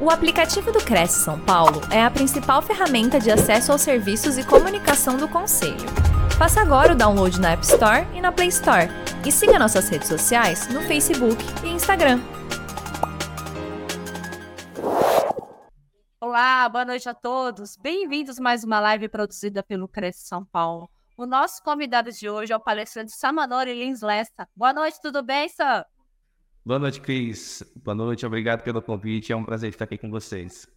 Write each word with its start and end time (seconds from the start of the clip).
O 0.00 0.10
aplicativo 0.10 0.70
do 0.70 0.78
Cresce 0.78 1.24
São 1.24 1.40
Paulo 1.40 1.80
é 1.90 2.00
a 2.00 2.08
principal 2.08 2.62
ferramenta 2.62 3.18
de 3.18 3.32
acesso 3.32 3.72
aos 3.72 3.80
serviços 3.80 4.38
e 4.38 4.46
comunicação 4.46 5.16
do 5.16 5.28
Conselho. 5.28 5.88
Faça 6.38 6.60
agora 6.60 6.92
o 6.92 6.96
download 6.96 7.40
na 7.40 7.50
App 7.50 7.64
Store 7.64 8.06
e 8.14 8.20
na 8.20 8.30
Play 8.30 8.46
Store. 8.46 8.86
E 9.26 9.32
siga 9.32 9.58
nossas 9.58 9.88
redes 9.88 10.06
sociais 10.06 10.68
no 10.68 10.82
Facebook 10.82 11.42
e 11.64 11.70
Instagram. 11.70 12.20
Olá, 16.20 16.68
boa 16.68 16.84
noite 16.84 17.08
a 17.08 17.14
todos. 17.14 17.76
Bem-vindos 17.76 18.38
a 18.38 18.42
mais 18.42 18.62
uma 18.62 18.78
live 18.78 19.08
produzida 19.08 19.64
pelo 19.64 19.88
Cresce 19.88 20.28
São 20.28 20.44
Paulo. 20.44 20.88
O 21.16 21.26
nosso 21.26 21.60
convidado 21.64 22.12
de 22.12 22.30
hoje 22.30 22.52
é 22.52 22.56
o 22.56 22.60
palestrante 22.60 23.10
Samanori 23.10 23.74
Lins 23.74 24.00
Lessa. 24.00 24.46
Boa 24.54 24.72
noite, 24.72 25.00
tudo 25.02 25.24
bem, 25.24 25.48
Sam? 25.48 25.84
Boa 26.64 26.78
noite, 26.78 27.00
Cris. 27.00 27.62
Boa 27.82 27.94
noite, 27.94 28.26
obrigado 28.26 28.62
pelo 28.62 28.82
convite. 28.82 29.32
É 29.32 29.36
um 29.36 29.44
prazer 29.44 29.70
estar 29.70 29.84
aqui 29.84 29.96
com 29.96 30.10
vocês. 30.10 30.68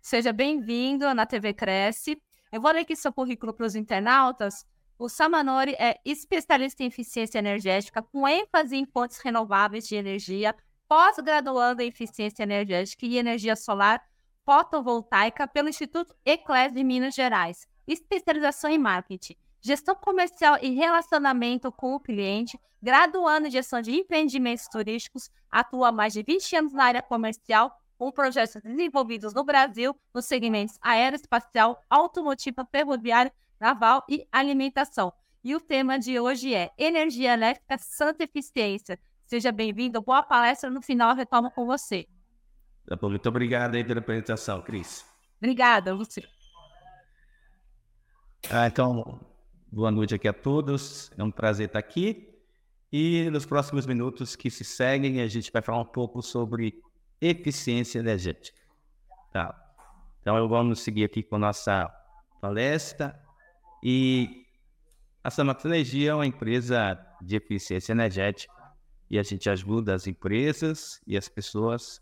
Seja 0.00 0.32
bem-vindo 0.32 1.12
na 1.14 1.24
TV 1.24 1.54
Cresce. 1.54 2.20
Eu 2.52 2.60
vou 2.60 2.70
ler 2.70 2.80
aqui 2.80 2.94
seu 2.94 3.12
currículo 3.12 3.52
para 3.54 3.66
os 3.66 3.74
internautas. 3.74 4.66
O 4.98 5.08
Samanori 5.08 5.74
é 5.78 5.98
especialista 6.04 6.82
em 6.82 6.86
eficiência 6.86 7.38
energética 7.38 8.02
com 8.02 8.26
ênfase 8.26 8.76
em 8.76 8.84
fontes 8.84 9.18
renováveis 9.18 9.86
de 9.86 9.94
energia, 9.94 10.54
pós-graduando 10.88 11.82
em 11.82 11.88
eficiência 11.88 12.42
energética 12.42 13.06
e 13.06 13.16
energia 13.16 13.54
solar 13.54 14.02
fotovoltaica 14.44 15.46
pelo 15.46 15.68
Instituto 15.68 16.14
Eclés 16.24 16.72
de 16.72 16.82
Minas 16.82 17.14
Gerais. 17.14 17.66
Especialização 17.86 18.70
em 18.70 18.78
marketing 18.78 19.36
gestão 19.60 19.94
comercial 19.94 20.58
e 20.62 20.74
relacionamento 20.74 21.70
com 21.72 21.94
o 21.94 22.00
cliente, 22.00 22.58
graduando 22.82 23.48
em 23.48 23.50
gestão 23.50 23.80
de 23.80 23.92
empreendimentos 23.92 24.66
turísticos, 24.68 25.30
atua 25.50 25.88
há 25.88 25.92
mais 25.92 26.12
de 26.12 26.22
20 26.22 26.56
anos 26.56 26.72
na 26.72 26.84
área 26.84 27.02
comercial, 27.02 27.72
com 27.96 28.12
projetos 28.12 28.62
desenvolvidos 28.62 29.34
no 29.34 29.42
Brasil 29.42 29.94
nos 30.14 30.24
segmentos 30.24 30.78
aeroespacial, 30.80 31.82
automotiva, 31.90 32.66
ferroviário, 32.70 33.32
naval 33.58 34.04
e 34.08 34.26
alimentação. 34.30 35.12
E 35.42 35.54
o 35.54 35.60
tema 35.60 35.98
de 35.98 36.18
hoje 36.20 36.54
é 36.54 36.70
Energia 36.78 37.32
Elétrica 37.32 37.76
Santa 37.78 38.24
Eficiência. 38.24 38.98
Seja 39.24 39.50
bem-vindo, 39.50 40.00
boa 40.00 40.22
palestra, 40.22 40.70
no 40.70 40.80
final 40.80 41.14
retomo 41.14 41.50
com 41.50 41.66
você. 41.66 42.06
Tá 42.86 42.96
muito 43.02 43.28
obrigado 43.28 43.74
aí 43.74 43.84
pela 43.84 44.00
apresentação, 44.00 44.62
Cris. 44.62 45.04
Obrigada, 45.38 45.94
você. 45.94 46.22
Ah, 48.50 48.66
então, 48.66 49.20
Boa 49.70 49.90
noite 49.90 50.14
aqui 50.14 50.26
a 50.26 50.32
todos. 50.32 51.10
É 51.18 51.22
um 51.22 51.30
prazer 51.30 51.66
estar 51.66 51.78
aqui. 51.78 52.26
E 52.90 53.28
nos 53.30 53.44
próximos 53.44 53.84
minutos 53.84 54.34
que 54.34 54.50
se 54.50 54.64
seguem, 54.64 55.20
a 55.20 55.26
gente 55.26 55.52
vai 55.52 55.60
falar 55.60 55.78
um 55.82 55.84
pouco 55.84 56.22
sobre 56.22 56.82
eficiência 57.20 57.98
energética. 57.98 58.58
Tá. 59.30 59.54
Então, 60.22 60.48
vamos 60.48 60.80
seguir 60.80 61.04
aqui 61.04 61.22
com 61.22 61.36
a 61.36 61.38
nossa 61.38 61.86
palestra. 62.40 63.22
E 63.84 64.46
a 65.22 65.30
Samax 65.30 65.62
Energia 65.66 66.12
é 66.12 66.14
uma 66.14 66.26
empresa 66.26 66.98
de 67.20 67.36
eficiência 67.36 67.92
energética 67.92 68.54
e 69.10 69.18
a 69.18 69.22
gente 69.22 69.50
ajuda 69.50 69.94
as 69.94 70.06
empresas 70.06 70.98
e 71.06 71.14
as 71.14 71.28
pessoas 71.28 72.00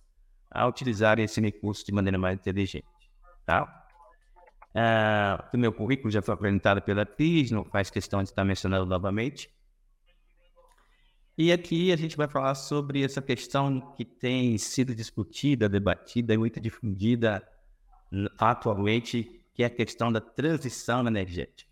a 0.53 0.69
utilizarem 0.69 1.25
esse 1.25 1.41
recurso 1.41 1.85
de 1.85 1.91
maneira 1.91 2.17
mais 2.17 2.39
inteligente. 2.39 2.87
Tá? 3.45 3.86
Uh, 4.77 5.57
o 5.57 5.59
meu 5.59 5.73
currículo 5.73 6.11
já 6.11 6.21
foi 6.21 6.35
apresentado 6.35 6.83
pela 6.83 7.01
atriz, 7.01 7.51
não 7.51 7.65
faz 7.65 7.89
questão 7.89 8.23
de 8.23 8.29
estar 8.29 8.45
mencionando 8.45 8.85
novamente. 8.85 9.51
E 11.39 11.51
aqui 11.51 11.91
a 11.93 11.97
gente 11.97 12.15
vai 12.15 12.29
falar 12.29 12.55
sobre 12.55 13.03
essa 13.03 13.23
questão 13.23 13.95
que 13.95 14.05
tem 14.05 14.59
sido 14.59 14.95
discutida, 14.95 15.67
debatida 15.67 16.35
e 16.35 16.37
muito 16.37 16.61
difundida 16.61 17.43
atualmente, 18.39 19.43
que 19.55 19.63
é 19.63 19.67
a 19.67 19.71
questão 19.71 20.13
da 20.13 20.21
transição 20.21 21.07
energética. 21.07 21.71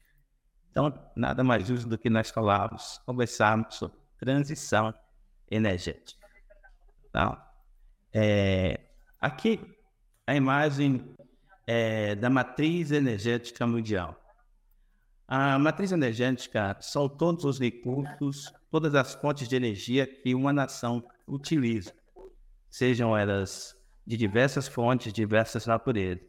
Então, 0.70 0.92
nada 1.14 1.44
mais 1.44 1.66
justo 1.66 1.86
do 1.86 1.98
que 1.98 2.08
nós 2.08 2.30
falarmos, 2.30 2.98
conversarmos 3.05 3.74
sobre 3.74 3.98
transição 4.18 4.95
energética. 5.50 6.27
Então, 7.11 7.36
é, 8.14 8.80
aqui 9.20 9.61
a 10.27 10.34
imagem 10.34 11.14
é, 11.67 12.14
da 12.14 12.29
matriz 12.29 12.91
energética 12.91 13.67
mundial. 13.67 14.20
A 15.27 15.58
matriz 15.58 15.91
energética 15.91 16.77
são 16.80 17.08
todos 17.08 17.45
os 17.45 17.58
recursos, 17.58 18.52
todas 18.70 18.95
as 18.95 19.14
fontes 19.14 19.48
de 19.48 19.57
energia 19.57 20.07
que 20.07 20.35
uma 20.35 20.53
nação 20.53 21.03
utiliza, 21.27 21.92
sejam 22.70 23.17
elas 23.17 23.74
de 24.07 24.17
diversas 24.17 24.69
fontes, 24.69 25.13
diversas 25.13 25.67
naturezas. 25.67 26.23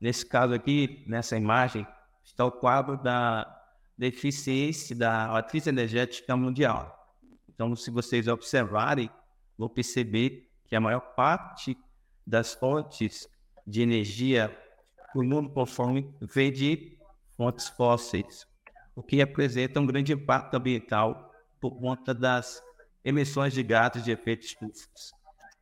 Nesse 0.00 0.26
caso 0.26 0.52
aqui, 0.52 1.04
nessa 1.06 1.36
imagem, 1.36 1.86
está 2.24 2.44
o 2.44 2.50
quadro 2.50 3.00
da, 3.00 3.44
da 3.96 4.06
eficiência 4.06 4.96
da 4.96 5.28
matriz 5.28 5.66
energética 5.68 6.36
mundial. 6.36 7.14
Então, 7.48 7.74
se 7.76 7.90
vocês 7.90 8.26
observarem, 8.26 9.08
vão 9.56 9.68
perceber 9.68 10.50
que 10.66 10.74
a 10.74 10.80
maior 10.80 11.00
parte 11.00 11.78
das 12.26 12.52
fontes 12.52 13.28
de 13.64 13.80
energia 13.80 14.54
o 15.14 15.22
mundo 15.22 15.50
conforme 15.50 16.12
vem 16.20 16.52
de 16.52 16.98
fontes 17.36 17.68
fósseis, 17.68 18.46
o 18.94 19.02
que 19.02 19.20
apresenta 19.20 19.80
um 19.80 19.86
grande 19.86 20.12
impacto 20.12 20.54
ambiental 20.54 21.32
por 21.60 21.72
conta 21.78 22.12
das 22.14 22.62
emissões 23.04 23.52
de 23.52 23.62
gases 23.62 24.04
de 24.04 24.10
efeito 24.10 24.46
estufa 24.46 24.88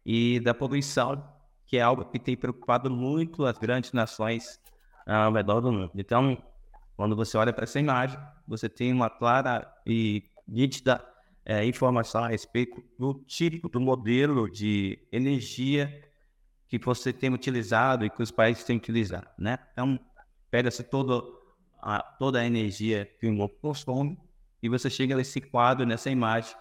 e 0.05 0.41
da 0.41 0.53
poluição, 0.53 1.23
que 1.67 1.77
é 1.77 1.83
algo 1.83 2.05
que 2.05 2.19
tem 2.19 2.37
preocupado 2.37 2.91
muito 2.91 3.45
as 3.45 3.57
grandes 3.59 3.93
nações 3.93 4.61
ah, 5.07 5.25
ao 5.25 5.33
redor 5.33 5.61
do 5.61 5.73
mundo. 5.73 5.93
Então, 5.95 6.37
quando 6.97 7.17
você 7.17 7.37
olha 7.37 7.53
para 7.53 7.65
essa 7.65 7.81
imagem, 7.81 8.19
você 8.47 8.69
tem 8.69 8.93
uma 8.93 9.09
clara 9.09 9.73
e 9.87 10.25
nítida 10.47 11.05
é, 11.45 11.65
informação 11.65 12.25
a 12.25 12.29
respeito 12.29 12.83
do 12.99 13.15
tipo, 13.27 13.69
do 13.69 13.81
modelo 13.81 14.51
de 14.51 14.99
energia 15.11 16.12
que 16.79 16.87
você 16.87 17.13
tem 17.13 17.31
utilizado 17.31 18.07
e 18.07 18.09
que 18.09 18.23
os 18.23 18.31
países 18.31 18.65
têm 18.65 18.79
utilizado, 18.79 19.29
né? 19.37 19.59
Então, 19.73 20.01
pega-se 20.51 20.83
toda 20.83 21.23
a, 21.83 22.03
toda 22.03 22.41
a 22.41 22.47
energia 22.47 23.05
que 23.21 23.27
o 23.27 23.33
mundo 23.33 23.53
consome 23.61 24.19
e 24.63 24.71
você 24.71 24.89
chega 24.89 25.15
nesse 25.15 25.39
quadro, 25.39 25.85
nessa 25.85 26.11
imagem, 26.11 26.57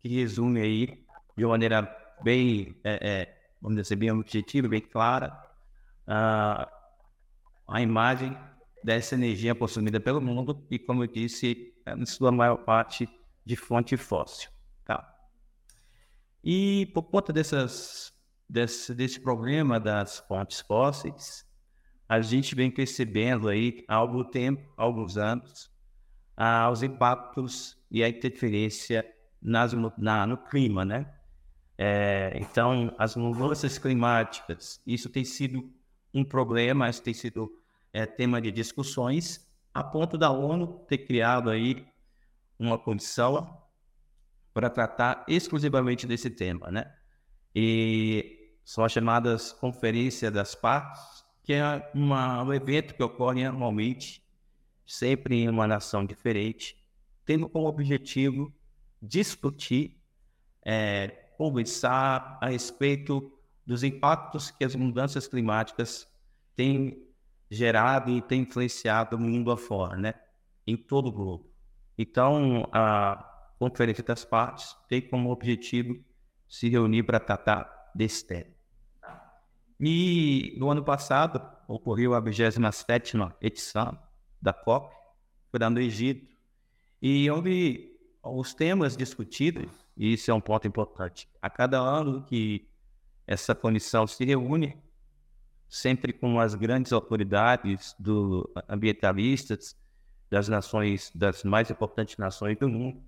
que 0.00 0.08
resume 0.08 0.60
aí 0.60 1.06
de 1.36 1.44
uma 1.44 1.50
maneira 1.50 1.82
bem, 2.20 2.74
é, 2.82 2.98
é, 3.00 3.42
vamos 3.62 3.80
dizer, 3.80 3.94
bem 3.94 4.10
objetiva, 4.10 4.66
bem 4.66 4.80
clara, 4.80 5.32
a, 6.04 6.68
a 7.68 7.80
imagem 7.80 8.36
dessa 8.82 9.14
energia 9.14 9.54
consumida 9.54 10.00
pelo 10.00 10.20
mundo 10.20 10.66
e, 10.68 10.80
como 10.80 11.04
eu 11.04 11.06
disse, 11.06 11.72
é, 11.86 11.94
na 11.94 12.06
sua 12.06 12.32
maior 12.32 12.56
parte 12.56 13.08
de 13.46 13.54
fonte 13.54 13.96
fóssil. 13.96 14.50
Tá? 14.84 15.16
E 16.42 16.86
por 16.92 17.04
conta 17.04 17.32
dessas 17.32 18.13
desse, 18.48 18.94
desse 18.94 19.20
problema 19.20 19.80
das 19.80 20.18
fontes 20.18 20.60
fósseis, 20.60 21.44
a 22.08 22.20
gente 22.20 22.54
vem 22.54 22.70
percebendo 22.70 23.48
aí 23.48 23.84
há 23.88 23.94
algum 23.94 24.24
tempo, 24.24 24.72
há 24.76 24.82
alguns 24.82 25.16
anos, 25.16 25.70
ah, 26.36 26.68
os 26.70 26.82
impactos 26.82 27.78
e 27.90 28.02
a 28.02 28.08
interferência 28.08 29.04
nas, 29.40 29.72
na, 29.96 30.26
no 30.26 30.36
clima, 30.36 30.84
né? 30.84 31.12
É, 31.76 32.32
então, 32.36 32.94
as 32.98 33.16
mudanças 33.16 33.78
climáticas, 33.78 34.80
isso 34.86 35.08
tem 35.08 35.24
sido 35.24 35.72
um 36.12 36.24
problema, 36.24 36.88
isso 36.88 37.02
tem 37.02 37.14
sido 37.14 37.50
é, 37.92 38.06
tema 38.06 38.40
de 38.40 38.50
discussões, 38.52 39.48
a 39.72 39.82
ponto 39.82 40.16
da 40.16 40.30
ONU 40.30 40.84
ter 40.88 40.98
criado 40.98 41.50
aí 41.50 41.84
uma 42.58 42.78
comissão 42.78 43.60
para 44.52 44.70
tratar 44.70 45.24
exclusivamente 45.26 46.06
desse 46.06 46.30
tema, 46.30 46.70
né? 46.70 46.94
E 47.54 48.33
são 48.64 48.84
as 48.84 48.92
chamadas 48.92 49.52
Conferência 49.52 50.30
das 50.30 50.54
Partes, 50.54 51.24
que 51.42 51.52
é 51.52 51.90
uma, 51.94 52.42
um 52.42 52.52
evento 52.52 52.94
que 52.94 53.02
ocorre 53.02 53.44
anualmente, 53.44 54.24
sempre 54.86 55.42
em 55.42 55.48
uma 55.48 55.66
nação 55.66 56.04
diferente, 56.04 56.76
tendo 57.24 57.48
como 57.48 57.66
objetivo 57.66 58.52
discutir, 59.00 60.00
é, 60.64 61.08
conversar 61.36 62.38
a 62.40 62.48
respeito 62.48 63.30
dos 63.66 63.82
impactos 63.82 64.50
que 64.50 64.64
as 64.64 64.74
mudanças 64.74 65.26
climáticas 65.26 66.08
têm 66.56 67.06
gerado 67.50 68.10
e 68.10 68.22
têm 68.22 68.42
influenciado 68.42 69.16
o 69.16 69.20
mundo 69.20 69.50
afora, 69.50 69.96
né? 69.96 70.14
em 70.66 70.76
todo 70.76 71.08
o 71.08 71.12
globo. 71.12 71.50
Então, 71.96 72.68
a 72.72 73.30
Conferência 73.58 74.02
das 74.02 74.24
Partes 74.24 74.76
tem 74.88 75.00
como 75.00 75.30
objetivo 75.30 76.02
se 76.48 76.68
reunir 76.68 77.04
para 77.04 77.20
tratar 77.20 77.83
desse 77.94 78.24
tema. 78.26 78.52
E 79.80 80.54
no 80.58 80.70
ano 80.70 80.82
passado 80.82 81.42
ocorreu 81.68 82.14
a 82.14 82.20
27 82.20 83.16
edição 83.40 83.98
da 84.40 84.52
COP, 84.52 84.94
foi 85.50 85.60
lá 85.60 85.70
no 85.70 85.80
Egito, 85.80 86.26
e 87.00 87.30
onde 87.30 87.92
os 88.22 88.54
temas 88.54 88.96
discutidos, 88.96 89.70
e 89.96 90.14
isso 90.14 90.30
é 90.30 90.34
um 90.34 90.40
ponto 90.40 90.66
importante, 90.66 91.28
a 91.40 91.50
cada 91.50 91.78
ano 91.78 92.24
que 92.24 92.68
essa 93.26 93.54
comissão 93.54 94.06
se 94.06 94.24
reúne, 94.24 94.76
sempre 95.68 96.12
com 96.12 96.38
as 96.38 96.54
grandes 96.54 96.92
autoridades 96.92 97.94
do 97.98 98.48
ambientalistas 98.68 99.76
das 100.30 100.48
nações, 100.48 101.10
das 101.14 101.44
mais 101.44 101.70
importantes 101.70 102.16
nações 102.16 102.56
do 102.58 102.68
mundo. 102.68 103.02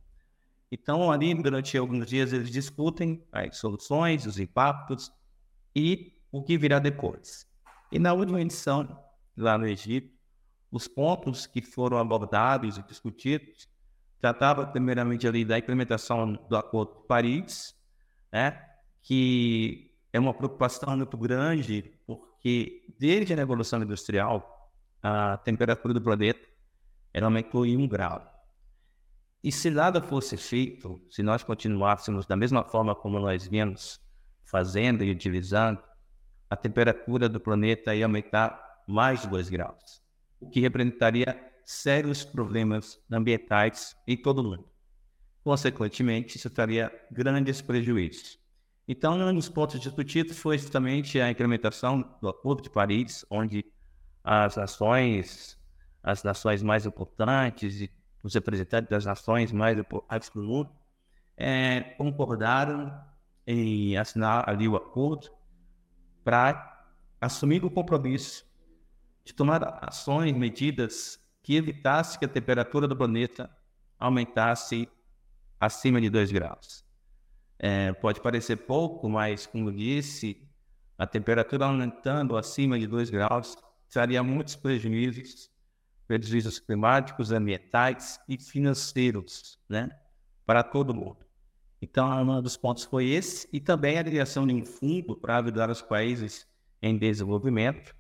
Então, 0.71 1.11
ali, 1.11 1.33
durante 1.35 1.77
alguns 1.79 2.07
dias, 2.07 2.33
eles 2.33 2.51
discutem 2.51 3.23
as 3.31 3.57
soluções, 3.57 4.27
os 4.27 4.39
impactos 4.39 5.13
e 5.75 6.13
o 6.33 6.43
que 6.43 6.59
virá 6.59 6.79
depois. 6.79 7.47
E 7.91 7.99
na 7.99 8.13
última 8.13 8.41
edição, 8.41 8.99
lá 9.37 9.57
no 9.57 9.67
Egito, 9.67 10.13
os 10.71 10.89
pontos 10.89 11.47
que 11.47 11.63
foram 11.63 11.99
abordados 11.99 12.77
e 12.77 12.83
discutidos 12.83 13.69
tratavam 14.21 14.67
primeiramente 14.67 15.27
ali 15.27 15.45
da 15.45 15.59
implementação 15.59 16.33
do 16.33 16.57
Acordo 16.57 17.01
de 17.01 17.07
Paris, 17.07 17.75
né, 18.33 18.61
que 19.03 19.95
é 20.13 20.19
uma 20.19 20.35
preocupação 20.35 20.97
muito 20.97 21.17
grande, 21.17 21.93
porque 22.07 22.85
desde 22.99 23.33
a 23.33 23.37
Revolução 23.37 23.83
Industrial, 23.83 24.73
a 25.03 25.37
temperatura 25.39 25.95
do 25.95 26.01
planeta 26.03 26.47
ela 27.13 27.27
aumentou 27.27 27.65
em 27.65 27.77
um 27.77 27.87
grau. 27.87 28.36
E 29.47 29.53
se 29.53 29.71
nada 29.71 30.03
fosse 30.03 30.37
feito, 30.37 31.01
se 31.09 31.23
nós 31.23 31.45
continuássemos 31.45 32.27
da 32.27 32.35
mesma 32.35 32.65
forma 32.65 32.97
como 32.97 33.21
nós 33.21 33.47
viemos 33.47 34.01
fazendo 34.45 35.05
e 35.05 35.11
utilizando, 35.13 35.81
a 36.51 36.57
temperatura 36.57 37.29
do 37.29 37.39
planeta 37.39 37.95
ia 37.95 38.07
aumentar 38.07 38.83
mais 38.89 39.21
de 39.21 39.29
2 39.29 39.49
graus, 39.49 40.03
o 40.41 40.51
que 40.51 40.59
representaria 40.59 41.41
sérios 41.65 42.25
problemas 42.25 43.01
ambientais 43.09 43.95
em 44.05 44.17
todo 44.17 44.41
o 44.41 44.43
mundo. 44.43 44.69
Consequentemente, 45.45 46.39
isso 46.39 46.51
traria 46.51 46.93
grandes 47.13 47.63
prejuízos. 47.63 48.41
Então, 48.89 49.17
um 49.17 49.33
dos 49.33 49.49
pontos 49.49 49.79
discutidos 49.79 50.37
foi 50.41 50.59
justamente 50.59 51.21
a 51.21 51.31
implementação 51.31 52.17
do 52.21 52.29
Acordo 52.29 52.65
de 52.65 52.71
Paris, 52.71 53.25
onde 53.31 53.65
as 54.25 54.57
nações, 54.57 55.57
as 56.03 56.25
nações 56.25 56.65
mais 56.65 56.85
importantes 56.85 57.81
e 57.81 57.96
os 58.27 58.35
representantes 58.35 58.91
das 58.91 59.05
nações 59.05 59.53
mais 59.53 59.79
importantes 59.79 60.29
do 60.31 60.43
mundo 60.43 60.69
é, 61.37 61.81
concordaram 61.97 62.93
em 63.47 63.97
assinar 63.97 64.49
ali 64.51 64.67
o 64.67 64.75
acordo 64.75 65.31
para 66.25 66.85
assumir 67.21 67.65
o 67.65 67.71
compromisso 67.71 68.45
de 69.25 69.33
tomar 69.33 69.79
ações, 69.81 70.33
medidas 70.33 71.21
que 71.41 71.55
evitassem 71.55 72.19
que 72.19 72.25
a 72.25 72.29
temperatura 72.29 72.89
do 72.89 72.97
planeta 72.97 73.49
aumentasse 73.97 74.89
acima 75.61 76.01
de 76.01 76.11
2 76.11 76.33
graus. 76.33 76.85
É, 77.59 77.93
pode 77.93 78.21
parecer 78.21 78.57
pouco, 78.57 79.09
mas, 79.09 79.47
como 79.47 79.73
disse, 79.73 80.45
a 80.99 81.07
temperatura 81.07 81.67
aumentando 81.67 82.37
acima 82.37 82.77
de 82.77 82.89
2 82.89 83.09
graus 83.09 83.57
traria 83.89 84.23
muitos 84.23 84.57
prejuízos, 84.57 85.49
prejuízos 86.07 86.59
climáticos, 86.59 87.33
ambientais 87.33 88.21
e 88.29 88.39
financeiros, 88.39 89.59
né, 89.69 89.91
para 90.45 90.63
todo 90.63 90.95
mundo. 90.95 91.27
Então, 91.81 92.09
um 92.09 92.43
dos 92.43 92.57
pontos 92.57 92.85
foi 92.85 93.07
esse, 93.07 93.49
e 93.53 93.61
também 93.61 93.99
a 93.99 94.05
criação 94.05 94.47
de 94.47 94.55
um 94.55 94.65
fundo 94.65 95.17
para 95.17 95.39
ajudar 95.39 95.71
os 95.71 95.83
países 95.83 96.47
em 96.81 96.97
desenvolvimento, 96.97 97.95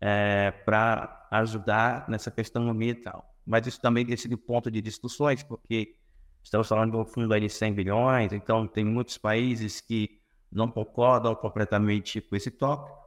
é, 0.00 0.50
para 0.50 1.28
ajudar 1.30 2.08
nessa 2.08 2.30
questão 2.30 2.68
ambiental. 2.68 3.34
Mas 3.44 3.66
isso 3.66 3.80
também 3.80 4.06
tem 4.06 4.16
sido 4.16 4.38
ponto 4.38 4.70
de 4.70 4.80
discussões, 4.80 5.42
porque 5.42 5.96
estamos 6.42 6.68
falando 6.68 6.92
de 6.92 6.96
um 6.96 7.04
fundo 7.04 7.38
de 7.38 7.48
100 7.48 7.72
bilhões, 7.74 8.32
então 8.32 8.66
tem 8.66 8.84
muitos 8.84 9.18
países 9.18 9.80
que 9.80 10.20
não 10.50 10.70
concordam 10.70 11.34
completamente 11.34 12.20
com 12.20 12.36
esse 12.36 12.50
tópico. 12.50 13.01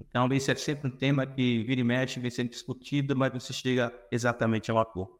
Então, 0.00 0.28
esse 0.32 0.50
é 0.50 0.54
sempre 0.54 0.88
um 0.88 0.96
tema 0.96 1.26
que 1.26 1.62
vira 1.64 1.80
e 1.80 1.84
mexe, 1.84 2.20
vem 2.20 2.30
sendo 2.30 2.50
discutido, 2.50 3.16
mas 3.16 3.32
não 3.32 3.40
se 3.40 3.52
chega 3.52 3.92
exatamente 4.10 4.70
a 4.70 4.74
um 4.74 4.78
acordo. 4.78 5.18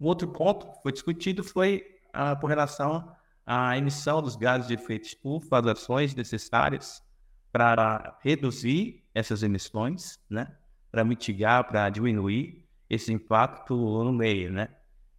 Um 0.00 0.06
outro 0.06 0.28
ponto 0.28 0.66
que 0.72 0.82
foi 0.82 0.92
discutido 0.92 1.44
foi 1.44 1.84
ah, 2.12 2.36
por 2.36 2.48
relação 2.48 3.12
a 3.46 3.78
emissão 3.78 4.20
dos 4.20 4.36
gases 4.36 4.68
de 4.68 4.74
efeito 4.74 5.06
estufa, 5.06 5.58
as 5.58 5.66
ações 5.66 6.14
necessárias 6.14 7.02
para 7.50 8.18
reduzir 8.22 9.04
essas 9.14 9.42
emissões, 9.42 10.18
né? 10.28 10.54
Para 10.90 11.04
mitigar, 11.04 11.66
para 11.66 11.88
diminuir 11.88 12.68
esse 12.90 13.12
impacto 13.12 13.74
no 13.74 14.12
meio, 14.12 14.52
né? 14.52 14.68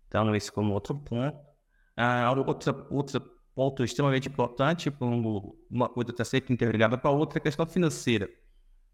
Então, 0.08 0.36
esse 0.36 0.52
como 0.52 0.74
outro 0.74 0.96
ponto. 0.96 1.40
Ah, 1.98 2.32
outro, 2.32 2.88
outro 2.92 3.22
ponto 3.56 3.84
extremamente 3.84 4.30
importante, 4.30 4.92
como 4.92 5.58
uma 5.70 5.90
coisa 5.90 6.12
está 6.12 6.24
sempre 6.24 6.54
interligada 6.54 6.98
com 6.98 7.08
a 7.08 7.12
outra, 7.12 7.38
é 7.38 7.40
a 7.40 7.44
questão 7.44 7.66
financeira. 7.66 8.30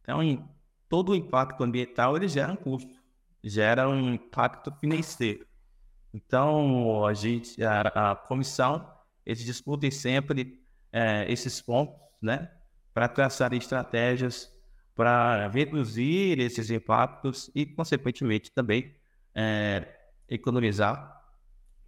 Então, 0.06 0.22
em, 0.22 0.48
todo 0.88 1.14
o 1.14 1.16
impacto 1.16 1.64
ambiental, 1.64 2.16
ele 2.16 2.28
gera 2.28 2.54
um 2.54 2.56
custo, 2.56 2.94
gera 3.44 3.90
um 3.90 4.14
impacto 4.14 4.72
financeiro. 4.80 5.48
Então, 6.14 7.06
a 7.08 7.14
gente, 7.16 7.62
a, 7.64 8.12
a 8.12 8.16
comissão 8.16 8.88
eles 9.26 9.44
discutem 9.44 9.90
sempre 9.90 10.62
é, 10.94 11.26
esses 11.28 11.60
pontos, 11.60 11.96
né, 12.22 12.52
para 12.94 13.08
traçar 13.08 13.52
estratégias 13.54 14.56
para 14.96 15.50
reduzir 15.50 16.40
esses 16.40 16.72
impactos 16.72 17.52
e, 17.54 17.66
consequentemente, 17.66 18.52
também 18.52 18.96
é, 19.36 19.86
economizar, 20.30 21.22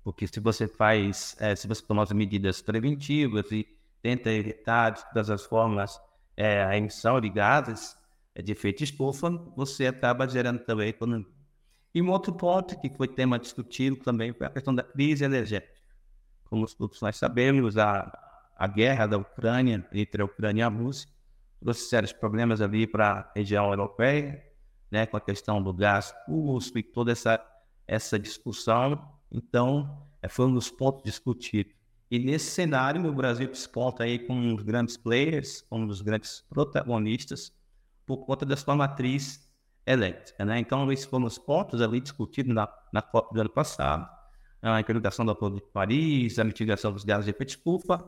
porque 0.03 0.27
se 0.27 0.39
você 0.39 0.67
faz, 0.67 1.35
é, 1.39 1.55
se 1.55 1.67
você 1.67 1.81
toma 1.81 2.03
as 2.03 2.11
medidas 2.11 2.61
preventivas 2.61 3.49
e 3.51 3.65
tenta 4.01 4.29
evitar 4.31 4.89
de 4.89 5.03
todas 5.05 5.29
as 5.29 5.45
formas 5.45 5.99
é, 6.35 6.63
a 6.63 6.77
emissão 6.77 7.19
de 7.21 7.29
gases 7.29 7.97
de 8.41 8.51
efeito 8.51 8.83
estufa, 8.83 9.29
você 9.55 9.87
acaba 9.87 10.27
gerando 10.27 10.59
também 10.59 10.89
economia. 10.89 11.27
E 11.93 12.01
um 12.01 12.09
outro 12.11 12.33
ponto 12.33 12.79
que 12.79 12.89
foi 12.89 13.07
tema 13.07 13.39
discutido 13.39 13.95
também 13.97 14.33
foi 14.33 14.45
a 14.45 14.49
questão 14.49 14.73
da 14.73 14.83
crise 14.83 15.23
energética 15.23 15.77
como 16.49 16.65
todos 16.75 17.01
nós 17.01 17.17
sabemos, 17.17 17.77
a, 17.77 18.11
a 18.55 18.67
guerra 18.67 19.05
da 19.05 19.17
Ucrânia, 19.17 19.85
entre 19.93 20.21
a 20.21 20.25
Ucrânia 20.25 20.61
e 20.61 20.63
a 20.63 20.67
Rússia, 20.67 21.09
trouxe 21.59 21.89
sérios 21.89 22.13
problemas 22.13 22.61
ali 22.61 22.87
para 22.87 23.11
a 23.11 23.31
região 23.35 23.69
europeia, 23.69 24.43
né, 24.89 25.05
com 25.05 25.17
a 25.17 25.21
questão 25.21 25.61
do 25.61 25.73
gás 25.73 26.13
russo 26.27 26.77
e 26.77 26.83
toda 26.83 27.11
essa, 27.11 27.43
essa 27.85 28.17
discussão. 28.17 29.11
Então, 29.31 30.07
é, 30.21 30.29
foi 30.29 30.45
um 30.45 30.53
dos 30.53 30.69
pontos 30.69 31.03
discutidos. 31.03 31.75
E 32.09 32.19
nesse 32.19 32.51
cenário, 32.51 33.05
o 33.05 33.13
Brasil 33.13 33.47
desponta 33.47 34.03
aí 34.03 34.17
com 34.17 34.33
um 34.33 34.55
dos 34.55 34.63
grandes 34.63 34.95
players, 34.95 35.65
um 35.69 35.85
dos 35.85 36.01
grandes 36.01 36.45
protagonistas, 36.49 37.51
por 38.07 38.25
conta 38.25 38.43
da 38.43 38.57
sua 38.57 38.75
matriz 38.75 39.47
elétrica. 39.85 40.43
Né? 40.43 40.57
Então, 40.59 40.91
esses 40.91 41.05
foram 41.05 41.25
os 41.25 41.37
pontos 41.37 41.79
ali 41.81 42.01
discutidos 42.01 42.55
na, 42.55 42.67
na 42.91 43.03
COP 43.03 43.35
do 43.35 43.41
ano 43.41 43.49
passado 43.51 44.17
a 44.61 44.79
implementação 44.79 45.25
do 45.25 45.31
Acordo 45.31 45.57
de 45.57 45.71
Paris, 45.71 46.39
a 46.39 46.43
mitigação 46.43 46.91
dos 46.91 47.03
gases 47.03 47.25
de 47.25 47.31
efeito 47.31 47.49
estufa, 47.49 48.03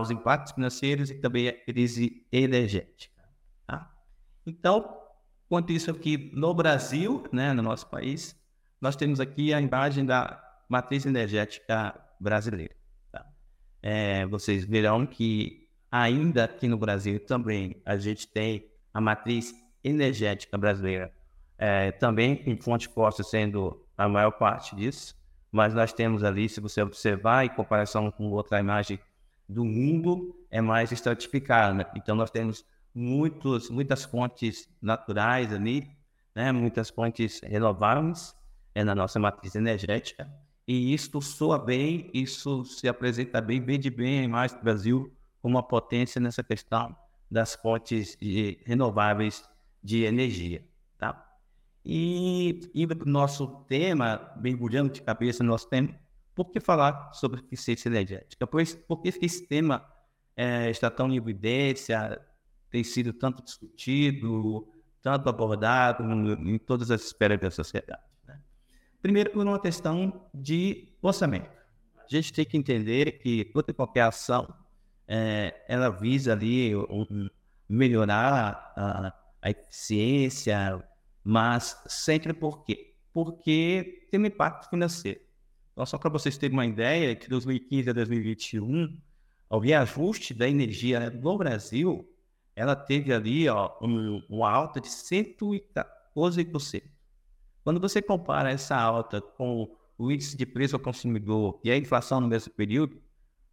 os 0.00 0.10
impactos 0.10 0.52
financeiros 0.52 1.10
e 1.10 1.14
também 1.14 1.48
a 1.48 1.52
crise 1.52 2.26
energética. 2.32 3.22
Tá? 3.66 3.90
Então, 4.46 4.96
quanto 5.48 5.72
isso 5.72 5.90
aqui 5.90 6.30
no 6.32 6.54
Brasil, 6.54 7.24
né, 7.32 7.52
no 7.52 7.62
nosso 7.62 7.88
país, 7.88 8.36
nós 8.80 8.96
temos 8.96 9.20
aqui 9.20 9.52
a 9.52 9.60
imagem 9.60 10.04
da 10.04 10.42
matriz 10.68 11.04
energética 11.06 11.94
brasileira. 12.20 12.74
Tá? 13.10 13.26
É, 13.82 14.26
vocês 14.26 14.64
verão 14.64 15.06
que 15.06 15.68
ainda 15.90 16.44
aqui 16.44 16.68
no 16.68 16.78
Brasil 16.78 17.20
também 17.20 17.80
a 17.84 17.96
gente 17.96 18.26
tem 18.28 18.70
a 18.94 19.00
matriz 19.00 19.52
energética 19.82 20.56
brasileira, 20.56 21.12
é, 21.58 21.90
também 21.92 22.36
com 22.36 22.56
fonte 22.56 22.88
fóssil 22.88 23.24
sendo 23.24 23.84
a 23.98 24.08
maior 24.08 24.30
parte 24.30 24.74
disso 24.74 25.14
mas 25.54 25.72
nós 25.72 25.92
temos 25.92 26.24
ali, 26.24 26.48
se 26.48 26.60
você 26.60 26.82
observar, 26.82 27.44
em 27.44 27.48
comparação 27.48 28.10
com 28.10 28.28
outra 28.32 28.58
imagem 28.58 28.98
do 29.48 29.64
mundo, 29.64 30.36
é 30.50 30.60
mais 30.60 30.90
estratificada. 30.90 31.88
Então, 31.94 32.16
nós 32.16 32.28
temos 32.28 32.66
muitos, 32.92 33.70
muitas 33.70 34.04
fontes 34.04 34.68
naturais 34.82 35.52
ali, 35.52 35.88
né? 36.34 36.50
muitas 36.50 36.90
fontes 36.90 37.40
renováveis 37.40 38.34
é, 38.74 38.82
na 38.82 38.96
nossa 38.96 39.20
matriz 39.20 39.54
energética, 39.54 40.28
e 40.66 40.92
isso 40.92 41.22
soa 41.22 41.56
bem, 41.56 42.10
isso 42.12 42.64
se 42.64 42.88
apresenta 42.88 43.40
bem, 43.40 43.60
vende 43.60 43.90
bem 43.90 44.18
a 44.18 44.24
imagem 44.24 44.56
do 44.56 44.64
Brasil 44.64 45.16
como 45.40 45.54
uma 45.54 45.62
potência 45.62 46.20
nessa 46.20 46.42
questão 46.42 46.96
das 47.34 47.54
fontes 47.56 48.16
de, 48.16 48.58
renováveis 48.64 49.44
de 49.82 50.04
energia. 50.04 50.64
Tá? 50.96 51.36
E 51.84 52.70
indo 52.72 52.96
para 52.96 53.06
o 53.06 53.10
nosso 53.10 53.46
tema, 53.66 54.32
mergulhando 54.36 54.92
de 54.92 55.02
cabeça 55.02 55.42
no 55.42 55.50
nosso 55.50 55.68
tema, 55.68 55.94
por 56.34 56.50
que 56.50 56.60
falar 56.60 57.12
sobre 57.12 57.40
eficiência 57.40 57.88
energética? 57.88 58.46
Pois, 58.46 58.74
por 58.74 59.02
que 59.02 59.08
esse 59.08 59.46
tema 59.46 59.84
é, 60.36 60.70
está 60.70 60.88
tão 60.90 61.12
em 61.12 61.16
evidência, 61.16 62.20
tem 62.70 62.82
sido 62.82 63.12
tanto 63.12 63.42
discutido, 63.42 64.68
tanto 65.02 65.28
abordado 65.28 66.04
em, 66.04 66.58
todas 66.58 66.90
as 66.90 67.02
esferas 67.02 67.40
da 67.40 67.50
sociedade? 67.50 68.02
Né? 68.26 68.40
Primeiro, 69.02 69.30
por 69.30 69.44
uma 69.44 69.60
questão 69.60 70.28
de 70.32 70.88
orçamento. 71.02 71.50
A 71.96 72.06
gente 72.08 72.32
tem 72.32 72.44
que 72.44 72.56
entender 72.56 73.18
que 73.18 73.44
toda 73.46 73.70
e 73.70 73.74
qualquer 73.74 74.02
ação, 74.02 74.52
é, 75.06 75.64
ela 75.68 75.90
visa 75.90 76.32
ali 76.32 76.74
um, 76.74 77.28
melhorar 77.68 78.72
a, 78.76 79.12
a 79.42 79.50
eficiência, 79.50 80.82
mas 81.22 81.80
sempre 81.86 82.32
por 82.32 82.64
quê? 82.64 82.94
Porque 83.12 84.08
tem 84.10 84.20
um 84.20 84.26
impacto 84.26 84.68
financeiro. 84.68 85.20
Então, 85.72 85.84
só 85.86 85.98
para 85.98 86.10
vocês 86.10 86.38
terem 86.38 86.56
uma 86.56 86.66
ideia, 86.66 87.14
de 87.16 87.28
2015 87.28 87.90
a 87.90 87.92
2021, 87.92 88.96
o 89.50 89.58
reajuste 89.58 90.32
da 90.32 90.48
energia 90.48 91.10
no 91.10 91.36
Brasil, 91.36 92.08
ela 92.54 92.76
teve 92.76 93.12
ali 93.12 93.48
ó, 93.48 93.72
um, 93.82 94.22
uma 94.28 94.50
alta 94.50 94.80
de 94.80 94.88
114%. 94.88 96.82
Quando 97.64 97.80
você 97.80 98.00
compara 98.02 98.50
essa 98.50 98.76
alta 98.76 99.20
com 99.20 99.74
o 99.96 100.12
índice 100.12 100.36
de 100.36 100.46
preço 100.46 100.76
ao 100.76 100.80
consumidor 100.80 101.60
e 101.64 101.70
a 101.70 101.76
inflação 101.76 102.20
no 102.20 102.28
mesmo 102.28 102.52
período, 102.52 103.00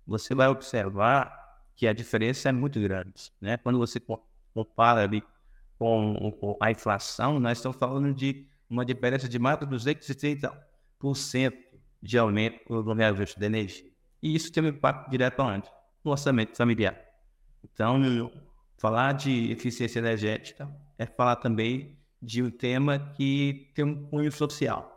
você 0.05 0.35
vai 0.35 0.47
observar 0.47 1.40
que 1.75 1.87
a 1.87 1.93
diferença 1.93 2.49
é 2.49 2.51
muito 2.51 2.79
grande. 2.79 3.31
Né? 3.39 3.57
Quando 3.57 3.77
você 3.77 3.99
compara 4.53 5.03
ali 5.03 5.23
com, 5.77 6.31
com 6.39 6.57
a 6.59 6.71
inflação, 6.71 7.39
nós 7.39 7.57
estamos 7.57 7.77
falando 7.77 8.13
de 8.13 8.45
uma 8.69 8.85
diferença 8.85 9.27
de 9.27 9.39
mais 9.39 9.59
de 9.59 9.65
230% 9.65 11.53
de 12.01 12.17
aumento 12.17 12.83
no 12.83 12.93
reajuste 12.93 13.39
da 13.39 13.45
energia. 13.45 13.89
E 14.21 14.35
isso 14.35 14.51
tem 14.51 14.63
um 14.63 14.67
impacto 14.67 15.09
direto 15.09 15.41
onde? 15.41 15.67
No 16.03 16.11
orçamento 16.11 16.55
familiar. 16.55 16.97
Então, 17.63 18.31
falar 18.77 19.13
de 19.13 19.51
eficiência 19.51 19.99
energética 19.99 20.69
é 20.97 21.05
falar 21.05 21.35
também 21.35 21.97
de 22.21 22.41
um 22.43 22.51
tema 22.51 22.99
que 23.15 23.71
tem 23.73 23.83
um 23.83 24.07
cunho 24.07 24.31
social, 24.31 24.91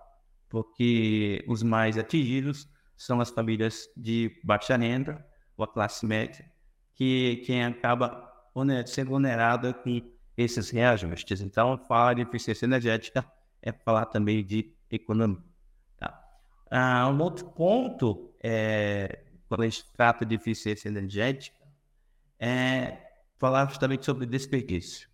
porque 0.49 1.43
os 1.49 1.62
mais 1.62 1.97
atingidos 1.97 2.69
são 2.97 3.21
as 3.21 3.31
famílias 3.31 3.88
de 3.97 4.38
baixa 4.45 4.76
renda 4.76 5.25
ou 5.57 5.64
a 5.64 5.69
classe 5.69 6.04
média, 6.07 6.45
que 6.94 7.42
quem 7.46 7.64
acaba 7.64 8.32
sendo 8.86 9.10
vulnerada 9.10 9.72
com 9.72 10.00
esses 10.36 10.70
reajustes. 10.70 11.40
Então, 11.40 11.76
falar 11.76 12.14
de 12.14 12.22
eficiência 12.22 12.66
energética 12.66 13.24
é 13.60 13.72
falar 13.72 14.06
também 14.06 14.44
de 14.44 14.72
economia. 14.90 15.42
Ah, 16.70 17.08
um 17.08 17.20
outro 17.22 17.46
ponto, 17.50 18.34
é, 18.42 19.20
quando 19.48 19.62
a 19.62 19.68
gente 19.68 19.84
trata 19.92 20.24
de 20.26 20.34
eficiência 20.34 20.88
energética, 20.88 21.56
é 22.38 22.98
falar 23.38 23.68
justamente 23.68 24.04
sobre 24.04 24.26
desperdício. 24.26 25.08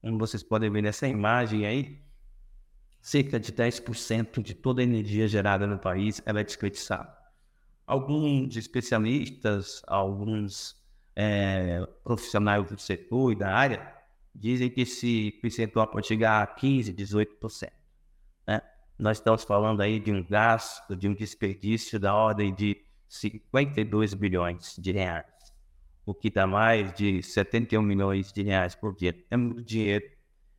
Como 0.00 0.18
vocês 0.18 0.42
podem 0.42 0.70
ver 0.70 0.82
nessa 0.82 1.06
imagem 1.06 1.66
aí, 1.66 2.02
cerca 3.02 3.38
de 3.38 3.52
10% 3.52 4.42
de 4.42 4.54
toda 4.54 4.80
a 4.80 4.84
energia 4.84 5.28
gerada 5.28 5.66
no 5.66 5.78
país 5.78 6.22
é 6.24 6.32
desperdiçada. 6.32 7.14
Alguns 7.86 8.56
especialistas, 8.56 9.82
alguns 9.86 10.79
é, 11.14 11.86
profissionais 12.04 12.66
do 12.68 12.78
setor 12.78 13.32
e 13.32 13.36
da 13.36 13.52
área 13.52 13.94
dizem 14.34 14.70
que 14.70 14.82
esse 14.82 15.32
percentual 15.42 15.86
pode 15.86 16.06
chegar 16.06 16.42
a 16.42 16.46
15%, 16.46 16.94
18%. 16.94 17.70
Né? 18.46 18.62
nós 18.98 19.16
estamos 19.16 19.44
falando 19.44 19.80
aí 19.80 19.98
de 19.98 20.12
um 20.12 20.22
gasto, 20.22 20.94
de 20.94 21.08
um 21.08 21.14
desperdício 21.14 21.98
da 21.98 22.14
ordem 22.14 22.54
de 22.54 22.76
52 23.08 24.14
bilhões 24.14 24.76
de 24.78 24.92
reais, 24.92 25.26
o 26.04 26.14
que 26.14 26.30
dá 26.30 26.46
mais 26.46 26.92
de 26.92 27.22
71 27.22 27.82
milhões 27.82 28.32
de 28.32 28.42
reais 28.42 28.74
por 28.74 28.94
dia. 28.94 29.16
É 29.30 29.36
muito 29.36 29.62
dinheiro, 29.62 30.04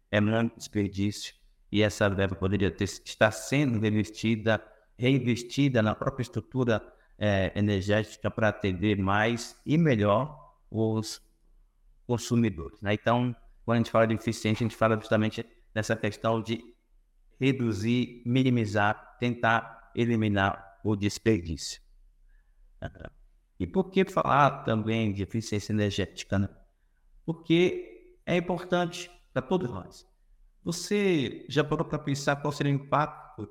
é 0.10 0.20
muito 0.20 0.58
desperdício, 0.58 1.34
e 1.72 1.82
essa 1.82 2.10
verba 2.10 2.36
poderia 2.36 2.72
ter, 2.72 2.84
estar 2.84 3.32
sendo 3.32 3.80
reinvestida, 3.80 4.62
reinvestida 4.98 5.82
na 5.82 5.96
própria 5.96 6.24
estrutura 6.24 6.82
é, 7.22 7.52
energética 7.56 8.32
para 8.32 8.48
atender 8.48 8.98
mais 8.98 9.56
e 9.64 9.78
melhor 9.78 10.58
os 10.72 11.22
consumidores. 12.08 12.82
Né? 12.82 12.96
Então, 12.96 13.36
quando 13.64 13.76
a 13.76 13.78
gente 13.78 13.92
fala 13.92 14.08
de 14.08 14.16
eficiência, 14.16 14.66
a 14.66 14.68
gente 14.68 14.76
fala 14.76 14.96
justamente 14.96 15.46
nessa 15.74 15.96
questão 15.96 16.42
de 16.42 16.64
reduzir, 17.40 18.24
minimizar, 18.26 19.18
tentar 19.20 19.92
eliminar 19.96 20.80
o 20.84 20.96
desperdício. 20.96 21.80
E 23.60 23.68
por 23.68 23.92
que 23.92 24.04
falar 24.04 24.64
também 24.64 25.14
de 25.14 25.22
eficiência 25.22 25.72
energética? 25.72 26.40
Né? 26.40 26.50
Porque 27.24 28.18
é 28.26 28.36
importante 28.36 29.12
para 29.32 29.44
todos 29.44 29.70
nós. 29.70 30.08
Você 30.64 31.46
já 31.48 31.64
parou 31.64 31.86
para 31.86 32.00
pensar 32.00 32.36
qual 32.38 32.52
seria 32.52 32.72
o 32.72 32.76
impacto 32.76 33.48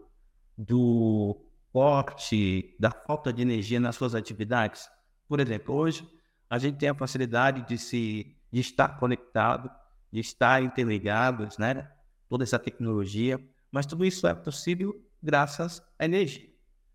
do 0.59 1.50
corte, 1.73 2.75
da 2.79 2.91
falta 2.91 3.33
de 3.33 3.43
energia 3.43 3.81
nas 3.81 3.97
suas 3.97 4.15
atividades? 4.15 4.89
Por 5.29 5.41
exemplo, 5.41 5.75
hoje 5.75 6.09
a 6.49 6.59
gente 6.59 6.79
tem 6.79 6.89
a 6.89 6.95
facilidade 6.95 7.67
de 7.67 7.79
se 7.79 8.37
de 8.53 8.61
estar 8.61 8.99
conectado, 8.99 9.71
de 10.13 10.19
estar 10.19 10.61
interligados, 10.61 11.57
né? 11.57 11.89
Toda 12.29 12.43
essa 12.43 12.59
tecnologia 12.59 13.39
mas 13.71 13.87
tudo 13.87 14.05
isso 14.05 14.27
é 14.27 14.35
possível 14.35 15.01
graças 15.23 15.83
à 15.99 16.05
energia. 16.05 16.49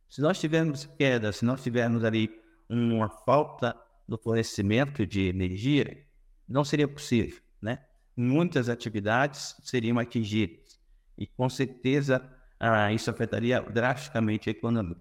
Se 0.09 0.21
nós 0.21 0.39
tivermos 0.39 0.85
queda, 0.85 1.31
se 1.31 1.45
nós 1.45 1.63
tivermos 1.63 2.03
ali 2.03 2.29
uma 2.69 3.09
falta 3.09 3.75
do 4.07 4.17
fornecimento 4.17 5.05
de 5.05 5.27
energia, 5.27 6.05
não 6.47 6.63
seria 6.63 6.87
possível, 6.87 7.41
né? 7.61 7.83
Muitas 8.15 8.69
atividades 8.69 9.55
seriam 9.63 9.97
atingidas 9.99 10.79
e 11.17 11.25
com 11.25 11.49
certeza 11.49 12.21
ah, 12.59 12.91
isso 12.91 13.09
afetaria 13.09 13.61
drasticamente 13.61 14.49
a 14.49 14.51
economia. 14.51 14.97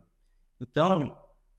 Então, 0.61 1.17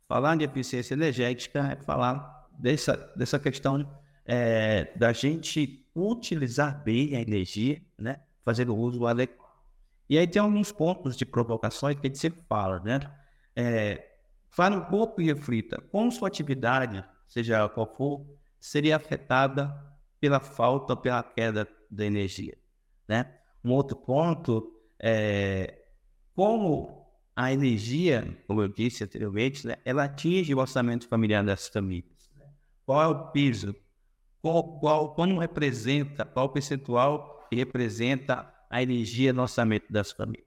falar 0.07 0.35
de 0.35 0.43
eficiência 0.43 0.93
energética 0.93 1.71
é 1.71 1.75
falar 1.75 2.47
dessa, 2.57 2.95
dessa 3.15 3.39
questão 3.39 3.89
é, 4.25 4.91
da 4.97 5.13
gente 5.13 5.87
utilizar 5.95 6.83
bem 6.83 7.15
a 7.15 7.21
energia, 7.21 7.81
né? 7.97 8.19
Fazer 8.43 8.69
o 8.69 8.75
uso 8.75 9.05
adequado. 9.05 9.45
E 10.09 10.17
aí 10.17 10.27
tem 10.27 10.41
alguns 10.41 10.71
pontos 10.71 11.15
de 11.15 11.25
provocações 11.25 11.99
que 11.99 12.05
a 12.05 12.09
gente 12.09 12.19
sempre 12.19 12.41
fala, 12.47 12.79
né? 12.79 12.99
É, 13.55 14.11
um 14.59 14.81
pouco 14.81 15.21
e 15.21 15.25
reflita 15.25 15.81
como 15.91 16.11
sua 16.11 16.27
atividade, 16.27 17.03
seja 17.27 17.67
qual 17.69 17.87
for, 17.95 18.25
seria 18.59 18.95
afetada 18.95 19.75
pela 20.19 20.39
falta 20.39 20.93
ou 20.93 20.97
pela 20.97 21.21
queda 21.23 21.67
da 21.89 22.05
energia, 22.05 22.57
né? 23.07 23.33
Um 23.63 23.71
outro 23.71 23.97
ponto 23.97 24.71
é 24.99 25.84
como 26.35 27.05
a 27.35 27.51
energia, 27.51 28.37
como 28.47 28.61
eu 28.61 28.67
disse 28.67 29.03
anteriormente, 29.03 29.65
né, 29.65 29.75
ela 29.83 30.05
atinge 30.05 30.53
o 30.53 30.59
orçamento 30.59 31.07
familiar 31.07 31.43
das 31.43 31.67
famílias. 31.67 32.29
Né? 32.35 32.45
Qual 32.85 33.01
é 33.01 33.07
o 33.07 33.31
piso? 33.31 33.75
Qual, 34.41 34.79
qual, 34.79 35.15
como 35.15 35.39
representa, 35.39 36.23
qual 36.25 36.49
percentual 36.49 37.47
que 37.49 37.55
representa 37.55 38.53
a 38.69 38.81
energia 38.81 39.31
no 39.31 39.41
orçamento 39.41 39.91
das 39.91 40.11
famílias. 40.11 40.45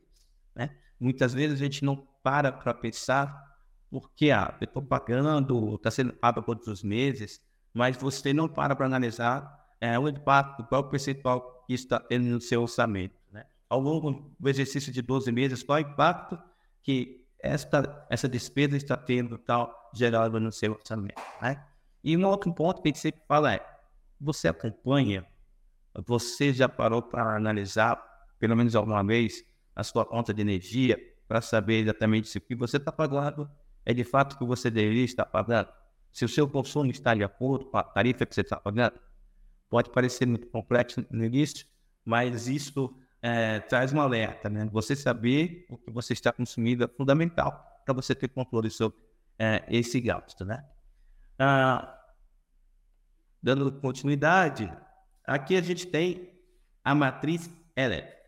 Né? 0.55 0.71
Muitas 1.01 1.33
vezes 1.33 1.61
a 1.61 1.65
gente 1.65 1.85
não 1.85 1.97
para 2.23 2.53
para 2.53 2.75
pensar 2.75 3.47
porque 3.91 4.31
ah, 4.31 4.55
eu 4.61 4.67
estou 4.67 4.83
pagando, 4.83 5.75
está 5.77 5.91
sendo 5.91 6.13
pago 6.13 6.43
todos 6.43 6.67
os 6.67 6.83
meses, 6.83 7.41
mas 7.73 7.97
você 7.97 8.35
não 8.35 8.47
para 8.47 8.77
para 8.77 8.85
analisar 8.85 9.67
é, 9.81 9.99
o 9.99 10.09
impacto, 10.09 10.65
qual 10.65 10.83
o 10.83 10.91
percentual 10.91 11.65
que 11.67 11.73
está 11.73 11.99
tendo 11.99 12.27
no 12.27 12.41
seu 12.41 12.61
orçamento. 12.61 13.15
Né? 13.33 13.47
Ao 13.69 13.81
longo 13.81 14.35
do 14.39 14.49
exercício 14.49 14.93
de 14.93 15.03
12 15.03 15.31
meses, 15.31 15.63
qual 15.63 15.79
o 15.79 15.83
impacto 15.83 16.39
que 16.83 17.27
esta, 17.41 18.07
essa 18.11 18.29
despesa 18.29 18.77
está 18.77 18.97
tendo 18.97 19.39
tal 19.39 19.91
gerado 19.95 20.41
no 20.41 20.51
seu 20.51 20.73
orçamento. 20.73 21.21
Né? 21.41 21.63
E 22.03 22.17
um 22.17 22.27
outro 22.27 22.53
ponto 22.53 22.81
que 22.81 22.89
a 22.89 22.91
gente 22.91 22.99
sempre 22.99 23.23
fala 23.29 23.55
é, 23.55 23.67
você 24.21 24.49
acompanha, 24.49 25.25
você 26.07 26.53
já 26.53 26.69
parou 26.69 27.03
para 27.03 27.37
analisar 27.37 28.09
pelo 28.39 28.57
menos 28.57 28.75
alguma 28.77 29.03
vez, 29.03 29.45
a 29.75 29.83
sua 29.83 30.05
conta 30.05 30.33
de 30.33 30.41
energia 30.41 30.99
para 31.27 31.41
saber 31.41 31.83
exatamente 31.83 32.29
se 32.29 32.39
o 32.39 32.41
que 32.41 32.55
você 32.55 32.77
está 32.77 32.93
pagando 32.93 33.51
é 33.85 33.93
de 33.93 34.05
fato 34.05 34.35
o 34.35 34.39
que 34.39 34.45
você 34.45 34.71
deveria 34.71 35.05
estar 35.05 35.27
pagando. 35.27 35.69
Se 36.13 36.25
o 36.25 36.29
seu 36.29 36.49
consumo 36.49 36.91
está 36.91 37.15
de 37.15 37.23
acordo 37.23 37.67
com 37.67 37.77
a 37.77 37.83
tarifa 37.83 38.25
que 38.25 38.35
você 38.35 38.41
está 38.41 38.59
pagando. 38.59 38.99
Pode 39.69 39.91
parecer 39.91 40.27
muito 40.27 40.47
complexo 40.49 41.05
no 41.11 41.25
início, 41.25 41.67
mas 42.05 42.49
isso 42.49 42.97
é, 43.23 43.61
traz 43.61 43.93
um 43.93 44.01
alerta. 44.01 44.49
Né? 44.49 44.69
Você 44.73 44.95
saber 44.95 45.67
o 45.69 45.77
que 45.77 45.91
você 45.91 46.13
está 46.13 46.33
consumindo 46.33 46.85
é 46.85 46.89
fundamental 46.89 47.65
para 47.85 47.95
você 47.95 48.15
ter 48.15 48.29
controle 48.29 48.71
sobre 48.71 48.99
é, 49.39 49.65
esse 49.69 50.01
gasto. 50.01 50.45
Né? 50.45 50.65
Ah, 51.39 51.99
dando 53.43 53.73
continuidade, 53.73 54.73
aqui 55.25 55.57
a 55.57 55.61
gente 55.61 55.87
tem 55.87 56.33
a 56.85 56.95
matriz 56.95 57.51
elétrica. 57.77 58.19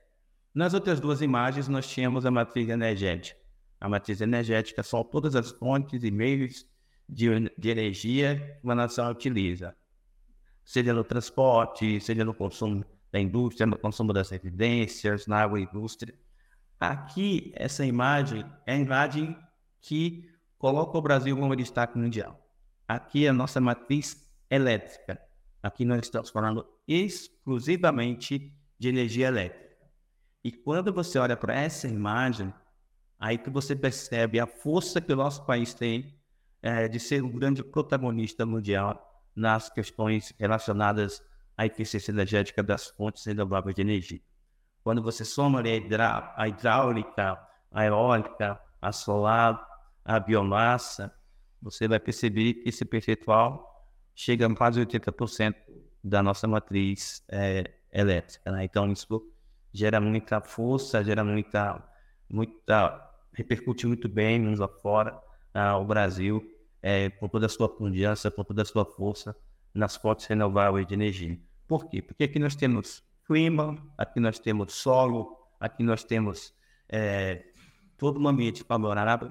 Nas 0.54 0.74
outras 0.74 0.98
duas 0.98 1.22
imagens, 1.22 1.68
nós 1.68 1.88
tínhamos 1.88 2.26
a 2.26 2.30
matriz 2.30 2.68
energética. 2.68 3.38
A 3.80 3.88
matriz 3.88 4.20
energética 4.20 4.82
são 4.82 5.02
todas 5.04 5.34
as 5.34 5.50
fontes 5.50 6.02
e 6.02 6.10
meios 6.10 6.66
de, 7.08 7.28
de 7.56 7.70
energia 7.70 8.58
que 8.60 8.64
uma 8.64 8.74
nação 8.74 9.10
utiliza, 9.10 9.74
seja 10.64 10.92
no 10.92 11.02
transporte, 11.02 12.00
seja 12.00 12.24
no 12.24 12.34
consumo 12.34 12.84
da 13.12 13.20
indústria, 13.20 13.66
no 13.66 13.78
consumo 13.78 14.12
das 14.12 14.30
residências, 14.30 15.26
na 15.26 15.42
agroindústria. 15.42 16.14
Aqui, 16.78 17.52
essa 17.54 17.84
imagem 17.84 18.44
é 18.66 18.74
a 18.74 18.78
imagem 18.78 19.36
que 19.80 20.30
coloca 20.58 20.96
o 20.96 21.02
Brasil 21.02 21.36
como 21.36 21.56
destaque 21.56 21.98
mundial. 21.98 22.38
Aqui 22.86 23.26
é 23.26 23.28
a 23.28 23.32
nossa 23.32 23.60
matriz 23.60 24.28
elétrica. 24.48 25.20
Aqui 25.62 25.84
nós 25.84 26.00
estamos 26.00 26.30
falando 26.30 26.66
exclusivamente 26.86 28.52
de 28.78 28.88
energia 28.88 29.28
elétrica. 29.28 29.70
E 30.42 30.50
quando 30.50 30.92
você 30.92 31.18
olha 31.18 31.36
para 31.36 31.54
essa 31.54 31.86
imagem, 31.86 32.52
aí 33.18 33.36
que 33.36 33.50
você 33.50 33.76
percebe 33.76 34.40
a 34.40 34.46
força 34.46 35.00
que 35.00 35.12
o 35.12 35.16
nosso 35.16 35.44
país 35.44 35.74
tem 35.74 36.18
é, 36.62 36.88
de 36.88 36.98
ser 36.98 37.22
um 37.22 37.30
grande 37.30 37.62
protagonista 37.62 38.46
mundial 38.46 39.22
nas 39.36 39.68
questões 39.68 40.32
relacionadas 40.38 41.22
à 41.56 41.66
eficiência 41.66 42.10
energética 42.10 42.62
das 42.62 42.88
fontes 42.88 43.24
renováveis 43.24 43.74
de 43.74 43.82
energia. 43.82 44.20
Quando 44.82 45.02
você 45.02 45.24
soma 45.24 45.60
a, 45.60 46.42
a 46.42 46.48
hidráulica, 46.48 47.38
a 47.70 47.84
eólica, 47.84 48.60
a 48.80 48.92
solar, 48.92 49.66
a 50.04 50.18
biomassa, 50.18 51.12
você 51.60 51.86
vai 51.86 52.00
perceber 52.00 52.54
que 52.54 52.70
esse 52.70 52.84
percentual 52.84 53.86
chega 54.14 54.46
a 54.46 54.54
quase 54.54 54.80
80% 54.80 55.54
da 56.02 56.22
nossa 56.22 56.48
matriz 56.48 57.22
é, 57.28 57.70
elétrica. 57.92 58.50
Né? 58.50 58.64
Então, 58.64 58.90
isso 58.90 59.30
gera 59.72 60.00
muita 60.00 60.40
força, 60.40 61.04
gera 61.04 61.22
muita, 61.22 61.82
muita 62.28 63.10
repercute 63.32 63.86
muito 63.86 64.08
bem 64.08 64.38
nos 64.38 64.58
lá 64.58 64.68
fora, 64.68 65.20
ah, 65.52 65.76
o 65.76 65.84
Brasil, 65.84 66.42
é, 66.82 67.10
com 67.10 67.28
toda 67.28 67.46
a 67.46 67.48
sua 67.48 67.68
confiança, 67.68 68.30
com 68.30 68.42
toda 68.42 68.62
a 68.62 68.64
sua 68.64 68.84
força 68.84 69.36
nas 69.74 69.96
fontes 69.96 70.26
renováveis 70.26 70.86
de 70.86 70.94
energia. 70.94 71.38
Por 71.66 71.88
quê? 71.88 72.02
Porque 72.02 72.24
aqui 72.24 72.38
nós 72.38 72.54
temos 72.54 73.02
clima, 73.24 73.76
aqui 73.96 74.18
nós 74.18 74.38
temos 74.38 74.74
solo, 74.74 75.36
aqui 75.58 75.82
nós 75.82 76.02
temos 76.04 76.52
é, 76.88 77.44
todo 77.96 78.20
um 78.20 78.26
ambiente 78.26 78.64
favorável 78.64 79.30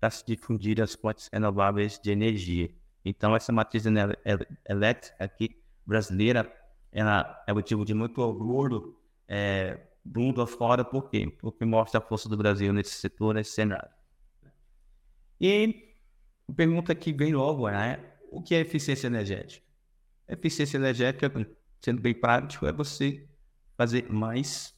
para 0.00 0.10
se 0.10 0.24
difundir 0.26 0.80
as 0.82 0.94
fontes 0.94 1.28
renováveis 1.32 1.98
de 1.98 2.10
energia. 2.10 2.70
Então, 3.04 3.36
essa 3.36 3.52
matriz 3.52 3.84
elétrica 3.86 5.24
aqui 5.24 5.62
brasileira 5.86 6.52
ela 6.90 7.44
é 7.46 7.52
motivo 7.52 7.84
de 7.84 7.92
muito 7.92 8.20
orgulho 8.22 8.96
é, 9.28 9.78
mundo 10.02 10.40
afora, 10.40 10.84
por 10.84 11.10
quê? 11.10 11.30
Porque 11.38 11.64
mostra 11.64 11.98
a 11.98 12.02
força 12.02 12.28
do 12.28 12.36
Brasil 12.36 12.72
nesse 12.72 12.94
setor, 12.94 13.34
nesse 13.34 13.50
cenário. 13.50 13.90
E 15.40 15.92
a 16.48 16.52
pergunta 16.52 16.94
que 16.94 17.12
vem 17.12 17.34
logo 17.34 17.68
é: 17.68 18.00
o 18.30 18.42
que 18.42 18.54
é 18.54 18.60
eficiência 18.60 19.08
energética? 19.08 19.65
Eficiência 20.28 20.76
energética, 20.76 21.30
sendo 21.80 22.00
bem 22.00 22.14
prático, 22.14 22.66
é 22.66 22.72
você 22.72 23.28
fazer 23.76 24.10
mais 24.10 24.74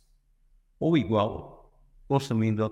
ou 0.78 0.96
igual, 0.96 1.72
consumindo, 2.06 2.70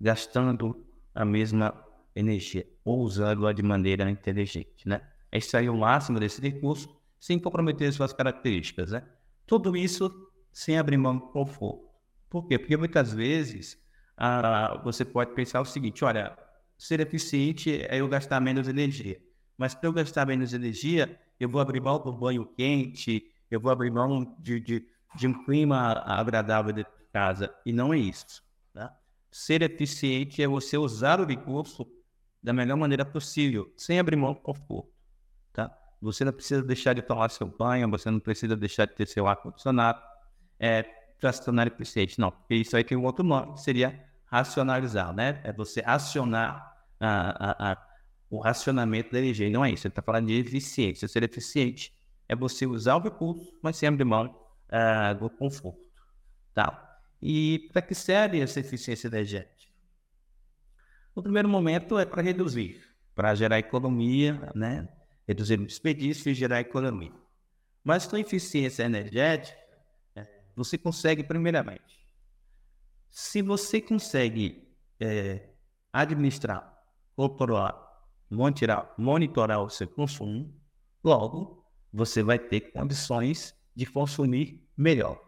gastando 0.00 0.86
a 1.14 1.24
mesma 1.24 1.74
energia, 2.14 2.66
ou 2.84 3.00
usando-a 3.00 3.52
de 3.52 3.62
maneira 3.62 4.08
inteligente, 4.10 4.86
né? 4.86 5.00
É 5.30 5.38
extrair 5.38 5.68
o 5.68 5.76
máximo 5.76 6.20
desse 6.20 6.40
recurso 6.40 6.94
sem 7.18 7.38
comprometer 7.38 7.92
suas 7.92 8.12
características, 8.12 8.90
né? 8.92 9.02
Tudo 9.46 9.76
isso 9.76 10.10
sem 10.52 10.78
abrir 10.78 10.96
mão 10.96 11.16
do 11.16 11.26
conforto. 11.28 11.88
Por 12.28 12.46
quê? 12.46 12.58
Porque 12.58 12.76
muitas 12.76 13.12
vezes 13.12 13.80
ah, 14.16 14.80
você 14.84 15.04
pode 15.04 15.34
pensar 15.34 15.60
o 15.60 15.64
seguinte: 15.64 16.04
olha, 16.04 16.36
ser 16.76 17.00
eficiente 17.00 17.82
é 17.82 18.00
eu 18.00 18.08
gastar 18.08 18.40
menos 18.40 18.68
energia. 18.68 19.20
Mas 19.56 19.74
para 19.74 19.88
eu 19.88 19.92
gastar 19.92 20.26
menos 20.26 20.52
energia, 20.52 21.18
eu 21.44 21.48
vou 21.48 21.60
abrir 21.60 21.80
mão 21.80 21.98
do 21.98 22.12
banho 22.12 22.46
quente, 22.46 23.24
eu 23.50 23.60
vou 23.60 23.70
abrir 23.70 23.90
mão 23.90 24.36
de, 24.38 24.60
de, 24.60 24.86
de 25.16 25.26
um 25.26 25.44
clima 25.44 26.02
agradável 26.06 26.72
de 26.72 26.86
casa. 27.12 27.54
E 27.64 27.72
não 27.72 27.92
é 27.92 27.98
isso. 27.98 28.42
Né? 28.74 28.90
Ser 29.30 29.62
eficiente 29.62 30.42
é 30.42 30.46
você 30.46 30.76
usar 30.76 31.20
o 31.20 31.26
recurso 31.26 31.86
da 32.42 32.52
melhor 32.52 32.76
maneira 32.76 33.04
possível, 33.04 33.72
sem 33.76 33.98
abrir 33.98 34.16
mão 34.16 34.32
do 34.32 34.40
conforto. 34.40 34.90
Tá? 35.52 35.70
Você 36.00 36.24
não 36.24 36.32
precisa 36.32 36.62
deixar 36.62 36.94
de 36.94 37.02
tomar 37.02 37.30
seu 37.30 37.46
banho, 37.46 37.88
você 37.90 38.10
não 38.10 38.20
precisa 38.20 38.56
deixar 38.56 38.86
de 38.86 38.94
ter 38.94 39.06
seu 39.06 39.26
ar-condicionado. 39.26 40.00
É, 40.58 41.02
para 41.22 41.32
se 41.32 41.44
tornar 41.44 41.68
eficiente. 41.68 42.18
Não, 42.18 42.32
porque 42.32 42.56
isso 42.56 42.76
aí 42.76 42.82
tem 42.82 42.98
um 42.98 43.04
outro 43.04 43.24
nome, 43.24 43.54
que 43.54 43.60
seria 43.60 44.04
racionalizar, 44.26 45.14
né? 45.14 45.40
É 45.44 45.52
você 45.52 45.80
acionar 45.86 46.76
a, 46.98 47.70
a, 47.70 47.72
a, 47.72 47.78
o 48.32 48.40
racionamento 48.40 49.12
da 49.12 49.18
energia. 49.18 49.50
Não 49.50 49.62
é 49.62 49.70
isso, 49.70 49.86
ele 49.86 49.92
está 49.92 50.00
falando 50.00 50.28
de 50.28 50.38
eficiência. 50.38 51.06
Ser 51.06 51.22
eficiente 51.22 51.92
é 52.26 52.34
você 52.34 52.64
usar 52.64 52.96
o 52.96 53.00
recurso, 53.00 53.52
mas 53.62 53.76
sem 53.76 53.86
abrir 53.86 54.06
mão 54.06 54.26
uh, 54.26 55.14
do 55.18 55.28
conforto. 55.28 55.86
Tá? 56.54 56.98
E 57.20 57.68
para 57.74 57.82
que 57.82 57.94
serve 57.94 58.40
essa 58.40 58.58
eficiência 58.58 59.06
energética? 59.06 59.70
No 61.14 61.22
primeiro 61.22 61.46
momento 61.46 61.98
é 61.98 62.06
para 62.06 62.22
reduzir, 62.22 62.82
para 63.14 63.34
gerar 63.34 63.58
economia, 63.58 64.50
né? 64.54 64.88
reduzir 65.28 65.60
o 65.60 65.66
desperdício 65.66 66.30
e 66.30 66.34
gerar 66.34 66.58
economia. 66.58 67.12
Mas 67.84 68.06
com 68.06 68.16
eficiência 68.16 68.84
energética, 68.84 69.60
você 70.56 70.78
consegue, 70.78 71.22
primeiramente, 71.22 72.00
se 73.10 73.42
você 73.42 73.78
consegue 73.78 74.74
é, 74.98 75.50
administrar, 75.92 76.82
controlar, 77.14 77.91
monitorar, 78.32 78.94
monitorar 78.96 79.62
o 79.62 79.68
seu 79.68 79.86
consumo, 79.86 80.52
logo 81.04 81.64
você 81.92 82.22
vai 82.22 82.38
ter 82.38 82.72
condições 82.72 83.54
de 83.74 83.86
consumir 83.86 84.66
melhor. 84.76 85.20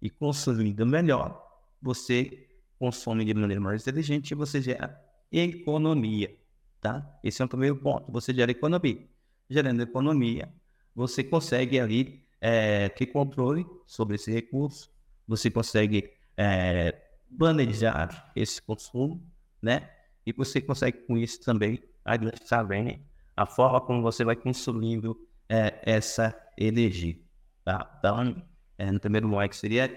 E 0.00 0.10
consumindo 0.10 0.84
melhor, 0.86 1.40
você 1.80 2.48
consome 2.78 3.24
de 3.24 3.34
maneira 3.34 3.60
mais 3.60 3.82
inteligente 3.82 4.30
e 4.30 4.34
você 4.34 4.60
gera 4.60 5.00
economia. 5.30 6.34
Tá? 6.80 7.18
Esse 7.22 7.42
é 7.42 7.44
o 7.44 7.48
primeiro 7.48 7.76
ponto. 7.76 8.10
Você 8.10 8.34
gera 8.34 8.50
economia. 8.50 9.06
Gerando 9.48 9.82
economia, 9.82 10.52
você 10.94 11.22
consegue 11.22 11.78
ali 11.78 12.26
é, 12.40 12.88
ter 12.88 13.06
controle 13.06 13.64
sobre 13.86 14.16
esse 14.16 14.32
recurso, 14.32 14.90
você 15.28 15.50
consegue 15.50 16.10
é, 16.36 17.00
planejar 17.38 18.32
esse 18.34 18.60
consumo, 18.60 19.22
né? 19.60 19.88
E 20.26 20.32
você 20.32 20.60
consegue 20.60 20.98
com 21.06 21.16
isso 21.16 21.40
também 21.40 21.82
administrar 22.04 22.66
bem 22.66 23.04
a 23.36 23.46
forma 23.46 23.80
como 23.80 24.02
você 24.02 24.24
vai 24.24 24.36
consumindo 24.36 25.18
é, 25.48 25.80
essa 25.82 26.34
energia, 26.56 27.18
tá? 27.64 27.94
Então, 27.98 28.42
é, 28.78 28.90
no 28.90 29.00
primeiro 29.00 29.28
momento 29.28 29.56
seria 29.56 29.90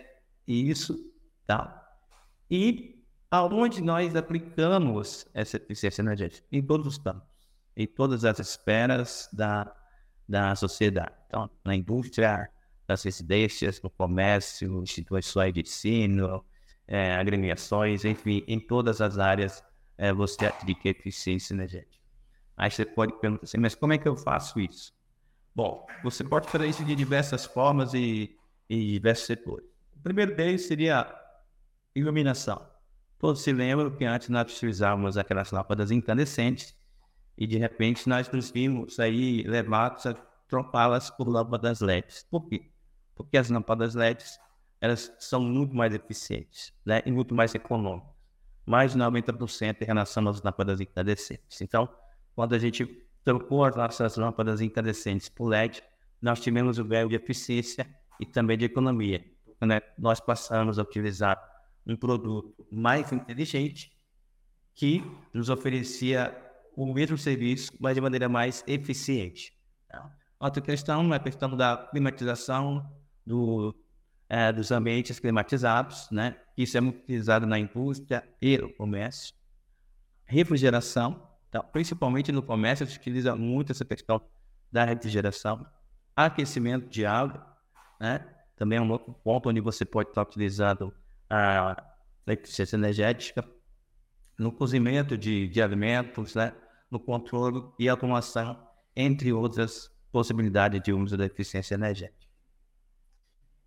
isso, 0.47 0.97
tá? 1.45 1.81
E 2.49 3.03
aonde 3.29 3.81
nós 3.81 4.15
aplicamos 4.15 5.25
essa 5.33 5.57
eficiência 5.57 6.01
energética? 6.01 6.47
Em 6.51 6.61
todos 6.61 6.87
os 6.87 6.97
campos, 6.97 7.27
em 7.75 7.87
todas 7.87 8.23
as 8.23 8.39
esferas 8.39 9.29
da 9.33 9.73
da 10.27 10.55
sociedade. 10.55 11.13
Então, 11.27 11.49
na 11.63 11.75
indústria, 11.75 12.49
nas 12.87 13.03
residências, 13.03 13.81
no 13.81 13.89
comércio, 13.89 14.81
instituições 14.81 15.53
de 15.53 15.61
ensino, 15.61 16.43
é, 16.87 17.15
agremiações, 17.15 18.05
enfim, 18.05 18.43
em 18.47 18.59
todas 18.59 19.01
as 19.01 19.17
áreas 19.17 19.63
é, 19.97 20.13
você 20.13 20.45
aplica 20.45 20.89
eficiência 20.89 21.53
energética. 21.53 22.03
Aí 22.57 22.71
você 22.71 22.85
pode 22.85 23.13
perguntar 23.19 23.43
assim, 23.43 23.57
mas 23.57 23.75
como 23.75 23.93
é 23.93 23.97
que 23.97 24.07
eu 24.07 24.15
faço 24.15 24.59
isso? 24.59 24.93
Bom, 25.53 25.85
você 26.03 26.23
pode 26.23 26.49
fazer 26.49 26.67
isso 26.67 26.83
de 26.83 26.95
diversas 26.95 27.45
formas 27.45 27.93
e 27.93 28.37
diversos 28.69 29.25
setores. 29.25 29.67
O 29.95 29.99
primeiro 30.01 30.35
deles 30.35 30.65
seria 30.65 31.13
iluminação. 31.93 32.65
Todos 33.17 33.41
se 33.41 33.51
lembram 33.53 33.91
que 33.91 34.03
antes 34.05 34.29
nós 34.29 34.51
utilizávamos 34.51 35.17
aquelas 35.17 35.51
lâmpadas 35.51 35.91
incandescentes 35.91 36.75
e 37.37 37.47
de 37.47 37.57
repente 37.57 38.07
nós 38.07 38.29
nos 38.29 38.51
vimos 38.51 38.99
aí 38.99 39.43
levados 39.43 40.05
a 40.05 40.13
trocá-las 40.47 41.09
por 41.09 41.27
lâmpadas 41.27 41.81
LEDs. 41.81 42.25
Por 42.29 42.47
quê? 42.47 42.69
Porque 43.15 43.37
as 43.37 43.49
lâmpadas 43.49 43.95
LEDs 43.95 44.39
elas 44.81 45.11
são 45.19 45.41
muito 45.41 45.75
mais 45.75 45.93
eficientes 45.93 46.73
né? 46.85 47.01
e 47.05 47.11
muito 47.11 47.33
mais 47.33 47.55
econômicas, 47.55 48.11
mais 48.65 48.93
de 48.93 48.97
90% 48.97 49.81
em 49.81 49.85
relação 49.85 50.27
às 50.27 50.41
lâmpadas 50.41 50.81
incandescentes. 50.81 51.61
Então, 51.61 51.87
quando 52.35 52.53
a 52.53 52.59
gente 52.59 52.85
trocou 53.23 53.63
as 53.63 53.75
nossas 53.75 54.15
lâmpadas 54.17 54.61
incandescentes 54.61 55.29
por 55.29 55.47
LED, 55.47 55.83
nós 56.21 56.39
tivemos 56.39 56.79
o 56.79 56.85
ganho 56.85 57.09
de 57.09 57.15
eficiência 57.15 57.87
e 58.19 58.25
também 58.25 58.57
de 58.57 58.65
economia. 58.65 59.23
Né? 59.61 59.81
Nós 59.97 60.19
passamos 60.19 60.79
a 60.79 60.81
utilizar 60.81 61.41
um 61.85 61.95
produto 61.95 62.67
mais 62.71 63.11
inteligente 63.11 63.91
que 64.73 65.03
nos 65.33 65.49
oferecia 65.49 66.35
o 66.75 66.93
mesmo 66.93 67.17
serviço, 67.17 67.71
mas 67.79 67.95
de 67.95 68.01
maneira 68.01 68.27
mais 68.27 68.63
eficiente. 68.67 69.53
Tá? 69.87 70.11
Outra 70.39 70.61
questão 70.61 71.13
é 71.13 71.17
a 71.17 71.19
questão 71.19 71.55
da 71.55 71.77
climatização 71.89 72.85
do, 73.25 73.73
é, 74.29 74.51
dos 74.51 74.71
ambientes 74.71 75.19
climatizados, 75.19 76.09
né? 76.11 76.37
Isso 76.57 76.77
é 76.77 76.81
muito 76.81 76.99
utilizado 76.99 77.45
na 77.45 77.59
indústria 77.59 78.23
e 78.41 78.57
no 78.57 78.73
comércio. 78.73 79.33
Refrigeração, 80.25 81.29
então, 81.49 81.63
principalmente 81.71 82.31
no 82.31 82.41
comércio, 82.41 82.85
se 82.87 82.97
utiliza 82.97 83.35
muito 83.35 83.71
essa 83.71 83.85
questão 83.85 84.21
da 84.71 84.83
refrigeração. 84.83 85.65
Aquecimento 86.15 86.89
de 86.89 87.05
água, 87.05 87.45
né? 87.99 88.25
Também 88.55 88.77
é 88.77 88.81
um 88.81 88.89
outro 88.89 89.13
ponto 89.13 89.49
onde 89.49 89.59
você 89.59 89.85
pode 89.85 90.09
estar 90.09 90.21
utilizando 90.21 90.93
a 91.29 91.75
eficiência 92.27 92.75
energética. 92.75 93.43
No 94.37 94.51
cozimento 94.51 95.17
de, 95.17 95.47
de 95.47 95.61
alimentos, 95.61 96.35
né? 96.35 96.53
no 96.89 96.99
controle 96.99 97.63
e 97.79 97.89
automação, 97.89 98.57
entre 98.95 99.33
outras 99.33 99.89
possibilidades 100.11 100.81
de 100.81 100.93
uso 100.93 101.17
da 101.17 101.25
eficiência 101.25 101.75
energética. 101.75 102.24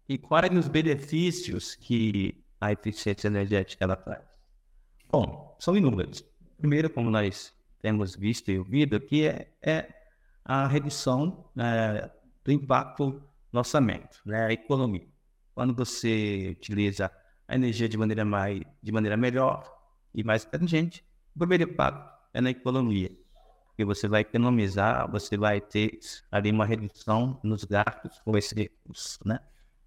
E 0.09 0.17
quais 0.17 0.51
os 0.57 0.69
benefícios 0.69 1.75
que 1.75 2.43
a 2.59 2.73
eficiência 2.73 3.29
energética 3.29 3.85
ela 3.85 3.95
traz? 3.95 4.25
Bom, 5.11 5.55
são 5.59 5.77
inúmeros. 5.77 6.25
Primeiro, 6.57 6.89
como 6.89 7.11
nós 7.11 7.55
temos 7.83 8.17
visto 8.17 8.51
e 8.51 8.59
ouvido 8.59 8.97
aqui, 8.97 9.27
é, 9.27 9.53
é 9.63 9.95
a 10.43 10.67
redução 10.67 11.51
é, 11.59 12.11
do 12.43 12.51
impacto 12.51 13.23
no 13.53 13.59
orçamento, 13.59 14.21
né, 14.25 14.51
economia. 14.51 15.07
Quando 15.55 15.75
você 15.75 16.57
utiliza 16.59 17.13
a 17.47 17.55
energia 17.55 17.89
de 17.89 17.99
maneira, 17.99 18.25
mais, 18.25 18.63
de 18.83 18.91
maneira 18.91 19.17
melhor 19.17 19.63
e 20.15 20.25
mais 20.25 20.43
inteligente, 20.45 21.05
o 21.37 21.39
primeiro 21.39 21.65
impacto 21.65 22.19
é 22.33 22.41
na 22.41 22.51
economia. 22.51 23.11
Porque 23.69 23.85
você 23.85 24.09
vai 24.09 24.23
economizar, 24.23 25.11
você 25.11 25.37
vai 25.37 25.61
ter 25.61 25.99
ali 26.33 26.51
uma 26.51 26.65
redução 26.65 27.39
nos 27.45 27.65
gastos 27.65 28.19
com 28.25 28.37
esse 28.37 28.55
recurso. 28.55 29.19
Né? 29.25 29.39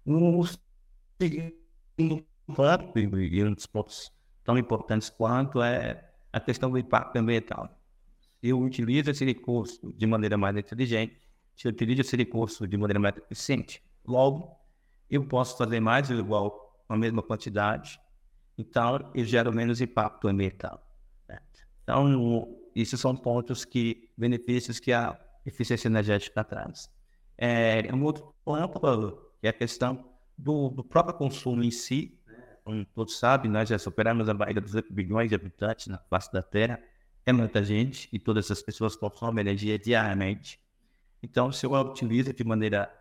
O 0.04 0.44
segundo 1.20 2.26
ponto, 2.46 2.98
e 2.98 3.44
um 3.44 3.54
dos 3.54 3.66
pontos 3.66 4.12
tão 4.42 4.58
importantes 4.58 5.08
quanto 5.08 5.62
é 5.62 6.10
a 6.32 6.40
questão 6.40 6.70
do 6.70 6.78
impacto 6.78 7.16
ambiental. 7.16 7.68
Eu 8.42 8.60
utilizo 8.60 9.10
esse 9.10 9.24
recurso 9.24 9.92
de 9.92 10.06
maneira 10.06 10.36
mais 10.36 10.56
inteligente, 10.56 11.20
se 11.54 11.68
eu 11.68 11.72
utilizo 11.72 12.00
esse 12.00 12.16
recurso 12.16 12.66
de 12.66 12.76
maneira 12.76 12.98
mais 12.98 13.16
eficiente, 13.16 13.82
logo 14.04 14.56
eu 15.08 15.24
posso 15.24 15.56
fazer 15.56 15.78
mais 15.78 16.10
ou 16.10 16.18
igual 16.18 16.82
a 16.88 16.96
mesma 16.96 17.22
quantidade, 17.22 18.00
então 18.58 19.10
eu 19.14 19.24
gero 19.24 19.52
menos 19.52 19.80
impacto 19.80 20.26
ambiental. 20.26 20.82
Então, 21.82 22.58
esses 22.74 22.98
são 22.98 23.14
pontos 23.14 23.64
que, 23.64 24.10
benefícios 24.16 24.80
que 24.80 24.92
a 24.92 25.18
eficiência 25.44 25.88
energética 25.88 26.42
traz. 26.42 26.90
É, 27.36 27.92
um 27.92 28.02
outro 28.04 28.34
ponto 28.44 29.31
é 29.46 29.50
a 29.50 29.52
questão 29.52 30.04
do, 30.36 30.68
do 30.70 30.84
próprio 30.84 31.16
consumo 31.16 31.62
em 31.62 31.70
si, 31.70 32.18
como 32.64 32.84
todos 32.84 33.18
sabem, 33.18 33.50
nós 33.50 33.68
já 33.68 33.78
superamos 33.78 34.28
a 34.28 34.34
barreira 34.34 34.60
dos 34.60 34.74
8 34.74 34.92
bilhões 34.92 35.28
de 35.28 35.34
habitantes 35.34 35.88
na 35.88 35.98
face 35.98 36.32
da 36.32 36.42
Terra. 36.42 36.80
É 37.26 37.32
muita 37.32 37.62
gente 37.62 38.08
e 38.12 38.18
todas 38.18 38.46
essas 38.46 38.62
pessoas 38.62 38.94
consomem 38.94 39.42
energia 39.42 39.78
diariamente. 39.78 40.60
Então, 41.22 41.52
se 41.52 41.66
eu 41.66 41.72
utilizo 41.72 42.32
de 42.32 42.44
maneira 42.44 42.92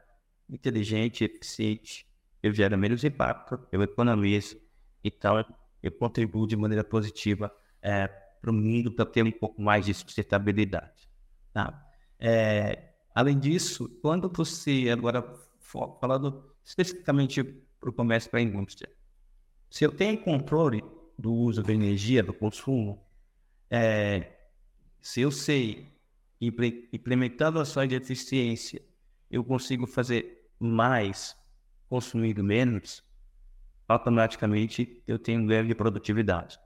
inteligente, 0.50 1.24
eficiente, 1.24 2.08
eu 2.42 2.54
gero 2.54 2.78
menos 2.78 3.04
impacto, 3.04 3.60
eu 3.72 3.82
economizo, 3.84 4.60
então 5.04 5.44
eu 5.82 5.92
contribuo 5.92 6.48
de 6.48 6.56
maneira 6.56 6.84
positiva 6.84 7.52
é, 7.82 8.08
para 8.08 8.52
o 8.52 8.54
mundo 8.54 8.92
para 8.92 9.06
ter 9.06 9.24
um 9.24 9.32
pouco 9.32 9.62
mais 9.62 9.86
de 9.86 9.94
sustentabilidade. 9.94 11.08
Tá? 11.54 11.88
É, 12.20 12.94
além 13.14 13.40
disso, 13.40 13.90
quando 14.02 14.30
você, 14.30 14.90
agora 14.92 15.22
falando 15.72 16.54
especificamente 16.64 17.44
para 17.80 17.90
o 17.90 17.94
comércio 17.94 18.30
para 18.30 18.40
a 18.40 18.44
indústria, 18.44 18.92
se 19.70 19.86
eu 19.86 19.92
tenho 19.92 20.22
controle 20.22 20.84
do 21.18 21.34
uso 21.34 21.64
da 21.64 21.74
energia, 21.74 22.22
do 22.22 22.34
consumo, 22.34 23.02
é, 23.70 24.38
se 25.02 25.22
eu 25.22 25.32
sei, 25.32 25.88
implementando 26.92 27.60
ações 27.60 27.88
de 27.88 27.96
eficiência, 27.96 28.82
eu 29.30 29.44
consigo 29.44 29.88
fazer 29.88 30.50
mais 30.60 31.36
consumindo 31.88 32.44
menos, 32.44 33.04
automaticamente 33.88 35.02
eu 35.08 35.18
tenho 35.18 35.42
um 35.42 35.46
ganho 35.46 35.68
de 35.68 35.76
produtividade. 35.76 36.60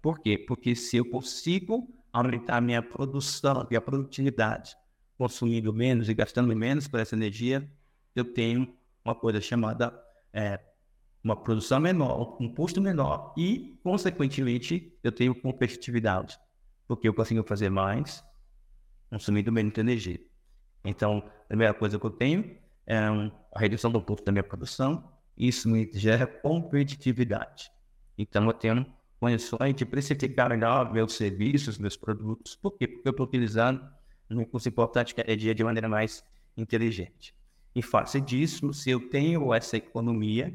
Por 0.00 0.18
quê? 0.18 0.36
Porque 0.36 0.74
se 0.74 0.96
eu 0.96 1.04
consigo 1.04 1.88
aumentar 2.12 2.60
minha 2.60 2.82
produção 2.82 3.66
e 3.70 3.76
a 3.76 3.80
produtividade, 3.80 4.76
consumindo 5.16 5.72
menos 5.72 6.08
e 6.08 6.14
gastando 6.14 6.54
menos 6.56 6.88
por 6.88 7.00
essa 7.00 7.14
energia, 7.14 7.70
eu 8.14 8.24
tenho 8.24 8.72
uma 9.04 9.14
coisa 9.14 9.40
chamada 9.40 9.92
é, 10.32 10.60
uma 11.22 11.36
produção 11.36 11.78
menor, 11.78 12.36
um 12.40 12.52
custo 12.52 12.80
menor 12.80 13.32
e, 13.36 13.78
consequentemente, 13.82 14.98
eu 15.02 15.12
tenho 15.12 15.34
competitividade, 15.34 16.38
porque 16.86 17.06
eu 17.06 17.14
consigo 17.14 17.42
fazer 17.44 17.70
mais 17.70 18.24
consumindo 19.08 19.52
menos 19.52 19.76
energia. 19.76 20.20
Então, 20.84 21.18
a 21.44 21.48
primeira 21.48 21.74
coisa 21.74 21.98
que 21.98 22.04
eu 22.04 22.10
tenho 22.10 22.56
é 22.86 22.96
a 22.96 23.58
redução 23.58 23.90
do 23.90 24.00
custo 24.00 24.24
da 24.24 24.32
minha 24.32 24.42
produção, 24.42 25.12
isso 25.36 25.68
me 25.68 25.90
gera 25.92 26.26
competitividade. 26.26 27.70
Então, 28.16 28.44
eu 28.46 28.52
tenho 28.52 28.86
condições 29.20 29.74
de 29.74 29.84
precificar 29.84 30.48
melhor 30.50 30.92
meus 30.92 31.14
serviços, 31.14 31.78
meus 31.78 31.96
produtos. 31.96 32.56
Por 32.56 32.72
quê? 32.72 32.88
Porque 32.88 33.06
eu 33.08 33.12
estou 33.12 33.26
utilizando 33.26 33.86
um 34.28 34.38
recurso 34.38 34.68
importante 34.68 35.14
que 35.14 35.20
é 35.20 35.24
a 35.24 35.26
energia 35.28 35.54
de 35.54 35.62
maneira 35.62 35.88
mais 35.88 36.24
inteligente. 36.56 37.34
Em 37.74 37.82
face 37.82 38.20
disso, 38.20 38.72
se 38.72 38.90
eu 38.90 39.08
tenho 39.08 39.52
essa 39.52 39.76
economia, 39.76 40.54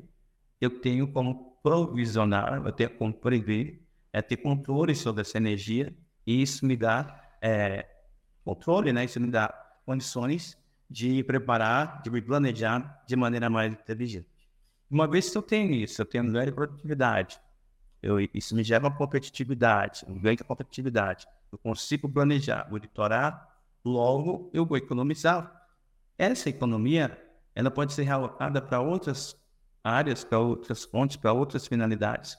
eu 0.61 0.69
tenho 0.69 1.11
como 1.11 1.57
provisionar, 1.63 2.61
eu 2.65 2.71
tenho 2.71 2.89
como 2.91 3.13
prever, 3.13 3.81
é 4.13 4.21
ter 4.21 4.37
controle 4.37 4.95
sobre 4.95 5.21
essa 5.21 5.37
energia 5.37 5.95
e 6.25 6.41
isso 6.41 6.65
me 6.65 6.75
dá 6.75 7.21
é, 7.41 7.87
controle, 8.43 8.93
né? 8.93 9.05
Isso 9.05 9.19
me 9.19 9.29
dá 9.29 9.49
condições 9.85 10.57
de 10.89 11.23
preparar, 11.23 12.01
de 12.01 12.09
me 12.09 12.21
planejar 12.21 13.03
de 13.05 13.15
maneira 13.15 13.49
mais 13.49 13.73
inteligente. 13.73 14.27
Uma 14.89 15.07
vez 15.07 15.29
que 15.29 15.37
eu 15.37 15.41
tenho 15.41 15.73
isso, 15.73 16.01
eu 16.01 16.05
tenho 16.05 16.31
ganho 16.31 16.45
de 16.45 16.51
produtividade, 16.51 17.39
eu, 18.01 18.19
isso 18.33 18.55
me 18.55 18.63
gera 18.63 18.83
uma 18.83 18.95
competitividade, 18.95 20.05
um 20.07 20.17
ganho 20.19 20.37
de 20.37 20.43
competitividade. 20.43 21.27
Eu 21.51 21.57
consigo 21.57 22.07
planejar, 22.07 22.67
monitorar, 22.69 23.47
logo 23.83 24.49
eu 24.53 24.65
vou 24.65 24.77
economizar. 24.77 25.56
Essa 26.17 26.49
economia, 26.49 27.17
ela 27.53 27.69
pode 27.69 27.93
ser 27.93 28.03
realocada 28.03 28.61
para 28.61 28.81
outras 28.81 29.35
áreas, 29.83 30.23
para 30.23 30.39
outras 30.39 30.83
fontes, 30.83 31.15
para 31.15 31.31
outras 31.31 31.67
finalidades. 31.67 32.37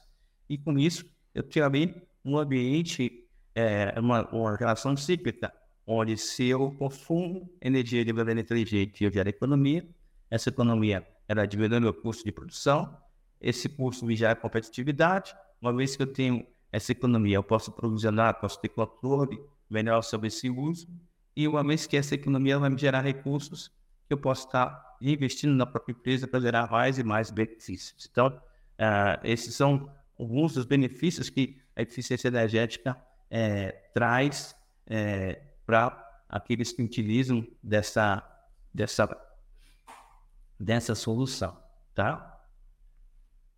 E 0.49 0.59
com 0.59 0.79
isso, 0.79 1.05
eu 1.35 1.43
tirei 1.43 2.03
um 2.25 2.37
ambiente, 2.37 3.29
é, 3.55 3.95
uma, 3.99 4.29
uma 4.31 4.57
relação 4.57 4.97
cíclica, 4.97 5.53
onde 5.87 6.17
se 6.17 6.45
eu 6.45 6.73
consumo 6.73 7.51
energia 7.61 8.05
de 8.05 8.13
maneira 8.13 8.41
inteligente 8.41 9.05
eu 9.05 9.11
gero 9.11 9.29
economia, 9.29 9.89
essa 10.31 10.51
economia 10.51 11.07
ela 11.27 11.47
diminui 11.47 11.89
o 11.89 11.95
custo 11.95 12.25
de 12.25 12.33
produção, 12.33 12.97
esse 13.41 13.69
custo 13.69 14.05
me 14.05 14.17
gera 14.17 14.35
competitividade, 14.35 15.35
uma 15.61 15.73
vez 15.73 15.97
que 15.97 16.03
eu 16.03 16.13
tenho 16.13 16.47
essa 16.71 16.93
economia, 16.93 17.37
eu 17.37 17.43
posso 17.43 17.73
provisionar, 17.73 18.41
posso 18.41 18.61
ter 18.61 18.69
controle 18.69 19.41
melhor 19.71 20.03
sobre 20.03 20.29
esse 20.29 20.51
uso, 20.51 20.89
e 21.39 21.47
uma 21.47 21.63
vez 21.63 21.87
que 21.87 21.97
essa 21.97 22.17
economia 22.17 22.59
vai 22.59 22.69
me 22.69 22.77
gerar 22.77 23.01
recursos, 23.01 23.71
eu 24.11 24.19
posso 24.19 24.47
estar 24.47 24.97
investindo 25.01 25.55
na 25.55 25.65
própria 25.65 25.93
empresa 25.93 26.27
para 26.27 26.41
gerar 26.41 26.69
mais 26.69 26.99
e 26.99 27.05
mais 27.05 27.31
benefícios. 27.31 28.09
Então, 28.11 28.27
uh, 28.27 29.21
esses 29.23 29.55
são 29.55 29.89
alguns 30.19 30.55
dos 30.55 30.65
benefícios 30.65 31.31
que 31.31 31.63
a 31.77 31.83
eficiência 31.83 32.27
energética 32.27 33.01
é, 33.31 33.71
traz 33.95 34.53
é, 34.85 35.41
para 35.65 36.25
aqueles 36.29 36.73
que 36.73 36.83
utilizam 36.83 37.47
dessa, 37.63 38.21
dessa, 38.75 39.09
dessa 40.59 40.97
solução, 40.97 41.57
tá? 41.95 42.37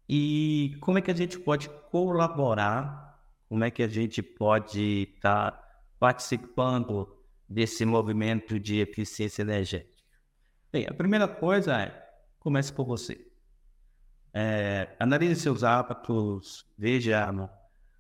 E 0.07 0.77
como 0.83 0.99
é 0.99 1.01
que 1.01 1.11
a 1.11 1.17
gente 1.17 1.39
pode 1.39 1.71
colaborar? 1.91 3.19
Como 3.49 3.65
é 3.65 3.71
que 3.71 3.83
a 3.83 3.89
gente 3.89 4.23
pode 4.23 5.09
estar 5.15 5.53
tá 5.53 5.83
participando 5.99 7.17
desse 7.51 7.85
movimento 7.85 8.61
de 8.61 8.79
eficiência 8.79 9.43
energética? 9.43 9.91
Bem, 10.73 10.87
a 10.89 10.95
primeira 10.95 11.27
coisa 11.27 11.83
é, 11.83 12.11
comece 12.39 12.73
por 12.73 12.87
você. 12.87 13.27
É, 14.33 14.95
analise 15.01 15.41
seus 15.41 15.65
hábitos, 15.65 16.65
veja 16.79 17.29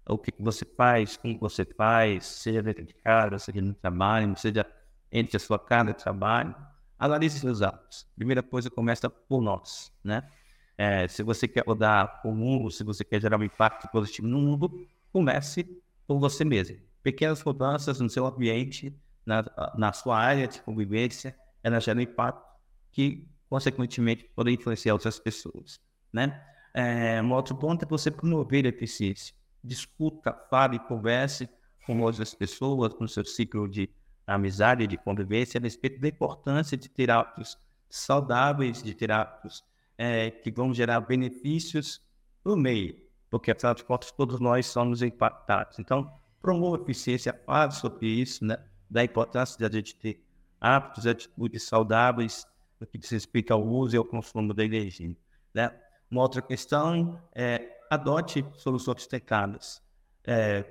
o 0.08 0.16
que 0.16 0.32
você 0.38 0.64
faz, 0.64 1.16
como 1.16 1.36
você 1.36 1.64
faz, 1.64 2.24
seja 2.24 2.62
dentro 2.62 2.84
de 2.84 2.94
casa, 2.94 3.38
seja 3.40 3.60
no 3.60 3.74
trabalho, 3.74 4.36
seja 4.36 4.64
entre 5.10 5.36
a 5.36 5.40
sua 5.40 5.58
casa 5.58 5.90
e 5.90 5.94
trabalho. 5.94 6.54
Analise 6.96 7.40
seus 7.40 7.60
hábitos. 7.60 8.06
Primeira 8.14 8.44
coisa, 8.44 8.70
começa 8.70 9.10
por 9.10 9.42
nós, 9.42 9.92
né? 10.04 10.30
É, 10.78 11.08
se 11.08 11.22
você 11.22 11.48
quer 11.48 11.64
mudar 11.66 12.20
o 12.24 12.32
mundo, 12.32 12.70
se 12.70 12.84
você 12.84 13.04
quer 13.04 13.20
gerar 13.20 13.38
um 13.38 13.44
impacto 13.44 13.88
positivo 13.90 14.28
no 14.28 14.38
mundo, 14.38 14.86
comece 15.12 15.64
por 16.06 16.18
você 16.18 16.44
mesmo. 16.44 16.78
Pequenas 17.02 17.42
mudanças 17.42 18.00
no 18.00 18.08
seu 18.08 18.24
ambiente, 18.26 18.94
na, 19.24 19.44
na 19.76 19.92
sua 19.92 20.18
área 20.18 20.48
de 20.48 20.60
convivência, 20.62 21.36
elas 21.62 21.84
geram 21.84 22.00
impacto 22.00 22.44
que, 22.92 23.28
consequentemente, 23.48 24.24
podem 24.34 24.54
influenciar 24.54 24.94
outras 24.94 25.18
pessoas. 25.18 25.80
Né? 26.12 26.42
É, 26.74 27.20
um 27.22 27.32
outro 27.32 27.54
ponto 27.54 27.84
é 27.84 27.88
você 27.88 28.10
promover 28.10 28.66
a 28.66 28.68
eficiência. 28.68 29.34
Discuta, 29.62 30.32
fale, 30.48 30.78
converse 30.78 31.48
com 31.86 32.00
outras 32.00 32.34
pessoas, 32.34 32.94
no 32.98 33.08
seu 33.08 33.24
ciclo 33.24 33.68
de 33.68 33.90
amizade, 34.26 34.86
de 34.86 34.96
convivência, 34.96 35.58
a 35.58 35.62
respeito 35.62 36.00
da 36.00 36.08
importância 36.08 36.76
de 36.76 36.88
ter 36.88 37.10
hábitos 37.10 37.58
saudáveis, 37.88 38.82
de 38.82 38.94
ter 38.94 39.10
hábitos 39.10 39.64
é, 39.98 40.30
que 40.30 40.50
vão 40.50 40.72
gerar 40.72 41.00
benefícios 41.00 42.00
para 42.42 42.52
o 42.52 42.56
meio, 42.56 42.96
porque, 43.28 43.50
afinal 43.50 43.74
de 43.74 43.84
contas, 43.84 44.10
todos 44.12 44.40
nós 44.40 44.66
somos 44.66 45.02
impactados. 45.02 45.78
Então, 45.78 46.10
promova 46.40 46.82
eficiência, 46.82 47.38
fale 47.44 47.72
sobre 47.72 48.06
isso, 48.06 48.44
né? 48.44 48.56
Da 48.90 49.04
importância 49.04 49.56
de 49.56 49.64
a 49.64 49.78
gente 49.78 49.94
ter 49.94 50.24
hábitos, 50.60 51.06
atitudes 51.06 51.62
saudáveis, 51.62 52.46
no 52.80 52.86
que 52.86 52.98
diz 52.98 53.10
respeito 53.10 53.52
ao 53.52 53.64
uso 53.64 53.94
e 53.94 53.98
ao 53.98 54.04
consumo 54.04 54.52
da 54.52 54.64
energia. 54.64 55.14
Né? 55.54 55.70
Uma 56.10 56.22
outra 56.22 56.42
questão 56.42 57.22
é 57.34 57.78
adote 57.90 58.44
soluções 58.56 59.02
sustentáveis. 59.02 59.82
É, 60.24 60.64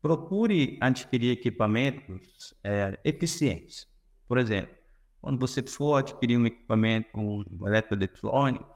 procure 0.00 0.76
adquirir 0.80 1.30
equipamentos 1.30 2.54
é, 2.62 2.98
eficientes. 3.04 3.88
Por 4.28 4.38
exemplo, 4.38 4.74
quando 5.20 5.38
você 5.38 5.62
for 5.62 5.96
adquirir 5.96 6.38
um 6.38 6.46
equipamento, 6.46 7.08
um 7.18 7.66
eletroeletrônico, 7.66 8.68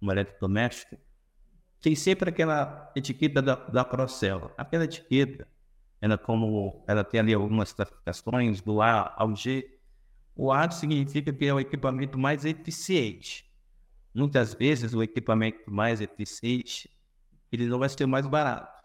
um 0.00 0.10
eletrodoméstico, 0.10 0.96
tem 1.80 1.94
sempre 1.96 2.30
aquela 2.30 2.92
etiqueta 2.94 3.40
da, 3.42 3.54
da. 3.54 3.82
Aquela 4.56 4.84
etiqueta, 4.84 5.48
ela, 6.00 6.16
como, 6.16 6.84
ela 6.86 7.04
tem 7.04 7.20
ali 7.20 7.34
algumas 7.34 7.72
classificações 7.72 8.60
do 8.60 8.80
A 8.80 9.14
ao 9.16 9.34
G. 9.36 9.78
O 10.34 10.50
A 10.52 10.70
significa 10.70 11.32
que 11.32 11.44
é 11.44 11.52
o 11.52 11.60
equipamento 11.60 12.18
mais 12.18 12.44
eficiente. 12.44 13.50
Muitas 14.14 14.54
vezes 14.54 14.94
o 14.94 15.02
equipamento 15.02 15.70
mais 15.70 16.00
eficiente 16.00 16.90
ele 17.52 17.66
não 17.66 17.78
vai 17.78 17.88
ser 17.88 18.06
mais 18.06 18.26
barato. 18.26 18.80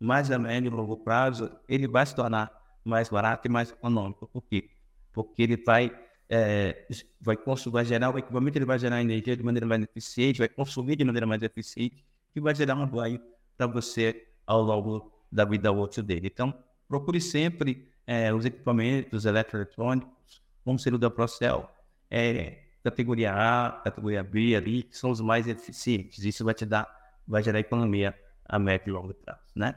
Mas 0.00 0.30
a 0.30 0.38
médio 0.38 0.68
e 0.68 0.70
longo 0.70 0.96
prazo, 0.96 1.50
ele 1.68 1.86
vai 1.86 2.04
se 2.04 2.14
tornar 2.14 2.50
mais 2.84 3.08
barato 3.08 3.46
e 3.46 3.50
mais 3.50 3.70
econômico. 3.70 4.26
Por 4.26 4.42
quê? 4.42 4.70
Porque 5.12 5.42
ele 5.42 5.56
vai, 5.56 5.92
é, 6.28 6.86
vai, 7.20 7.36
consumir, 7.36 7.74
vai 7.74 7.84
gerar 7.84 8.14
o 8.14 8.18
equipamento, 8.18 8.58
ele 8.58 8.64
vai 8.64 8.78
gerar 8.78 9.00
energia 9.00 9.36
de 9.36 9.42
maneira 9.42 9.66
mais 9.66 9.82
eficiente, 9.82 10.38
vai 10.38 10.48
consumir 10.48 10.96
de 10.96 11.04
maneira 11.04 11.26
mais 11.26 11.42
eficiente 11.42 12.04
e 12.34 12.40
vai 12.40 12.54
gerar 12.54 12.74
um 12.74 12.88
ganho 12.88 13.20
para 13.56 13.66
você 13.66 14.26
ao 14.46 14.62
longo 14.62 15.11
da 15.32 15.44
vida 15.44 15.72
útil 15.72 16.02
dele. 16.02 16.28
Então, 16.32 16.54
procure 16.86 17.20
sempre 17.20 17.90
é, 18.06 18.32
os 18.32 18.44
equipamentos 18.44 19.24
eletroeletrônicos, 19.24 20.42
como 20.64 20.78
ser 20.78 20.92
o 20.92 20.98
da 20.98 21.10
Procel, 21.10 21.68
é, 22.10 22.64
categoria 22.84 23.32
A, 23.32 23.72
categoria 23.82 24.22
B 24.22 24.54
ali, 24.54 24.82
que 24.82 24.96
são 24.96 25.10
os 25.10 25.20
mais 25.20 25.48
eficientes. 25.48 26.24
Isso 26.24 26.44
vai 26.44 26.54
te 26.54 26.66
dar 26.66 27.00
vai 27.26 27.42
gerar 27.42 27.60
economia 27.60 28.18
a 28.44 28.58
médio 28.58 28.90
e 28.90 28.92
longo 28.92 29.14
prazo, 29.14 29.40
né? 29.54 29.76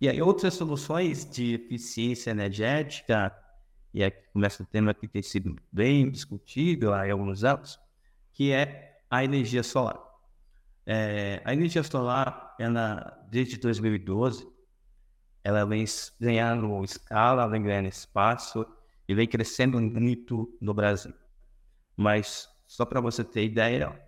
E 0.00 0.08
aí 0.08 0.22
outras 0.22 0.54
soluções 0.54 1.28
de 1.28 1.54
eficiência 1.54 2.30
energética, 2.30 3.36
e 3.92 4.04
aqui 4.04 4.22
começa 4.32 4.62
o 4.62 4.66
tema 4.66 4.94
que 4.94 5.08
tem 5.08 5.22
sido 5.22 5.56
bem 5.72 6.10
discutido 6.10 6.92
há 6.92 7.10
alguns 7.10 7.44
anos, 7.44 7.80
que 8.32 8.52
é 8.52 9.00
a 9.10 9.24
energia 9.24 9.62
solar. 9.62 10.05
É, 10.86 11.42
a 11.44 11.52
energia 11.52 11.82
solar, 11.82 12.54
ela, 12.60 13.26
desde 13.28 13.56
2012, 13.56 14.46
ela 15.42 15.64
vem 15.64 15.84
ganhando 16.20 16.84
escala, 16.84 17.48
vem 17.48 17.62
ganhando 17.62 17.88
espaço 17.88 18.64
e 19.08 19.14
vem 19.14 19.26
crescendo 19.26 19.80
muito 19.80 20.56
no 20.60 20.72
Brasil. 20.72 21.12
Mas, 21.96 22.48
só 22.66 22.84
para 22.84 23.00
você 23.00 23.24
ter 23.24 23.44
ideia, 23.44 24.00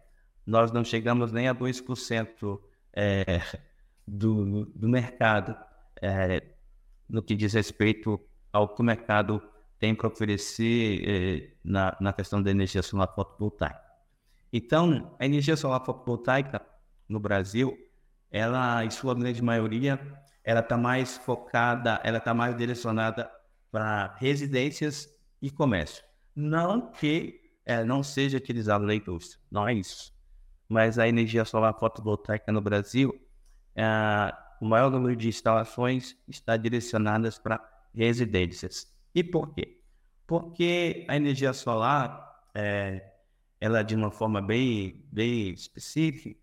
nós 0.46 0.70
não 0.70 0.84
chegamos 0.84 1.32
nem 1.32 1.48
a 1.48 1.54
2% 1.54 2.60
é, 2.92 3.40
do, 4.06 4.64
do 4.66 4.88
mercado 4.88 5.56
é, 6.00 6.42
no 7.08 7.22
que 7.22 7.34
diz 7.34 7.54
respeito 7.54 8.20
ao 8.52 8.68
que 8.74 8.80
o 8.80 8.84
mercado 8.84 9.42
tem 9.78 9.94
para 9.94 10.08
oferecer 10.08 11.02
é, 11.08 11.50
na, 11.64 11.96
na 12.00 12.12
questão 12.12 12.42
da 12.42 12.50
energia 12.50 12.82
solar 12.82 13.14
fotovoltaica. 13.14 13.87
Então, 14.52 15.14
a 15.18 15.24
energia 15.24 15.56
solar 15.56 15.84
fotovoltaica 15.84 16.60
no 17.08 17.20
Brasil, 17.20 17.76
ela, 18.30 18.84
em 18.84 18.90
sua 18.90 19.14
grande 19.14 19.42
maioria, 19.42 20.00
ela 20.44 20.60
está 20.60 20.76
mais 20.76 21.18
focada, 21.18 22.00
ela 22.02 22.18
está 22.18 22.32
mais 22.32 22.56
direcionada 22.56 23.30
para 23.70 24.14
residências 24.18 25.08
e 25.40 25.50
comércio. 25.50 26.04
Não 26.34 26.90
que 26.92 27.40
é, 27.66 27.84
não 27.84 28.02
seja 28.02 28.38
utilizada 28.38 28.84
na 28.84 28.94
indústria, 28.94 29.40
não 29.50 29.68
é 29.68 29.74
isso 29.74 30.16
mas 30.68 30.98
a 30.98 31.08
energia 31.08 31.44
solar 31.44 31.74
fotovoltaica 31.78 32.52
no 32.52 32.60
Brasil, 32.60 33.18
é, 33.74 33.84
o 34.60 34.66
maior 34.66 34.90
número 34.90 35.16
de 35.16 35.28
instalações 35.28 36.16
está 36.28 36.56
direcionadas 36.56 37.38
para 37.38 37.60
residências. 37.94 38.92
E 39.14 39.24
por 39.24 39.54
quê? 39.54 39.80
Porque 40.26 41.06
a 41.08 41.16
energia 41.16 41.52
solar, 41.54 42.42
é, 42.54 43.02
ela 43.60 43.82
de 43.82 43.94
uma 43.94 44.10
forma 44.10 44.40
bem, 44.40 45.04
bem 45.10 45.50
específica, 45.50 46.38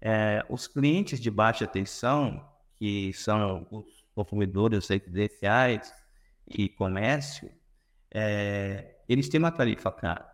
é, 0.00 0.44
os 0.48 0.66
clientes 0.66 1.18
de 1.18 1.30
baixa 1.30 1.66
tensão, 1.66 2.46
que 2.76 3.12
são 3.14 3.66
os 3.70 4.04
consumidores 4.14 4.86
residenciais 4.88 5.92
e 6.46 6.68
comércio, 6.68 7.50
é, 8.10 8.96
eles 9.08 9.28
têm 9.28 9.40
uma 9.40 9.50
tarifa 9.50 9.90
cara. 9.90 10.30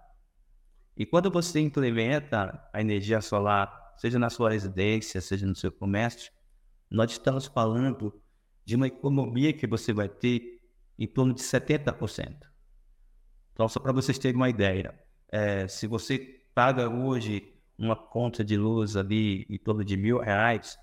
E 0.97 1.07
quando 1.07 1.31
você 1.31 1.61
implementa 1.61 2.69
a 2.73 2.81
energia 2.81 3.21
solar, 3.21 3.95
seja 3.97 4.19
na 4.19 4.29
sua 4.29 4.51
residência, 4.51 5.21
seja 5.21 5.47
no 5.47 5.55
seu 5.55 5.71
comércio, 5.71 6.33
nós 6.91 7.13
estamos 7.13 7.47
falando 7.47 8.21
de 8.65 8.75
uma 8.75 8.89
economia 8.89 9.53
que 9.53 9.67
você 9.67 9.93
vai 9.93 10.09
ter 10.09 10.61
em 10.99 11.07
torno 11.07 11.33
de 11.33 11.43
70%. 11.43 12.37
Então, 13.53 13.69
só 13.69 13.79
para 13.79 13.93
vocês 13.93 14.19
terem 14.19 14.37
uma 14.37 14.51
ideia, 14.51 14.99
é, 15.31 15.69
se 15.69 15.87
você 15.87 16.41
paga 16.55 16.89
hoje 16.89 17.55
uma 17.79 17.97
conta 17.97 18.45
de 18.45 18.57
luz 18.57 18.97
ali 18.97 19.47
em 19.49 19.57
torno 19.57 19.85
de 19.85 19.97
mil 19.97 20.19
reais, 20.19 20.79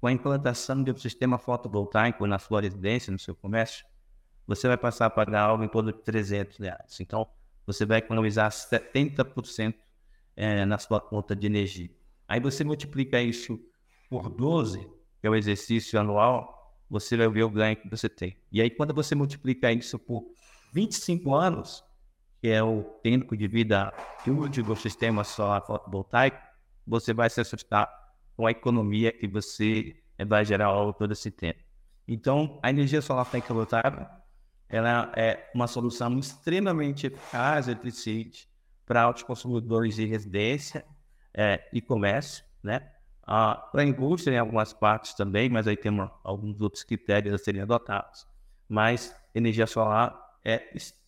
com 0.00 0.08
a 0.08 0.12
implantação 0.12 0.82
de 0.82 0.90
um 0.90 0.96
sistema 0.96 1.38
fotovoltaico 1.38 2.26
na 2.26 2.38
sua 2.38 2.60
residência, 2.60 3.12
no 3.12 3.18
seu 3.18 3.34
comércio, 3.36 3.84
você 4.46 4.66
vai 4.66 4.76
passar 4.76 5.06
a 5.06 5.10
pagar 5.10 5.42
algo 5.42 5.62
em 5.62 5.68
torno 5.68 5.92
de 5.92 5.98
300 6.00 6.58
reais. 6.58 6.98
Então, 7.00 7.28
você 7.64 7.86
vai 7.86 7.98
economizar 7.98 8.50
70% 8.50 9.74
é, 10.34 10.64
na 10.64 10.78
sua 10.78 11.00
conta 11.00 11.36
de 11.36 11.46
energia. 11.46 11.90
Aí 12.26 12.40
você 12.40 12.64
multiplica 12.64 13.22
isso 13.22 13.60
por 14.10 14.28
12, 14.28 14.80
que 15.20 15.26
é 15.26 15.30
o 15.30 15.36
exercício 15.36 16.00
anual, 16.00 16.76
você 16.90 17.16
vai 17.16 17.28
ver 17.28 17.44
o 17.44 17.50
ganho 17.50 17.76
que 17.76 17.88
você 17.88 18.08
tem. 18.08 18.36
E 18.50 18.60
aí, 18.60 18.68
quando 18.68 18.92
você 18.92 19.14
multiplica 19.14 19.72
isso 19.72 19.98
por 19.98 20.26
25 20.72 21.34
anos, 21.34 21.84
que 22.42 22.48
é 22.48 22.60
o 22.60 22.82
tempo 23.04 23.36
de 23.36 23.46
vida 23.46 23.94
útil 24.26 24.64
do 24.64 24.74
sistema 24.74 25.22
solar 25.22 25.64
fotovoltaico, 25.64 26.36
você 26.84 27.14
vai 27.14 27.30
se 27.30 27.40
assustar 27.40 27.88
com 28.36 28.48
a 28.48 28.50
economia 28.50 29.12
que 29.12 29.28
você 29.28 29.94
vai 30.26 30.44
gerar 30.44 30.66
ao 30.66 30.92
todo 30.92 31.12
esse 31.12 31.30
tempo. 31.30 31.60
Então, 32.06 32.58
a 32.60 32.68
energia 32.68 33.00
solar 33.00 33.26
fotovoltaica 33.26 34.10
ela 34.68 35.12
é 35.14 35.52
uma 35.54 35.68
solução 35.68 36.18
extremamente 36.18 37.06
eficaz 37.06 37.68
e 37.68 37.72
eficiente 37.72 38.48
para 38.84 39.08
os 39.08 39.22
consumidores 39.22 39.94
de 39.94 40.04
residência 40.04 40.84
é, 41.32 41.68
e 41.72 41.80
comércio, 41.80 42.44
né? 42.60 42.90
Ah, 43.24 43.54
para 43.70 43.82
a 43.82 43.84
indústria 43.84 44.34
em 44.34 44.38
algumas 44.38 44.72
partes 44.72 45.14
também, 45.14 45.48
mas 45.48 45.68
aí 45.68 45.76
tem 45.76 45.92
alguns 46.24 46.60
outros 46.60 46.82
critérios 46.82 47.32
a 47.34 47.38
serem 47.38 47.62
adotados. 47.62 48.26
Mas 48.68 49.14
energia 49.32 49.68
solar 49.68 50.18
é 50.44 50.74
extremamente 50.74 51.01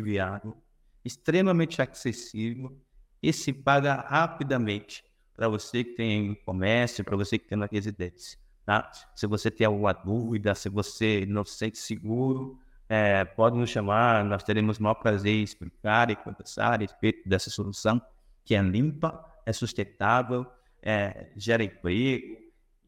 viável, 0.00 0.56
extremamente 1.04 1.80
acessível 1.80 2.76
e 3.22 3.32
se 3.32 3.52
paga 3.52 3.94
rapidamente 3.94 5.04
para 5.34 5.48
você 5.48 5.84
que 5.84 5.94
tem 5.94 6.34
comércio, 6.44 7.04
para 7.04 7.16
você 7.16 7.38
que 7.38 7.46
tem 7.46 7.56
uma 7.56 7.68
residência. 7.70 8.38
Tá? 8.64 8.90
Se 9.14 9.26
você 9.26 9.50
tem 9.50 9.66
alguma 9.66 9.92
dúvida, 9.92 10.54
se 10.54 10.68
você 10.68 11.24
não 11.26 11.44
se 11.44 11.56
sente 11.56 11.78
seguro, 11.78 12.58
é, 12.88 13.24
pode 13.24 13.56
nos 13.56 13.70
chamar, 13.70 14.24
nós 14.24 14.42
teremos 14.42 14.78
o 14.78 14.82
maior 14.82 14.94
prazer 14.94 15.34
em 15.34 15.42
explicar 15.42 16.10
e 16.10 16.16
conversar 16.16 16.74
a 16.74 16.76
respeito 16.76 17.28
dessa 17.28 17.50
solução 17.50 18.00
que 18.44 18.54
é 18.54 18.62
limpa, 18.62 19.24
é 19.46 19.52
sustentável, 19.52 20.46
é, 20.82 21.30
gera 21.36 21.64
emprego 21.64 22.36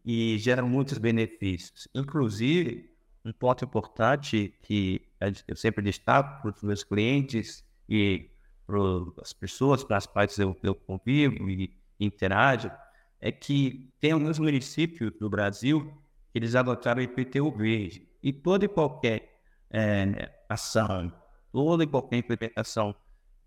e 0.04 0.36
gera 0.38 0.62
muitos 0.62 0.98
benefícios. 0.98 1.88
Inclusive, 1.94 2.93
um 3.24 3.32
ponto 3.32 3.64
importante 3.64 4.54
que 4.62 5.00
eu 5.48 5.56
sempre 5.56 5.82
destaco 5.82 6.42
para 6.42 6.50
os 6.50 6.62
meus 6.62 6.84
clientes 6.84 7.64
e 7.88 8.30
para 8.66 8.78
as 9.22 9.32
pessoas 9.32 9.82
para 9.82 9.96
as 9.96 10.06
quais 10.06 10.38
eu, 10.38 10.56
eu 10.62 10.74
convivo 10.74 11.48
e 11.48 11.74
interajo, 11.98 12.70
é 13.20 13.32
que 13.32 13.90
tem 14.00 14.12
alguns 14.12 14.38
municípios 14.38 15.12
do 15.18 15.30
Brasil 15.30 15.90
que 16.30 16.38
eles 16.38 16.54
adotaram 16.54 17.00
o 17.00 17.04
IPTU 17.04 17.50
verde. 17.52 18.08
E 18.22 18.32
todo 18.32 18.64
e 18.64 18.68
qualquer 18.68 19.40
é, 19.70 20.30
ação, 20.48 21.12
toda 21.52 21.84
e 21.84 21.86
qualquer 21.86 22.18
implementação, 22.18 22.94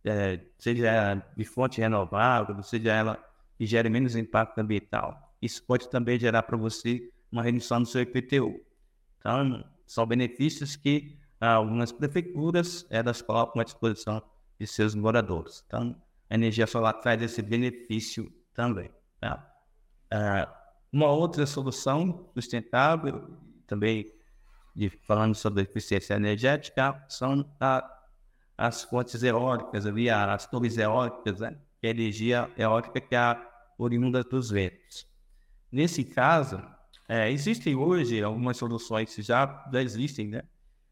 é, 0.03 0.39
seja 0.57 1.15
de 1.35 1.45
fonte 1.45 1.81
renovável, 1.81 2.61
seja 2.63 2.93
ela 2.93 3.23
que 3.57 3.65
gere 3.65 3.89
menos 3.89 4.15
impacto 4.15 4.59
ambiental, 4.59 5.35
isso 5.41 5.63
pode 5.63 5.89
também 5.89 6.19
gerar 6.19 6.43
para 6.43 6.57
você 6.57 7.11
uma 7.31 7.43
redução 7.43 7.79
no 7.79 7.85
seu 7.85 8.01
IPTU. 8.01 8.59
Então, 9.19 9.63
são 9.85 10.05
benefícios 10.05 10.75
que 10.75 11.17
algumas 11.39 11.91
prefeituras 11.91 12.85
elas 12.89 13.21
colocam 13.21 13.61
à 13.61 13.63
disposição 13.63 14.21
de 14.59 14.65
seus 14.65 14.95
moradores. 14.95 15.63
Então, 15.67 15.95
a 16.29 16.35
energia 16.35 16.67
solar 16.67 16.93
traz 16.93 17.21
esse 17.21 17.41
benefício 17.41 18.31
também. 18.53 18.91
Tá? 19.19 19.55
É, 20.11 20.47
uma 20.91 21.07
outra 21.07 21.45
solução 21.45 22.29
sustentável, 22.33 23.37
também 23.65 24.05
de, 24.75 24.89
falando 24.89 25.35
sobre 25.35 25.63
eficiência 25.63 26.15
energética, 26.15 27.03
são 27.07 27.49
a, 27.59 27.83
as 28.57 28.83
fontes 28.83 29.21
eólicas 29.23 29.85
as 29.85 30.47
torres 30.47 30.77
eólicas, 30.77 31.39
né? 31.39 31.57
que 31.79 31.87
é 31.87 31.89
a 31.89 31.93
energia 31.93 32.51
eólica 32.57 32.99
que 32.99 33.15
é 33.15 33.37
oriunda 33.77 34.23
dos 34.23 34.49
ventos. 34.49 35.07
Nesse 35.71 36.03
caso, 36.03 36.61
é, 37.07 37.31
existem 37.31 37.75
hoje 37.75 38.21
algumas 38.21 38.57
soluções 38.57 39.13
que 39.15 39.21
já, 39.21 39.65
já 39.71 39.81
existem, 39.81 40.27
né? 40.27 40.43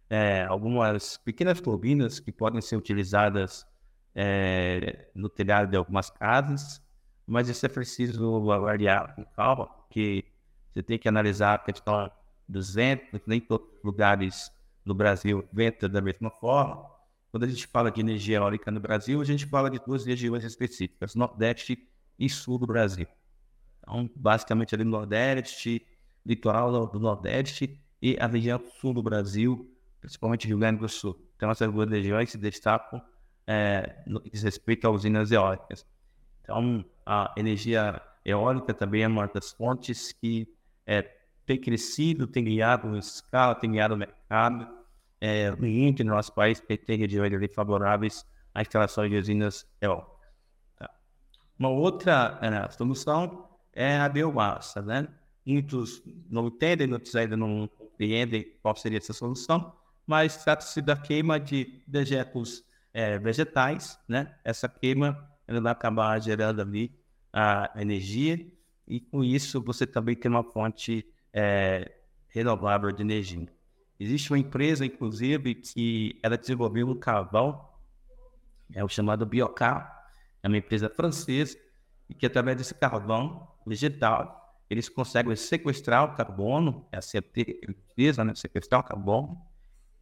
É, 0.10 0.44
algumas 0.46 1.18
pequenas 1.18 1.60
turbinas 1.60 2.20
que 2.20 2.32
podem 2.32 2.62
ser 2.62 2.78
utilizadas 2.78 3.66
é, 4.14 5.10
no 5.14 5.28
telhado 5.28 5.70
de 5.70 5.76
algumas 5.76 6.10
casas, 6.10 6.82
mas 7.26 7.50
isso 7.50 7.66
é 7.66 7.70
preciso 7.70 8.52
avaliar 8.52 9.16
com 9.16 9.26
calma, 9.26 9.66
porque 9.68 10.24
você 10.72 10.84
tem 10.84 10.98
que 10.98 11.10
analisar 11.10 11.56
a 11.56 11.58
questão 11.58 12.12
dos 12.48 12.76
ventos, 12.76 13.20
nem 13.26 13.42
todos 13.42 13.68
os 13.78 13.84
lugares 13.84 14.52
no 14.86 14.94
Brasil 14.94 15.44
ventam 15.52 15.90
da 15.90 16.02
mesma 16.02 16.30
forma. 16.30 16.86
Quando 17.32 17.44
a 17.44 17.48
gente 17.48 17.68
fala 17.68 17.92
de 17.92 18.00
energia 18.00 18.38
eólica 18.38 18.72
no 18.72 18.80
Brasil, 18.80 19.20
a 19.20 19.26
gente 19.26 19.46
fala 19.48 19.70
de 19.70 19.80
duas 19.80 20.06
regiões 20.06 20.44
específicas, 20.44 21.16
Nordeste 21.16 21.90
e 22.18 22.30
Sul 22.30 22.60
do 22.60 22.68
Brasil. 22.68 23.08
Então, 23.80 24.10
basicamente 24.16 24.74
ali 24.74 24.84
no 24.84 24.92
Nordeste, 24.92 25.86
litoral 26.26 26.88
do 26.88 27.00
Nordeste 27.00 27.80
e 28.02 28.18
a 28.20 28.28
região 28.28 28.60
Sul 28.80 28.94
do 28.94 29.04
Brasil, 29.04 29.72
principalmente 30.02 30.48
Rio 30.48 30.58
Grande 30.58 30.80
do 30.80 30.90
Sul. 30.90 31.20
Então, 31.36 31.52
essas 31.52 31.72
duas 31.72 31.90
regiões 31.90 32.32
se 32.32 32.38
destacam 32.38 33.02
é, 33.48 34.04
no 34.06 34.20
que 34.20 34.30
diz 34.30 34.44
respeito 34.44 34.88
a 34.88 34.90
usinas 34.90 35.32
eólicas. 35.32 35.86
Então, 36.42 36.84
a 37.06 37.34
energia 37.38 38.02
eólica 38.24 38.74
também 38.74 39.04
é 39.04 39.08
uma 39.08 39.28
das 39.28 39.52
fontes 39.52 40.12
que 40.12 40.48
é, 40.86 41.04
tem 41.46 41.60
crescido, 41.60 42.26
tem 42.28 42.44
ganhado 42.44 42.98
escala, 42.98 43.56
tem 43.56 43.72
ganhado 43.72 43.96
mercado. 43.96 44.68
É, 45.22 45.52
muito 45.56 46.04
no 46.04 46.14
nosso 46.14 46.34
país, 46.34 46.60
tem 46.60 46.98
regiões 46.98 47.32
favoráveis 47.54 48.26
à 48.54 48.62
instalação 48.62 49.08
de 49.08 49.16
usinas 49.16 49.66
eólicas. 49.82 50.14
Tá. 50.78 50.90
Uma 51.58 51.70
outra 51.70 52.38
é, 52.42 52.72
solução 52.72 53.50
é 53.74 53.98
a 53.98 54.10
biomassa, 54.10 54.82
né? 54.82 55.08
Muitos 55.46 56.02
não 56.30 56.48
entendem, 56.48 56.88
muitos 56.88 57.16
ainda 57.16 57.38
não 57.38 57.68
compreendem 57.68 58.52
qual 58.62 58.76
seria 58.76 58.98
essa 58.98 59.14
solução, 59.14 59.74
mas 60.06 60.44
trata-se 60.44 60.82
da 60.82 60.96
queima 60.96 61.40
de 61.40 61.84
dejetos 61.88 62.64
é, 62.94 63.20
vegetais, 63.20 64.00
né? 64.08 64.36
Essa 64.44 64.68
queima 64.68 65.30
ela 65.48 65.62
vai 65.62 65.72
acabar 65.72 66.20
gerando 66.20 66.62
ali 66.62 66.92
a 67.32 67.72
energia 67.76 68.46
e 68.88 69.00
com 69.00 69.24
isso 69.24 69.62
você 69.62 69.86
também 69.86 70.16
tem 70.16 70.30
uma 70.30 70.44
fonte 70.44 71.06
é, 71.34 71.92
renovável 72.28 72.92
de 72.92 73.02
energia. 73.02 73.48
Existe 74.00 74.32
uma 74.32 74.40
empresa, 74.40 74.86
inclusive, 74.86 75.56
que 75.56 76.20
ela 76.22 76.38
desenvolveu 76.38 76.88
um 76.88 76.96
carvão, 76.96 77.66
é 78.74 78.84
o 78.84 78.90
chamado 78.90 79.26
Biocar, 79.26 80.10
é 80.44 80.48
uma 80.48 80.58
empresa 80.58 80.90
francesa, 80.90 81.58
e 82.10 82.14
que 82.14 82.26
através 82.26 82.58
desse 82.58 82.76
carvão 82.76 83.48
vegetal, 83.66 84.45
eles 84.76 84.90
conseguem 84.90 85.34
sequestrar 85.36 86.04
o 86.04 86.16
carbono, 86.16 86.86
é 86.92 86.98
a 86.98 87.02
CT 87.02 87.46
que 87.46 87.72
utiliza, 87.72 88.24
né, 88.26 88.36
sequestrar 88.36 88.82
o 88.82 88.84
carbono, 88.84 89.42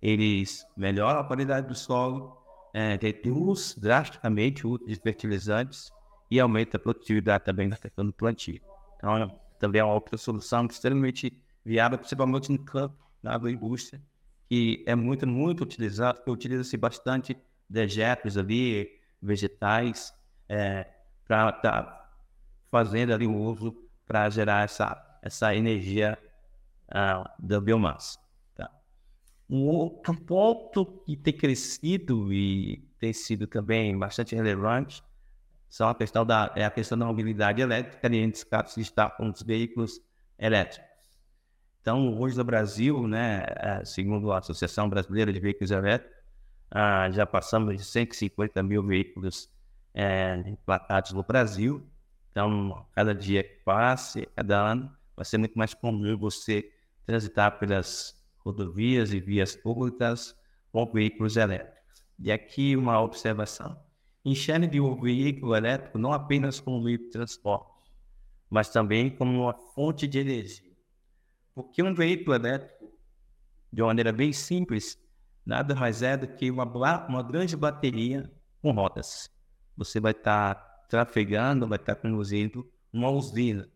eles 0.01 0.65
melhoram 0.75 1.19
a 1.19 1.23
qualidade 1.23 1.67
do 1.67 1.75
solo, 1.75 2.37
é, 2.73 2.97
reduz 2.99 3.75
drasticamente 3.79 4.65
o 4.65 4.71
uso 4.71 4.85
de 4.85 4.95
fertilizantes 4.95 5.91
e 6.29 6.39
aumenta 6.39 6.77
a 6.77 6.79
produtividade 6.79 7.45
também 7.45 7.67
na 7.67 7.77
questão 7.77 8.03
do 8.03 8.11
plantio. 8.11 8.59
Então, 8.97 9.39
também 9.59 9.79
é 9.79 9.83
uma 9.83 9.93
outra 9.93 10.17
solução 10.17 10.65
extremamente 10.65 11.31
viável, 11.63 11.99
principalmente 11.99 12.51
no 12.51 12.57
campo, 12.57 12.97
na 13.21 13.35
agroindústria, 13.35 14.01
que 14.49 14.83
é 14.87 14.95
muito, 14.95 15.27
muito 15.27 15.63
utilizado, 15.63 16.19
utiliza-se 16.27 16.75
bastante 16.77 17.37
dejetos 17.69 18.37
ali, 18.37 18.89
vegetais, 19.21 20.11
é, 20.49 20.87
para 21.25 21.49
estar 21.49 21.83
tá 21.83 22.11
fazendo 22.71 23.13
ali 23.13 23.27
o 23.27 23.35
uso 23.35 23.82
para 24.13 24.29
gerar 24.29 24.63
essa, 24.63 25.19
essa 25.23 25.55
energia 25.55 26.19
uh, 26.89 27.27
da 27.39 27.59
biomassa. 27.59 28.19
Tá? 28.53 28.69
Um 29.49 29.63
outro 29.63 30.13
ponto 30.13 30.85
que 31.03 31.17
tem 31.17 31.33
crescido 31.33 32.31
e 32.31 32.87
tem 32.99 33.11
sido 33.11 33.47
também 33.47 33.97
bastante 33.97 34.35
relevante 34.35 35.03
são 35.67 35.89
a 35.89 35.95
questão 35.95 36.23
da, 36.23 36.53
é 36.55 36.63
a 36.63 36.69
questão 36.69 36.95
da 36.95 37.07
mobilidade 37.07 37.59
elétrica, 37.59 38.07
e 38.15 38.19
entre 38.19 38.45
casos 38.45 38.77
está 38.77 39.09
com 39.09 39.31
os 39.31 39.41
veículos 39.41 39.99
elétricos. 40.37 40.87
Então, 41.81 42.15
hoje 42.19 42.37
no 42.37 42.43
Brasil, 42.43 43.07
né, 43.07 43.45
é, 43.47 43.83
segundo 43.83 44.31
a 44.31 44.37
Associação 44.37 44.87
Brasileira 44.87 45.33
de 45.33 45.39
Veículos 45.39 45.71
Elétricos, 45.71 46.15
ah, 46.69 47.09
já 47.09 47.25
passamos 47.25 47.75
de 47.77 47.83
150 47.83 48.61
mil 48.61 48.85
veículos 48.85 49.49
é, 49.91 50.37
no 51.11 51.23
Brasil. 51.23 51.83
Então, 52.33 52.83
cada 52.93 53.13
dia 53.13 53.43
que 53.43 53.63
passe, 53.63 54.27
cada 54.35 54.59
ano, 54.59 54.91
vai 55.15 55.23
ser 55.23 55.37
muito 55.37 55.55
mais 55.55 55.75
comum 55.75 56.17
você 56.17 56.67
transitar 57.05 57.59
pelas 57.59 58.19
rodovias 58.39 59.13
e 59.13 59.19
vias 59.19 59.55
públicas 59.55 60.35
com 60.71 60.83
veículos 60.91 61.37
elétricos. 61.37 62.03
E 62.17 62.31
aqui 62.31 62.75
uma 62.75 62.99
observação 62.99 63.79
enxergue 64.25 64.79
o 64.79 64.95
veículo 64.95 65.55
elétrico 65.55 65.99
não 65.99 66.11
apenas 66.11 66.59
como 66.59 66.77
um 66.77 66.83
meio 66.83 66.97
de 66.97 67.11
transporte, 67.11 67.91
mas 68.49 68.69
também 68.69 69.11
como 69.11 69.43
uma 69.43 69.53
fonte 69.53 70.07
de 70.07 70.17
energia. 70.17 70.73
Porque 71.53 71.83
um 71.83 71.93
veículo 71.93 72.35
elétrico, 72.35 72.91
de 73.71 73.83
uma 73.83 73.89
maneira 73.89 74.11
bem 74.11 74.33
simples, 74.33 74.97
nada 75.45 75.75
mais 75.75 76.01
é 76.01 76.17
do 76.17 76.27
que 76.27 76.49
uma, 76.49 76.63
uma 77.07 77.21
grande 77.21 77.55
bateria 77.55 78.31
com 78.59 78.71
rodas. 78.71 79.29
Você 79.77 79.99
vai 79.99 80.13
estar 80.13 80.72
trafegando, 80.93 81.67
vai 81.67 81.79
estar 81.79 81.95
conduzindo 81.95 82.71
uma 82.93 83.09
usina 83.09 83.67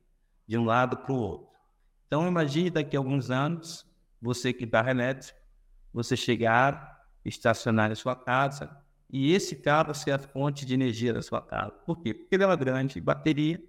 de 0.48 0.56
um 0.56 0.66
lado 0.66 0.98
para 0.98 1.12
o 1.12 1.18
outro. 1.18 1.48
Então 2.06 2.28
imagine 2.28 2.70
daqui 2.70 2.96
a 2.96 3.00
alguns 3.00 3.32
anos, 3.32 3.84
você 4.22 4.54
que 4.54 4.66
está 4.66 4.88
elétrico, 4.88 5.40
você 5.92 6.16
chegar, 6.16 7.04
estacionar 7.26 7.92
em 7.92 7.96
sua 7.96 8.16
casa, 8.16 8.70
e 9.10 9.34
esse 9.34 9.56
carro 9.56 9.96
ser 9.96 10.12
a 10.12 10.20
fonte 10.20 10.64
de 10.64 10.76
energia 10.76 11.12
da 11.12 11.24
sua 11.24 11.42
casa. 11.42 11.72
Por 11.72 12.00
quê? 12.00 12.14
Porque 12.14 12.36
ele 12.36 12.44
é 12.44 12.46
uma 12.46 12.56
grande 12.56 13.02
bateria, 13.02 13.60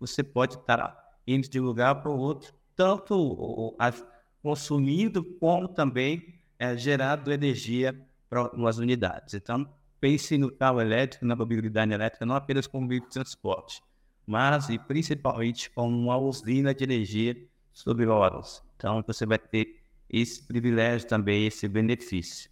você 0.00 0.22
pode 0.22 0.54
estar 0.54 0.96
indo 1.26 1.46
de 1.46 1.60
um 1.60 1.64
lugar 1.64 1.96
para 1.96 2.10
o 2.10 2.16
outro, 2.16 2.54
tanto 2.74 3.76
consumindo 4.42 5.22
como 5.38 5.68
também 5.68 6.40
é, 6.58 6.74
gerando 6.74 7.30
energia 7.30 7.94
para 8.30 8.40
algumas 8.40 8.78
unidades. 8.78 9.34
Então, 9.34 9.68
pense 10.04 10.36
no 10.36 10.52
carro 10.52 10.82
elétrico, 10.82 11.24
na 11.24 11.34
mobilidade 11.34 11.90
elétrica, 11.90 12.26
não 12.26 12.34
apenas 12.34 12.66
como 12.66 12.86
meio 12.86 13.00
de 13.00 13.08
transporte, 13.08 13.82
mas 14.26 14.68
e 14.68 14.78
principalmente 14.78 15.70
como 15.70 15.96
uma 15.96 16.18
usina 16.18 16.74
de 16.74 16.84
energia 16.84 17.34
sobre 17.72 18.04
horas. 18.06 18.62
Então, 18.76 19.02
você 19.06 19.24
vai 19.24 19.38
ter 19.38 19.80
esse 20.10 20.42
privilégio 20.42 21.08
também, 21.08 21.46
esse 21.46 21.66
benefício. 21.66 22.50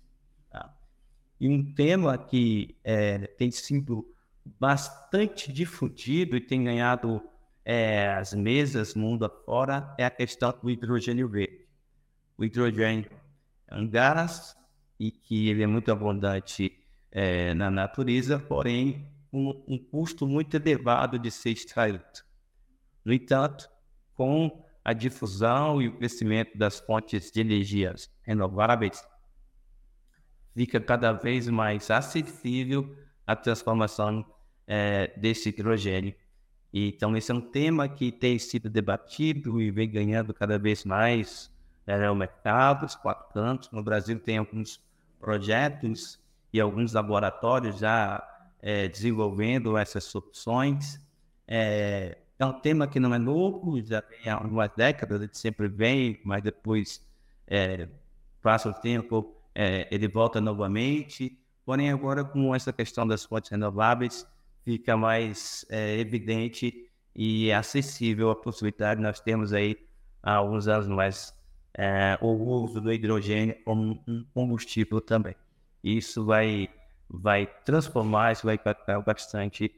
E 1.39 1.47
um 1.47 1.75
tema 1.75 2.17
que 2.17 2.75
é, 2.83 3.19
tem 3.19 3.51
sido 3.51 4.07
bastante 4.59 5.53
difundido 5.53 6.35
e 6.37 6.41
tem 6.41 6.65
ganhado 6.65 7.21
é, 7.67 8.15
as 8.15 8.33
mesas 8.33 8.95
mundo 8.95 9.27
afora 9.27 9.95
é 9.99 10.07
a 10.07 10.11
questão 10.11 10.55
do 10.63 10.71
hidrogênio 10.71 11.29
verde. 11.29 11.67
O 12.39 12.45
hidrogênio 12.45 13.11
é 13.69 13.77
um 13.77 13.87
gás 13.87 14.57
e 14.99 15.11
que 15.11 15.51
ele 15.51 15.63
é 15.63 15.67
muito 15.67 15.93
abundante 15.93 16.82
é, 17.13 17.53
na 17.55 17.71
natureza, 17.71 18.39
porém 18.39 19.07
um, 19.33 19.63
um 19.69 19.79
custo 19.79 20.27
muito 20.27 20.55
elevado 20.57 21.19
de 21.19 21.31
ser 21.31 21.51
extraído. 21.51 22.03
No 23.05 23.13
entanto, 23.13 23.69
com 24.15 24.65
a 24.85 24.93
difusão 24.93 25.81
e 25.81 25.89
o 25.89 25.97
crescimento 25.97 26.57
das 26.57 26.81
fontes 26.81 27.31
de 27.31 27.41
energias 27.41 28.11
renováveis, 28.23 29.07
fica 30.55 30.81
cada 30.81 31.13
vez 31.13 31.49
mais 31.49 31.91
acessível 31.91 32.97
a 33.27 33.37
transformação 33.37 34.25
é, 34.67 35.13
desse 35.17 35.51
hidrogênio. 35.51 36.15
Então, 36.73 37.17
esse 37.17 37.31
é 37.31 37.35
um 37.35 37.41
tema 37.41 37.89
que 37.89 38.11
tem 38.11 38.39
sido 38.39 38.71
debatido 38.71 39.61
e 39.61 39.71
vem 39.71 39.91
ganhando 39.91 40.33
cada 40.33 40.59
vez 40.59 40.85
mais 40.85 41.53
né, 41.87 42.11
o 42.11 42.15
mercado, 42.15 42.87
os 42.87 42.95
quatro 42.95 43.33
cantos. 43.33 43.71
No 43.71 43.83
Brasil 43.83 44.19
tem 44.19 44.39
alguns 44.39 44.83
projetos 45.21 46.22
e 46.53 46.61
alguns 46.61 46.93
laboratórios 46.93 47.79
já 47.79 48.23
é, 48.61 48.89
desenvolvendo 48.89 49.77
essas 49.77 50.05
soluções. 50.05 51.01
É, 51.47 52.19
é, 52.39 52.47
um 52.47 52.53
tema 52.53 52.87
que 52.87 53.01
não 53.01 53.15
é 53.15 53.19
novo, 53.19 53.81
já 53.83 54.03
tem 54.03 54.31
algumas 54.31 54.71
décadas, 54.77 55.21
gente 55.21 55.39
sempre 55.39 55.69
vem, 55.69 56.21
mas 56.25 56.43
depois 56.43 57.05
é, 57.47 57.89
passa 58.41 58.69
o 58.69 58.75
tempo, 58.75 59.35
é, 59.55 59.89
ele 59.91 60.09
volta 60.09 60.41
novamente. 60.41 61.39
Porém, 61.65 61.91
agora 61.91 62.25
com 62.25 62.55
essa 62.55 62.73
questão 62.73 63.07
das 63.07 63.25
fontes 63.25 63.51
renováveis, 63.51 64.27
fica 64.65 64.97
mais 64.97 65.65
é, 65.69 65.99
evidente 65.99 66.89
e 67.15 67.53
acessível 67.53 68.31
a 68.31 68.37
possibilidade 68.37 68.99
de 68.99 69.07
nós 69.07 69.21
termos 69.21 69.53
aí, 69.53 69.77
há 70.23 70.35
alguns 70.35 70.67
anos 70.67 70.89
mais, 70.89 71.35
é, 71.75 72.19
o 72.21 72.29
uso 72.29 72.81
do 72.81 72.93
hidrogênio 72.93 73.57
como 73.65 74.03
um 74.07 74.25
combustível 74.33 75.01
também. 75.01 75.37
Isso 75.83 76.25
vai, 76.25 76.69
vai 77.09 77.47
transformar, 77.65 78.33
isso 78.33 78.47
vai 78.47 78.55
impactar 78.55 79.01
bastante 79.01 79.75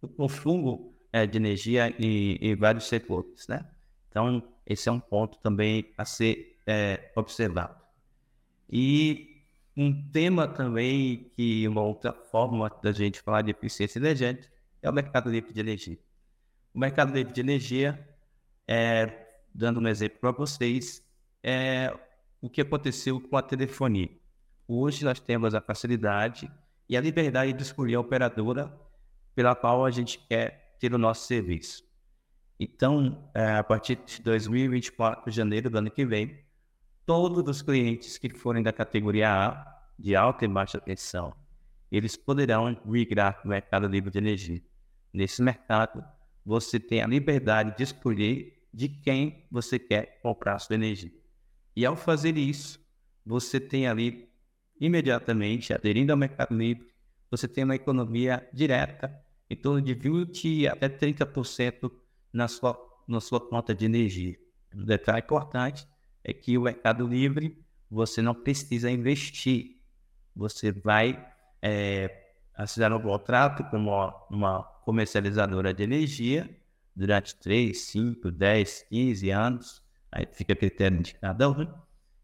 o 0.00 0.08
consumo 0.08 0.94
é, 1.12 1.26
de 1.26 1.38
energia 1.38 1.94
em, 1.98 2.36
em, 2.36 2.56
vários 2.56 2.84
setores, 2.88 3.46
né? 3.46 3.64
Então, 4.08 4.42
esse 4.66 4.88
é 4.88 4.92
um 4.92 5.00
ponto 5.00 5.38
também 5.38 5.86
a 5.96 6.04
ser 6.04 6.58
é, 6.66 7.10
observado. 7.14 7.80
E 8.70 9.42
um 9.76 10.10
tema 10.10 10.46
também 10.46 11.30
que 11.36 11.66
uma 11.66 11.82
outra 11.82 12.12
forma 12.12 12.70
da 12.82 12.92
gente 12.92 13.20
falar 13.20 13.42
de 13.42 13.50
eficiência 13.50 13.98
energética 13.98 14.52
é 14.82 14.90
o 14.90 14.92
mercado 14.92 15.30
livre 15.30 15.52
de 15.52 15.60
energia. 15.60 15.98
O 16.74 16.78
mercado 16.78 17.12
livre 17.12 17.32
de 17.32 17.40
energia, 17.40 18.06
é, 18.66 19.28
dando 19.54 19.80
um 19.80 19.88
exemplo 19.88 20.18
para 20.20 20.30
vocês, 20.32 21.02
é 21.42 21.94
o 22.42 22.50
que 22.50 22.60
aconteceu 22.60 23.20
com 23.20 23.36
a 23.36 23.42
telefonia. 23.42 24.10
Hoje 24.66 25.04
nós 25.04 25.20
temos 25.20 25.54
a 25.54 25.60
facilidade 25.60 26.50
e 26.88 26.96
a 26.96 27.00
liberdade 27.00 27.52
de 27.52 27.62
escolher 27.62 27.94
a 27.94 28.00
operadora 28.00 28.76
pela 29.32 29.54
qual 29.54 29.86
a 29.86 29.90
gente 29.92 30.18
quer 30.28 30.76
ter 30.80 30.92
o 30.92 30.98
nosso 30.98 31.28
serviço. 31.28 31.84
Então, 32.58 33.30
é, 33.32 33.52
a 33.52 33.62
partir 33.62 33.96
de 34.04 34.20
2024, 34.22 35.30
janeiro 35.30 35.70
do 35.70 35.78
ano 35.78 35.90
que 35.90 36.04
vem, 36.04 36.44
todos 37.06 37.48
os 37.48 37.62
clientes 37.62 38.18
que 38.18 38.28
forem 38.28 38.62
da 38.62 38.72
categoria 38.72 39.30
A, 39.30 39.82
de 39.96 40.16
alta 40.16 40.44
e 40.44 40.48
baixa 40.48 40.80
tensão, 40.80 41.32
eles 41.92 42.16
poderão 42.16 42.76
migrar 42.84 43.34
para 43.34 43.46
o 43.46 43.50
mercado 43.50 43.86
livre 43.86 44.10
de 44.10 44.18
energia. 44.18 44.60
Nesse 45.12 45.40
mercado, 45.40 46.04
você 46.44 46.80
tem 46.80 47.02
a 47.02 47.06
liberdade 47.06 47.76
de 47.76 47.84
escolher 47.84 48.66
de 48.74 48.88
quem 48.88 49.46
você 49.48 49.78
quer 49.78 50.18
comprar 50.22 50.58
sua 50.58 50.74
energia. 50.74 51.21
E 51.74 51.86
ao 51.86 51.96
fazer 51.96 52.36
isso, 52.36 52.80
você 53.24 53.58
tem 53.58 53.86
ali 53.86 54.28
imediatamente, 54.80 55.72
aderindo 55.72 56.12
ao 56.12 56.18
mercado 56.18 56.54
livre, 56.54 56.92
você 57.30 57.48
tem 57.48 57.64
uma 57.64 57.76
economia 57.76 58.46
direta 58.52 59.12
em 59.48 59.56
torno 59.56 59.80
de 59.80 59.94
20 59.94 60.68
até 60.68 60.88
30% 60.88 61.90
na 62.32 62.48
sua, 62.48 62.78
na 63.06 63.20
sua 63.20 63.40
conta 63.40 63.74
de 63.74 63.84
energia. 63.84 64.36
Um 64.74 64.84
detalhe 64.84 65.20
importante 65.20 65.86
é 66.24 66.32
que 66.32 66.56
o 66.56 66.62
mercado 66.62 67.06
livre 67.06 67.62
você 67.90 68.22
não 68.22 68.34
precisa 68.34 68.90
investir. 68.90 69.76
Você 70.34 70.72
vai 70.72 71.26
é, 71.60 72.32
assinar 72.54 72.92
um 72.92 73.00
contrato 73.00 73.64
com 73.64 73.76
uma, 73.76 74.14
uma 74.30 74.62
comercializadora 74.84 75.72
de 75.74 75.82
energia 75.82 76.48
durante 76.94 77.34
3, 77.36 77.78
5, 77.78 78.30
10, 78.30 78.86
15 78.88 79.30
anos, 79.30 79.81
aí 80.12 80.26
fica 80.30 80.52
a 80.52 80.56
critério 80.56 81.02
de 81.02 81.14
cada 81.14 81.50
um. 81.50 81.66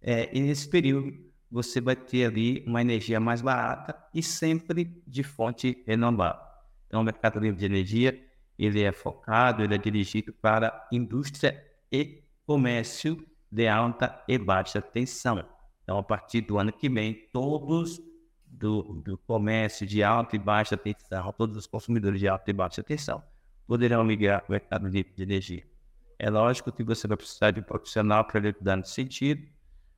É, 0.01 0.28
e 0.36 0.41
nesse 0.41 0.68
período 0.68 1.12
você 1.51 1.80
vai 1.80 1.97
ter 1.97 2.26
ali 2.26 2.62
uma 2.66 2.80
energia 2.80 3.18
mais 3.18 3.41
barata 3.41 3.97
e 4.14 4.22
sempre 4.22 5.03
de 5.07 5.22
fonte 5.22 5.82
renovável. 5.86 6.47
Então, 6.86 7.01
o 7.01 7.05
mercado 7.05 7.41
livre 7.41 7.59
de 7.59 7.66
energia 7.66 8.28
ele 8.59 8.82
é 8.82 8.93
focado, 8.93 9.62
ele 9.62 9.74
é 9.74 9.78
dirigido 9.78 10.32
para 10.32 10.86
indústria 10.93 11.64
e 11.91 12.24
comércio 12.45 13.24
de 13.51 13.68
alta 13.68 14.22
e 14.28 14.36
baixa 14.36 14.82
tensão. 14.82 15.45
Então, 15.82 15.97
a 15.97 16.03
partir 16.03 16.43
do 16.43 16.59
ano 16.59 16.72
que 16.72 16.89
vem, 16.89 17.14
todos 17.32 18.01
do, 18.45 19.01
do 19.05 19.16
comércio 19.18 19.86
de 19.86 20.03
alta 20.03 20.36
e 20.36 20.39
baixa 20.39 20.76
tensão, 20.76 21.32
todos 21.32 21.57
os 21.57 21.66
consumidores 21.66 22.20
de 22.20 22.28
alta 22.28 22.51
e 22.51 22.53
baixa 22.53 22.82
tensão, 22.82 23.22
poderão 23.66 24.07
para 24.07 24.45
o 24.49 24.53
mercado 24.53 24.89
livre 24.89 25.12
de 25.14 25.22
energia. 25.22 25.64
É 26.18 26.28
lógico 26.30 26.72
que 26.72 26.82
você 26.82 27.06
vai 27.06 27.16
precisar 27.16 27.50
de 27.52 27.60
um 27.60 27.62
profissional 27.62 28.24
para 28.24 28.40
lhe 28.40 28.48
ajudar 28.48 28.76
nesse 28.76 28.92
sentido, 28.92 29.46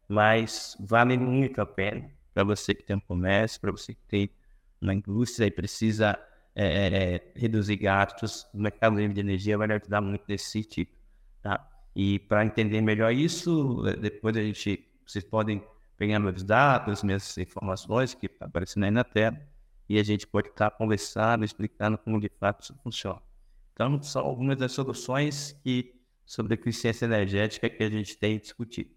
mas 0.09 0.77
vale 0.81 1.17
muito 1.17 1.61
a 1.61 1.67
pena 1.67 2.11
para 2.35 2.45
você 2.45 2.75
que 2.75 2.83
tem 2.83 2.97
um 2.97 3.01
comércio, 3.01 3.61
para 3.61 3.71
você 3.71 3.95
que 3.95 4.03
tem 4.07 4.31
uma 4.81 4.95
indústria 4.95 5.47
e 5.47 5.51
precisa 5.51 6.19
é, 6.55 6.67
é, 6.67 7.15
é 7.15 7.33
reduzir 7.37 7.77
gastos, 7.77 8.47
o 8.53 8.59
mercado 8.59 8.97
livre 8.97 9.15
de 9.15 9.21
energia 9.21 9.57
vai 9.57 9.71
ajudar 9.71 10.01
muito 10.01 10.25
nesse 10.29 10.51
sentido, 10.51 10.91
tá? 11.43 11.67
E 11.95 12.19
para 12.21 12.45
entender 12.45 12.81
melhor 12.81 13.13
isso, 13.13 13.87
é, 13.87 13.97
depois 13.97 14.37
a 14.37 14.43
gente, 14.43 14.87
vocês 15.07 15.25
podem 15.25 15.63
pegar 15.97 16.19
meus 16.19 16.43
dados, 16.43 17.03
minhas 17.03 17.37
informações 17.39 18.15
que 18.15 18.27
estão 18.27 18.49
aparecendo 18.49 18.85
aí 18.85 18.91
na 18.91 19.05
tela, 19.05 19.39
e 19.89 19.99
a 19.99 20.03
gente 20.03 20.27
pode 20.27 20.49
estar 20.49 20.71
conversando, 20.71 21.45
explicando 21.45 21.99
como 21.99 22.21
de 22.21 22.31
fato 22.39 22.63
isso 22.63 22.75
funciona. 22.83 23.21
Então, 23.73 24.01
são 24.03 24.23
algumas 24.25 24.57
das 24.57 24.73
soluções 24.73 25.53
que, 25.65 26.00
sobre 26.31 26.55
eficiência 26.55 27.07
energética 27.07 27.69
que 27.69 27.83
a 27.83 27.91
gente 27.91 28.17
tem 28.17 28.39
discutido. 28.39 28.89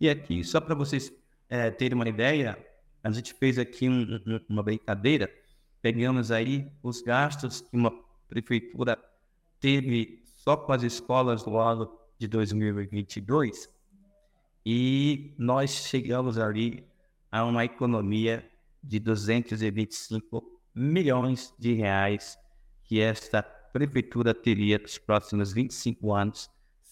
E 0.00 0.10
aqui, 0.10 0.42
só 0.42 0.60
para 0.60 0.74
vocês 0.74 1.12
é, 1.48 1.70
terem 1.70 1.94
uma 1.94 2.08
ideia, 2.08 2.58
a 3.00 3.12
gente 3.12 3.32
fez 3.32 3.60
aqui 3.60 3.88
um, 3.88 4.20
uma 4.48 4.60
brincadeira, 4.60 5.32
pegamos 5.80 6.32
aí 6.32 6.68
os 6.82 7.00
gastos 7.00 7.60
que 7.60 7.76
uma 7.76 7.92
prefeitura 8.28 8.98
teve 9.60 10.24
só 10.24 10.56
com 10.56 10.72
as 10.72 10.82
escolas 10.82 11.44
do 11.44 11.56
ano 11.56 11.96
de 12.18 12.26
2022 12.26 13.72
e 14.66 15.32
nós 15.38 15.70
chegamos 15.70 16.38
ali 16.38 16.84
a 17.30 17.44
uma 17.44 17.64
economia 17.64 18.44
de 18.82 18.98
225 18.98 20.60
milhões 20.74 21.54
de 21.56 21.72
reais 21.72 22.36
que 22.82 23.00
esta 23.00 23.44
prefeitura 23.44 24.34
teria 24.34 24.76
nos 24.76 24.98
próximos 24.98 25.52
25 25.52 26.12
anos 26.12 26.50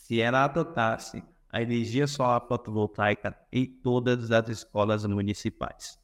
se 0.08 0.22
ela 0.22 0.44
adotasse 0.44 1.22
a 1.52 1.60
energia 1.60 2.06
solar 2.06 2.40
fotovoltaica 2.48 3.38
em 3.52 3.66
todas 3.66 4.30
as 4.30 4.48
escolas 4.48 5.04
municipais. 5.04 5.98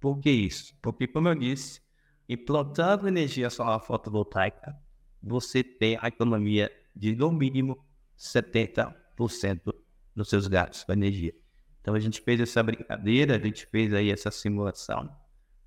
Por 0.00 0.18
que 0.20 0.30
isso? 0.30 0.74
Porque, 0.80 1.06
como 1.06 1.28
eu 1.28 1.34
disse, 1.34 1.82
implantando 2.26 3.06
energia 3.06 3.50
solar 3.50 3.78
fotovoltaica, 3.80 4.74
você 5.22 5.62
tem 5.62 5.98
a 6.00 6.08
economia 6.08 6.72
de 6.96 7.14
no 7.14 7.30
mínimo 7.30 7.84
70% 8.18 9.74
nos 10.16 10.30
seus 10.30 10.46
gastos 10.46 10.84
com 10.84 10.94
energia. 10.94 11.34
Então 11.82 11.94
a 11.94 12.00
gente 12.00 12.22
fez 12.22 12.40
essa 12.40 12.62
brincadeira, 12.62 13.36
a 13.36 13.38
gente 13.38 13.66
fez 13.66 13.92
aí 13.92 14.10
essa 14.10 14.30
simulação 14.30 15.14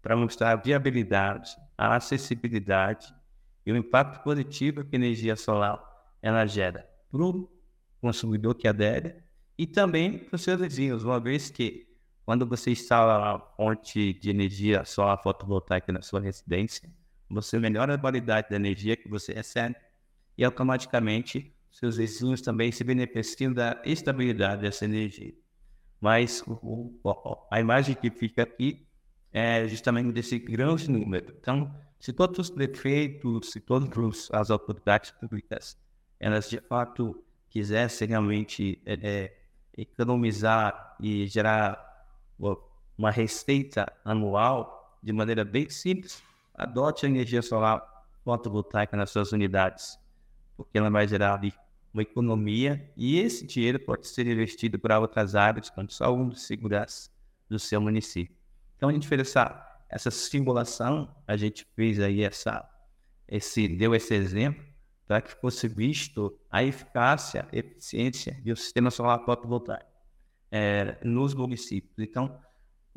para 0.01 0.17
mostrar 0.17 0.53
a 0.53 0.55
viabilidade, 0.55 1.55
a 1.77 1.95
acessibilidade 1.95 3.13
e 3.63 3.71
o 3.71 3.77
impacto 3.77 4.23
positivo 4.23 4.83
que 4.83 4.95
a 4.95 4.99
energia 4.99 5.35
solar 5.35 5.79
ela 6.19 6.47
gera 6.47 6.89
para 7.11 7.21
o 7.21 7.54
consumidor 8.05 8.53
que 8.53 8.67
adere 8.67 9.15
e 9.57 9.65
também 9.65 10.19
para 10.19 10.35
os 10.35 10.43
seus 10.43 10.61
vizinhos, 10.61 11.03
uma 11.03 11.19
vez 11.19 11.49
que 11.49 11.87
quando 12.23 12.45
você 12.45 12.71
instala 12.71 13.35
a 13.35 13.39
fonte 13.39 14.13
de 14.13 14.29
energia 14.29 14.85
solar 14.85 15.21
fotovoltaica 15.21 15.91
na 15.91 16.03
sua 16.03 16.19
residência, 16.19 16.87
você 17.27 17.57
melhora 17.57 17.95
a 17.95 17.97
qualidade 17.97 18.49
da 18.49 18.55
energia 18.55 18.95
que 18.95 19.09
você 19.09 19.33
recebe 19.33 19.75
e 20.37 20.43
automaticamente 20.43 21.51
seus 21.71 21.97
vizinhos 21.97 22.41
também 22.41 22.71
se 22.71 22.83
beneficiam 22.83 23.51
da 23.51 23.81
estabilidade 23.83 24.61
dessa 24.61 24.85
energia. 24.85 25.33
Mas 25.99 26.43
a 27.49 27.59
imagem 27.59 27.95
que 27.95 28.11
fica 28.11 28.43
aqui 28.43 28.87
é 29.33 29.67
justamente 29.67 30.11
desse 30.11 30.37
grande 30.37 30.89
número. 30.89 31.35
Então, 31.39 31.75
se 31.99 32.13
todos 32.13 32.37
os 32.37 32.49
prefeitos, 32.51 33.51
se 33.51 33.59
todas 33.59 34.29
as 34.31 34.51
autoridades 34.51 35.09
públicas, 35.09 35.75
elas 36.19 36.49
de 36.49 36.61
fato 36.61 37.24
quisessem 37.55 38.09
realmente 38.09 38.81
é, 38.85 38.99
é, 39.01 39.37
economizar 39.77 40.97
e 40.99 41.25
gerar 41.25 41.81
uma 42.97 43.09
receita 43.09 43.89
anual 44.03 44.99
de 45.01 45.13
maneira 45.13 45.45
bem 45.45 45.69
simples, 45.69 46.21
adote 46.53 47.05
a 47.05 47.09
energia 47.09 47.41
solar 47.41 47.81
fotovoltaica 48.25 48.97
nas 48.97 49.09
suas 49.09 49.31
unidades, 49.31 49.97
porque 50.57 50.77
ela 50.77 50.89
vai 50.89 51.07
gerar 51.07 51.35
ali 51.35 51.53
uma 51.93 52.01
economia 52.01 52.91
e 52.97 53.19
esse 53.19 53.47
dinheiro 53.47 53.79
pode 53.79 54.05
ser 54.05 54.27
investido 54.27 54.77
para 54.77 54.99
outras 54.99 55.33
áreas, 55.33 55.69
como 55.69 55.89
saúde 55.89 56.35
e 56.35 56.39
segurança 56.41 57.09
do 57.49 57.57
seu 57.57 57.79
município. 57.79 58.35
Então 58.75 58.89
a 58.89 58.91
gente 58.91 59.07
fez 59.07 59.21
essa, 59.21 59.79
essa 59.89 60.11
simulação, 60.11 61.09
a 61.25 61.37
gente 61.37 61.65
fez 61.73 62.01
aí 62.01 62.21
essa, 62.21 62.69
esse, 63.29 63.65
deu 63.65 63.95
esse 63.95 64.13
exemplo 64.13 64.74
para 65.07 65.21
que 65.21 65.31
fosse 65.39 65.67
visto 65.67 66.37
a 66.49 66.63
eficácia, 66.63 67.47
a 67.51 67.55
eficiência 67.55 68.39
do 68.43 68.55
sistema 68.55 68.89
solar 68.89 69.23
fotovoltaico 69.23 69.85
é, 70.51 70.97
nos 71.03 71.33
municípios. 71.33 71.93
Então, 71.99 72.39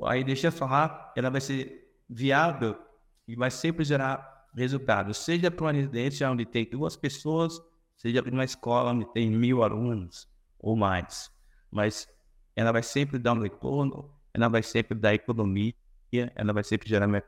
a 0.04 0.16
energia 0.16 0.50
solar 0.50 1.12
ela 1.16 1.30
vai 1.30 1.40
ser 1.40 1.92
viável 2.08 2.78
e 3.26 3.36
vai 3.36 3.50
sempre 3.50 3.84
gerar 3.84 4.46
resultados, 4.54 5.18
seja 5.18 5.50
para 5.50 5.64
uma 5.66 5.72
residência 5.72 6.30
onde 6.30 6.46
tem 6.46 6.64
duas 6.64 6.96
pessoas, 6.96 7.60
seja 7.96 8.22
para 8.22 8.32
uma 8.32 8.44
escola 8.44 8.92
onde 8.92 9.04
tem 9.12 9.30
mil 9.30 9.62
alunos 9.62 10.28
ou 10.58 10.76
mais. 10.76 11.30
Mas 11.70 12.08
ela 12.56 12.72
vai 12.72 12.82
sempre 12.82 13.18
dar 13.18 13.34
um 13.34 13.42
retorno, 13.42 14.10
ela 14.32 14.48
vai 14.48 14.62
sempre 14.62 14.96
dar 14.96 15.14
economia, 15.14 15.74
ela 16.34 16.52
vai 16.52 16.64
sempre 16.64 16.88
gerar 16.88 17.08
um 17.08 17.20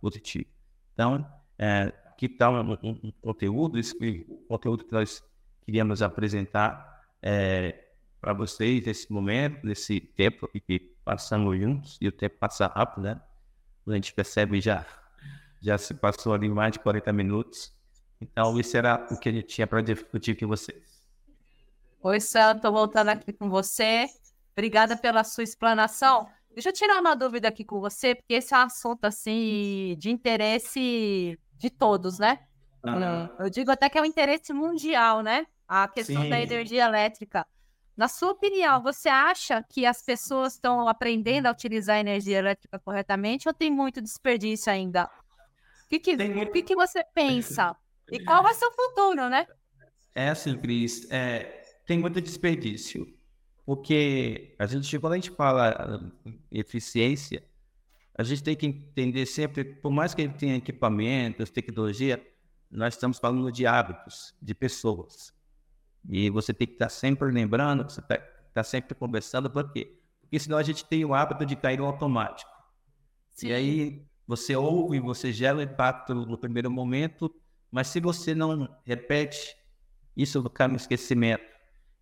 positivo. 0.00 0.46
Então, 0.94 1.26
é, 1.58 1.92
que 2.18 2.26
está 2.26 2.50
um, 2.50 2.72
um, 2.72 2.98
um, 3.04 3.12
conteúdo, 3.22 3.78
esse 3.78 4.26
conteúdo 4.48 4.84
que 4.84 4.92
nós 4.92 5.22
queríamos 5.64 6.02
apresentar 6.02 7.04
é, 7.22 7.84
para 8.20 8.32
vocês 8.32 8.84
nesse 8.84 9.10
momento, 9.12 9.64
nesse 9.64 10.00
tempo 10.00 10.48
que 10.48 10.80
passamos 11.04 11.56
juntos, 11.56 11.96
e 12.00 12.08
o 12.08 12.12
tempo 12.12 12.36
passa 12.40 12.66
rápido, 12.66 13.04
né? 13.04 13.20
A 13.86 13.92
gente 13.92 14.12
percebe 14.12 14.60
já 14.60 14.84
Já 15.60 15.78
se 15.78 15.94
passou 15.94 16.34
ali 16.34 16.48
mais 16.48 16.72
de 16.72 16.80
40 16.80 17.12
minutos. 17.12 17.72
Então, 18.20 18.58
isso 18.58 18.76
era 18.76 19.06
o 19.12 19.16
que 19.16 19.28
a 19.28 19.32
gente 19.32 19.46
tinha 19.46 19.66
para 19.66 19.80
discutir 19.80 20.36
com 20.36 20.48
vocês. 20.48 21.00
Oi, 22.02 22.20
Sam, 22.20 22.56
estou 22.56 22.72
voltando 22.72 23.10
aqui 23.10 23.32
com 23.32 23.48
você. 23.48 24.06
Obrigada 24.52 24.96
pela 24.96 25.22
sua 25.22 25.44
explanação. 25.44 26.28
Deixa 26.52 26.70
eu 26.70 26.72
tirar 26.72 27.00
uma 27.00 27.14
dúvida 27.14 27.46
aqui 27.46 27.64
com 27.64 27.78
você, 27.78 28.16
porque 28.16 28.34
esse 28.34 28.52
é 28.52 28.58
um 28.58 28.62
assunto 28.62 29.04
assim 29.04 29.94
de 29.96 30.10
interesse 30.10 31.38
de 31.58 31.70
todos, 31.70 32.18
né? 32.18 32.40
Uhum. 32.84 33.28
Eu 33.44 33.50
digo 33.50 33.70
até 33.70 33.88
que 33.88 33.98
é 33.98 34.02
um 34.02 34.04
interesse 34.04 34.52
mundial, 34.52 35.22
né? 35.22 35.46
A 35.66 35.88
questão 35.88 36.22
Sim. 36.22 36.30
da 36.30 36.40
energia 36.40 36.84
elétrica. 36.84 37.46
Na 37.96 38.06
sua 38.06 38.30
opinião, 38.30 38.80
você 38.80 39.08
acha 39.08 39.62
que 39.68 39.84
as 39.84 40.00
pessoas 40.00 40.54
estão 40.54 40.88
aprendendo 40.88 41.46
a 41.46 41.50
utilizar 41.50 41.96
a 41.96 42.00
energia 42.00 42.38
elétrica 42.38 42.78
corretamente 42.78 43.48
ou 43.48 43.52
tem 43.54 43.70
muito 43.70 44.00
desperdício 44.00 44.72
ainda? 44.72 45.10
O 45.84 45.88
que, 45.88 45.98
que, 45.98 46.14
o 46.14 46.52
que, 46.52 46.62
que 46.62 46.76
você 46.76 47.02
pensa? 47.12 47.74
E 48.10 48.24
qual 48.24 48.42
vai 48.42 48.54
ser 48.54 48.66
o 48.66 48.72
futuro, 48.72 49.28
né? 49.28 49.46
É 50.14 50.28
assim, 50.28 50.56
Cris, 50.56 51.10
é, 51.10 51.62
tem 51.84 51.98
muito 51.98 52.20
desperdício. 52.20 53.06
Porque 53.66 54.54
a 54.58 54.66
gente, 54.66 54.98
quando 54.98 55.12
a 55.14 55.16
gente 55.16 55.30
fala 55.30 56.10
eficiência, 56.50 57.44
a 58.18 58.24
gente 58.24 58.42
tem 58.42 58.56
que 58.56 58.66
entender 58.66 59.24
sempre, 59.26 59.64
por 59.64 59.92
mais 59.92 60.12
que 60.12 60.22
ele 60.22 60.32
tenha 60.32 60.56
equipamentos, 60.56 61.50
tecnologia, 61.50 62.20
nós 62.68 62.94
estamos 62.94 63.16
falando 63.18 63.52
de 63.52 63.64
hábitos, 63.64 64.34
de 64.42 64.56
pessoas. 64.56 65.32
E 66.08 66.28
você 66.28 66.52
tem 66.52 66.66
que 66.66 66.72
estar 66.72 66.88
sempre 66.88 67.30
lembrando, 67.30 67.84
você 67.84 68.00
está 68.00 68.18
tá 68.52 68.64
sempre 68.64 68.96
conversando, 68.96 69.48
por 69.48 69.72
quê? 69.72 69.96
Porque 70.20 70.36
senão 70.40 70.58
a 70.58 70.64
gente 70.64 70.84
tem 70.84 71.04
o 71.04 71.14
hábito 71.14 71.46
de 71.46 71.54
cair 71.54 71.78
no 71.78 71.86
automático. 71.86 72.50
Sim. 73.30 73.48
E 73.48 73.52
aí 73.52 74.06
você 74.26 74.56
ouve, 74.56 74.98
você 74.98 75.32
gera 75.32 75.58
o 75.58 75.62
impacto 75.62 76.12
no 76.12 76.36
primeiro 76.36 76.68
momento, 76.68 77.32
mas 77.70 77.86
se 77.86 78.00
você 78.00 78.34
não 78.34 78.68
repete, 78.84 79.56
isso 80.16 80.42
cai 80.50 80.66
no 80.66 80.76
esquecimento. 80.76 81.44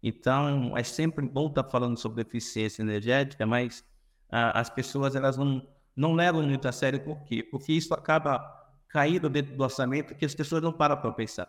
Então, 0.03 0.75
é 0.77 0.83
sempre 0.83 1.27
bom 1.27 1.49
estar 1.49 1.65
falando 1.65 1.99
sobre 1.99 2.23
eficiência 2.23 2.81
energética, 2.81 3.45
mas 3.45 3.85
ah, 4.31 4.59
as 4.59 4.71
pessoas 4.71 5.15
elas 5.15 5.37
não, 5.37 5.76
não 5.97 6.13
levam 6.13 6.43
muito 6.43 6.69
a 6.69 6.73
sério. 6.73 7.01
Por 7.01 7.25
quê? 7.25 7.43
Porque 7.43 7.73
isso 7.73 7.95
acaba 7.95 8.39
caindo 8.89 9.29
dentro 9.31 9.57
do 9.57 9.63
orçamento 9.63 10.15
que 10.15 10.25
as 10.25 10.35
pessoas 10.35 10.63
não 10.63 10.73
param 10.73 10.97
para 10.97 11.11
pensar. 11.13 11.49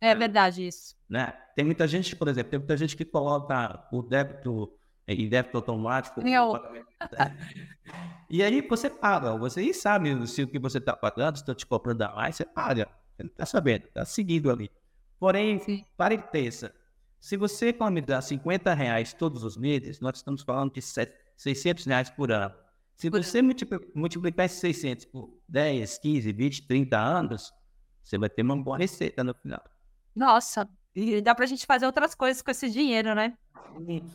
É 0.00 0.14
verdade 0.14 0.66
isso. 0.66 0.94
Né? 1.08 1.32
Tem 1.54 1.64
muita 1.64 1.86
gente, 1.86 2.14
por 2.14 2.28
exemplo, 2.28 2.50
tem 2.50 2.58
muita 2.58 2.76
gente 2.76 2.96
que 2.96 3.04
coloca 3.04 3.88
o 3.92 4.02
débito 4.02 4.72
em 5.08 5.28
débito 5.28 5.56
automático. 5.56 6.20
Eu. 6.20 6.52
e 8.28 8.42
aí 8.42 8.60
você 8.60 8.90
paga, 8.90 9.36
você 9.36 9.72
sabe 9.72 10.26
se 10.26 10.42
o 10.42 10.48
que 10.48 10.58
você 10.58 10.78
está 10.78 10.96
pagando, 10.96 11.36
se 11.36 11.42
estão 11.42 11.54
te 11.54 11.64
cobrando 11.64 12.02
a 12.02 12.14
mais, 12.14 12.36
você 12.36 12.44
paga. 12.44 12.88
Você 13.16 13.26
está 13.26 13.46
sabendo, 13.46 13.86
está 13.86 14.04
seguindo 14.04 14.50
ali. 14.50 14.70
Porém, 15.18 15.58
Sim. 15.60 15.84
para 15.96 16.12
e 16.12 16.18
pensa, 16.18 16.74
se 17.20 17.36
você 17.36 17.68
economizar 17.68 18.20
50 18.20 18.74
reais 18.74 19.14
todos 19.14 19.42
os 19.42 19.56
meses, 19.56 20.00
nós 20.00 20.16
estamos 20.16 20.42
falando 20.42 20.72
de 20.72 20.82
600 20.82 21.84
reais 21.86 22.10
por 22.10 22.30
ano. 22.30 22.54
Se 22.96 23.10
você 23.10 23.42
multiplicar 23.94 24.46
esses 24.46 24.58
600 24.58 25.04
por 25.04 25.38
10, 25.46 25.98
15, 25.98 26.32
20, 26.32 26.66
30 26.66 26.98
anos, 26.98 27.52
você 28.02 28.16
vai 28.16 28.30
ter 28.30 28.40
uma 28.40 28.56
boa 28.56 28.78
receita 28.78 29.22
no 29.22 29.34
final. 29.34 29.62
Nossa, 30.14 30.66
e 30.94 31.20
dá 31.20 31.34
para 31.34 31.44
a 31.44 31.48
gente 31.48 31.66
fazer 31.66 31.84
outras 31.84 32.14
coisas 32.14 32.40
com 32.40 32.50
esse 32.50 32.70
dinheiro, 32.70 33.14
né? 33.14 33.36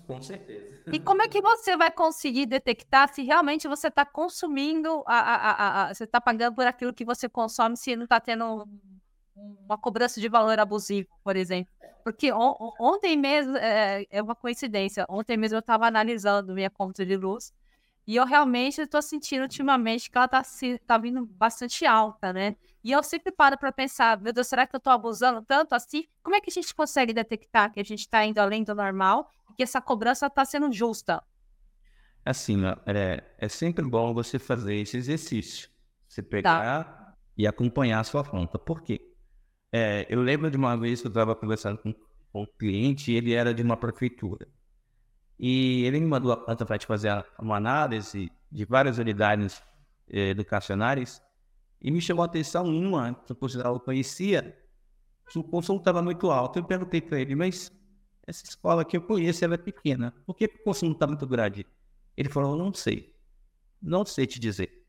Com 0.07 0.19
certeza. 0.19 0.82
E 0.91 0.99
como 0.99 1.21
é 1.21 1.27
que 1.27 1.39
você 1.39 1.77
vai 1.77 1.91
conseguir 1.91 2.47
detectar 2.47 3.13
se 3.13 3.21
realmente 3.21 3.67
você 3.67 3.88
está 3.88 4.03
consumindo, 4.03 5.03
a, 5.05 5.19
a, 5.19 5.84
a, 5.84 5.93
você 5.93 6.05
está 6.05 6.19
pagando 6.19 6.55
por 6.55 6.65
aquilo 6.65 6.91
que 6.91 7.05
você 7.05 7.29
consome, 7.29 7.77
se 7.77 7.95
não 7.95 8.05
está 8.05 8.19
tendo 8.19 8.67
uma 9.36 9.77
cobrança 9.77 10.19
de 10.19 10.27
valor 10.27 10.57
abusivo, 10.57 11.07
por 11.23 11.36
exemplo? 11.36 11.71
Porque 12.03 12.34
on, 12.34 12.55
ontem 12.79 13.15
mesmo, 13.15 13.55
é, 13.57 14.07
é, 14.09 14.23
uma 14.23 14.36
coincidência, 14.36 15.05
ontem 15.07 15.38
mesmo 15.38 15.57
eu 15.57 15.59
estava 15.59 15.86
analisando 15.86 16.55
minha 16.55 16.71
conta 16.71 17.05
de 17.05 17.15
luz 17.15 17.53
e 18.08 18.16
eu 18.16 18.26
realmente 18.26 18.82
estou 18.82 19.02
sentindo 19.02 19.43
ultimamente 19.43 20.10
que 20.10 20.18
ela 20.18 20.26
está 20.26 20.43
tá 20.86 20.97
vindo 20.97 21.26
bastante 21.26 21.86
alta, 21.86 22.34
né? 22.34 22.56
E 22.84 22.91
eu 22.91 23.04
sempre 23.04 23.32
paro 23.32 23.58
para 23.58 23.72
pensar, 23.72 24.20
meu 24.20 24.34
Deus, 24.34 24.47
será 24.47 24.66
que 24.66 24.76
eu 24.76 24.80
estou 24.80 24.91
abusando 24.91 25.41
tanto 25.43 25.74
assim? 25.74 26.08
Como 26.24 26.36
é 26.36 26.41
que 26.41 26.49
a 26.49 26.54
gente 26.54 26.74
consegue 26.74 27.14
detectar 27.14 27.72
que 27.72 27.80
a 27.80 27.84
gente 27.84 27.99
está 27.99 28.26
indo 28.26 28.39
além 28.39 28.64
do 28.64 28.74
normal 28.74 29.30
e 29.52 29.54
que 29.54 29.64
essa 29.64 29.80
cobrança 29.80 30.26
está 30.26 30.43
sendo 30.43 30.72
justa? 30.72 31.24
Assim, 32.26 32.58
é, 32.88 33.24
é 33.38 33.49
sempre 33.49 33.86
bom 33.86 34.14
você 34.14 34.39
fazer 34.39 34.76
esse 34.76 34.97
exercício. 34.97 35.70
Você 36.08 36.24
pegar 36.24 36.84
tá. 36.84 37.18
e 37.38 37.45
acompanhar 37.45 37.99
a 37.99 38.04
sua 38.04 38.24
conta. 38.24 38.58
Por 38.58 38.82
quê? 38.82 39.14
É, 39.72 40.06
eu 40.10 40.22
lembro 40.22 40.49
de 40.49 40.58
uma 40.58 40.76
vez 40.76 41.02
que 41.02 41.08
eu 41.08 41.12
estava 41.12 41.36
conversando 41.36 41.78
com, 41.78 41.93
com 42.34 42.41
um 42.43 42.47
cliente 42.58 43.12
e 43.12 43.16
ele 43.16 43.34
era 43.34 43.54
de 43.54 43.62
uma 43.62 43.78
prefeitura. 43.78 44.47
E 45.44 45.84
ele 45.86 46.00
me 46.00 46.06
mandou 46.06 46.32
a 46.32 46.38
planta 46.38 46.64
para 46.64 46.80
fazer 46.82 47.26
uma 47.39 47.58
análise 47.58 48.32
de 48.52 48.64
várias 48.64 49.00
unidades 49.00 49.60
eh, 50.08 50.30
educacionais 50.30 51.20
e 51.82 51.89
me 51.89 52.00
chamou 52.00 52.22
a 52.22 52.28
atenção 52.28 52.66
uma, 52.66 53.16
que 53.16 53.32
eu 53.32 53.80
conhecia, 53.80 54.56
que 55.28 55.39
o 55.39 55.44
consumo 55.44 55.80
estava 55.80 56.00
muito 56.00 56.30
alto. 56.30 56.60
Eu 56.60 56.64
perguntei 56.64 57.02
para 57.02 57.20
ele, 57.20 57.34
mas 57.34 57.72
essa 58.28 58.46
escola 58.46 58.86
que 58.86 58.96
eu 58.96 59.02
conheço, 59.02 59.44
ela 59.44 59.56
é 59.56 59.58
pequena. 59.58 60.14
Por 60.28 60.36
que 60.36 60.46
o 60.46 60.64
consumo 60.64 60.92
está 60.92 61.08
muito 61.08 61.26
grande? 61.26 61.66
Ele 62.16 62.30
falou, 62.30 62.56
não 62.56 62.72
sei. 62.72 63.16
Não 63.82 64.06
sei 64.06 64.28
te 64.28 64.39
dizer. 64.39 64.86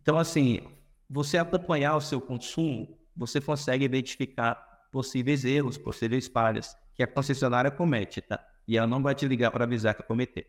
Então, 0.00 0.16
assim, 0.16 0.60
você 1.10 1.36
acompanhar 1.36 1.96
o 1.96 2.00
seu 2.00 2.20
consumo, 2.20 2.96
você 3.16 3.40
consegue 3.40 3.84
identificar 3.84 4.54
possíveis 4.92 5.44
erros, 5.44 5.76
possíveis 5.76 6.28
falhas 6.28 6.76
que 6.94 7.02
a 7.02 7.08
concessionária 7.08 7.72
comete, 7.72 8.20
tá? 8.20 8.53
E 8.66 8.76
ela 8.76 8.86
não 8.86 9.02
vai 9.02 9.14
te 9.14 9.26
ligar 9.26 9.50
para 9.50 9.64
avisar 9.64 9.94
que 9.94 10.02
cometeu. 10.02 10.44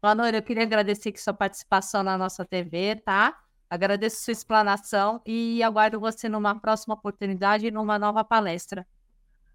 Boa 0.00 0.14
noite, 0.14 0.36
eu 0.36 0.42
queria 0.42 0.62
agradecer 0.62 1.08
aqui 1.08 1.20
sua 1.20 1.34
participação 1.34 2.02
na 2.02 2.16
nossa 2.16 2.44
TV, 2.44 2.96
tá? 2.96 3.36
Agradeço 3.68 4.24
sua 4.24 4.32
explanação 4.32 5.20
e 5.26 5.62
aguardo 5.62 5.98
você 5.98 6.28
numa 6.28 6.54
próxima 6.60 6.94
oportunidade 6.94 7.66
e 7.66 7.70
numa 7.70 7.98
nova 7.98 8.22
palestra. 8.22 8.86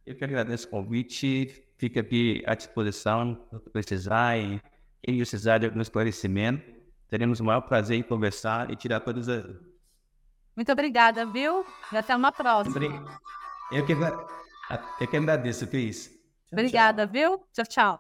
Eu 0.06 0.16
que 0.16 0.24
agradeço 0.24 0.68
o 0.68 0.70
convite, 0.72 1.64
fica 1.78 2.02
aqui 2.02 2.44
à 2.46 2.54
disposição, 2.54 3.48
se 3.64 3.70
precisar, 3.70 4.38
e 4.38 4.62
quem 5.02 5.16
precisar 5.18 5.60
de 5.60 5.68
algum 5.68 5.80
esclarecimento, 5.80 6.70
teremos 7.08 7.40
o 7.40 7.44
maior 7.44 7.62
prazer 7.62 7.98
em 7.98 8.04
conversar 8.04 8.70
e 8.70 8.76
tirar 8.76 9.00
todas 9.00 9.30
as... 9.30 9.46
Muito 10.56 10.72
obrigada, 10.72 11.26
viu? 11.26 11.66
E 11.94 11.98
até 11.98 12.16
uma 12.16 12.32
próxima. 12.32 12.76
Eu 13.72 13.86
que, 13.86 13.94
eu 13.94 15.08
que 15.08 15.18
agradeço, 15.18 15.66
Cris. 15.68 16.21
Obrigada, 16.52 17.06
tchau. 17.06 17.14
viu? 17.14 17.46
Tchau, 17.54 17.66
tchau. 17.66 18.00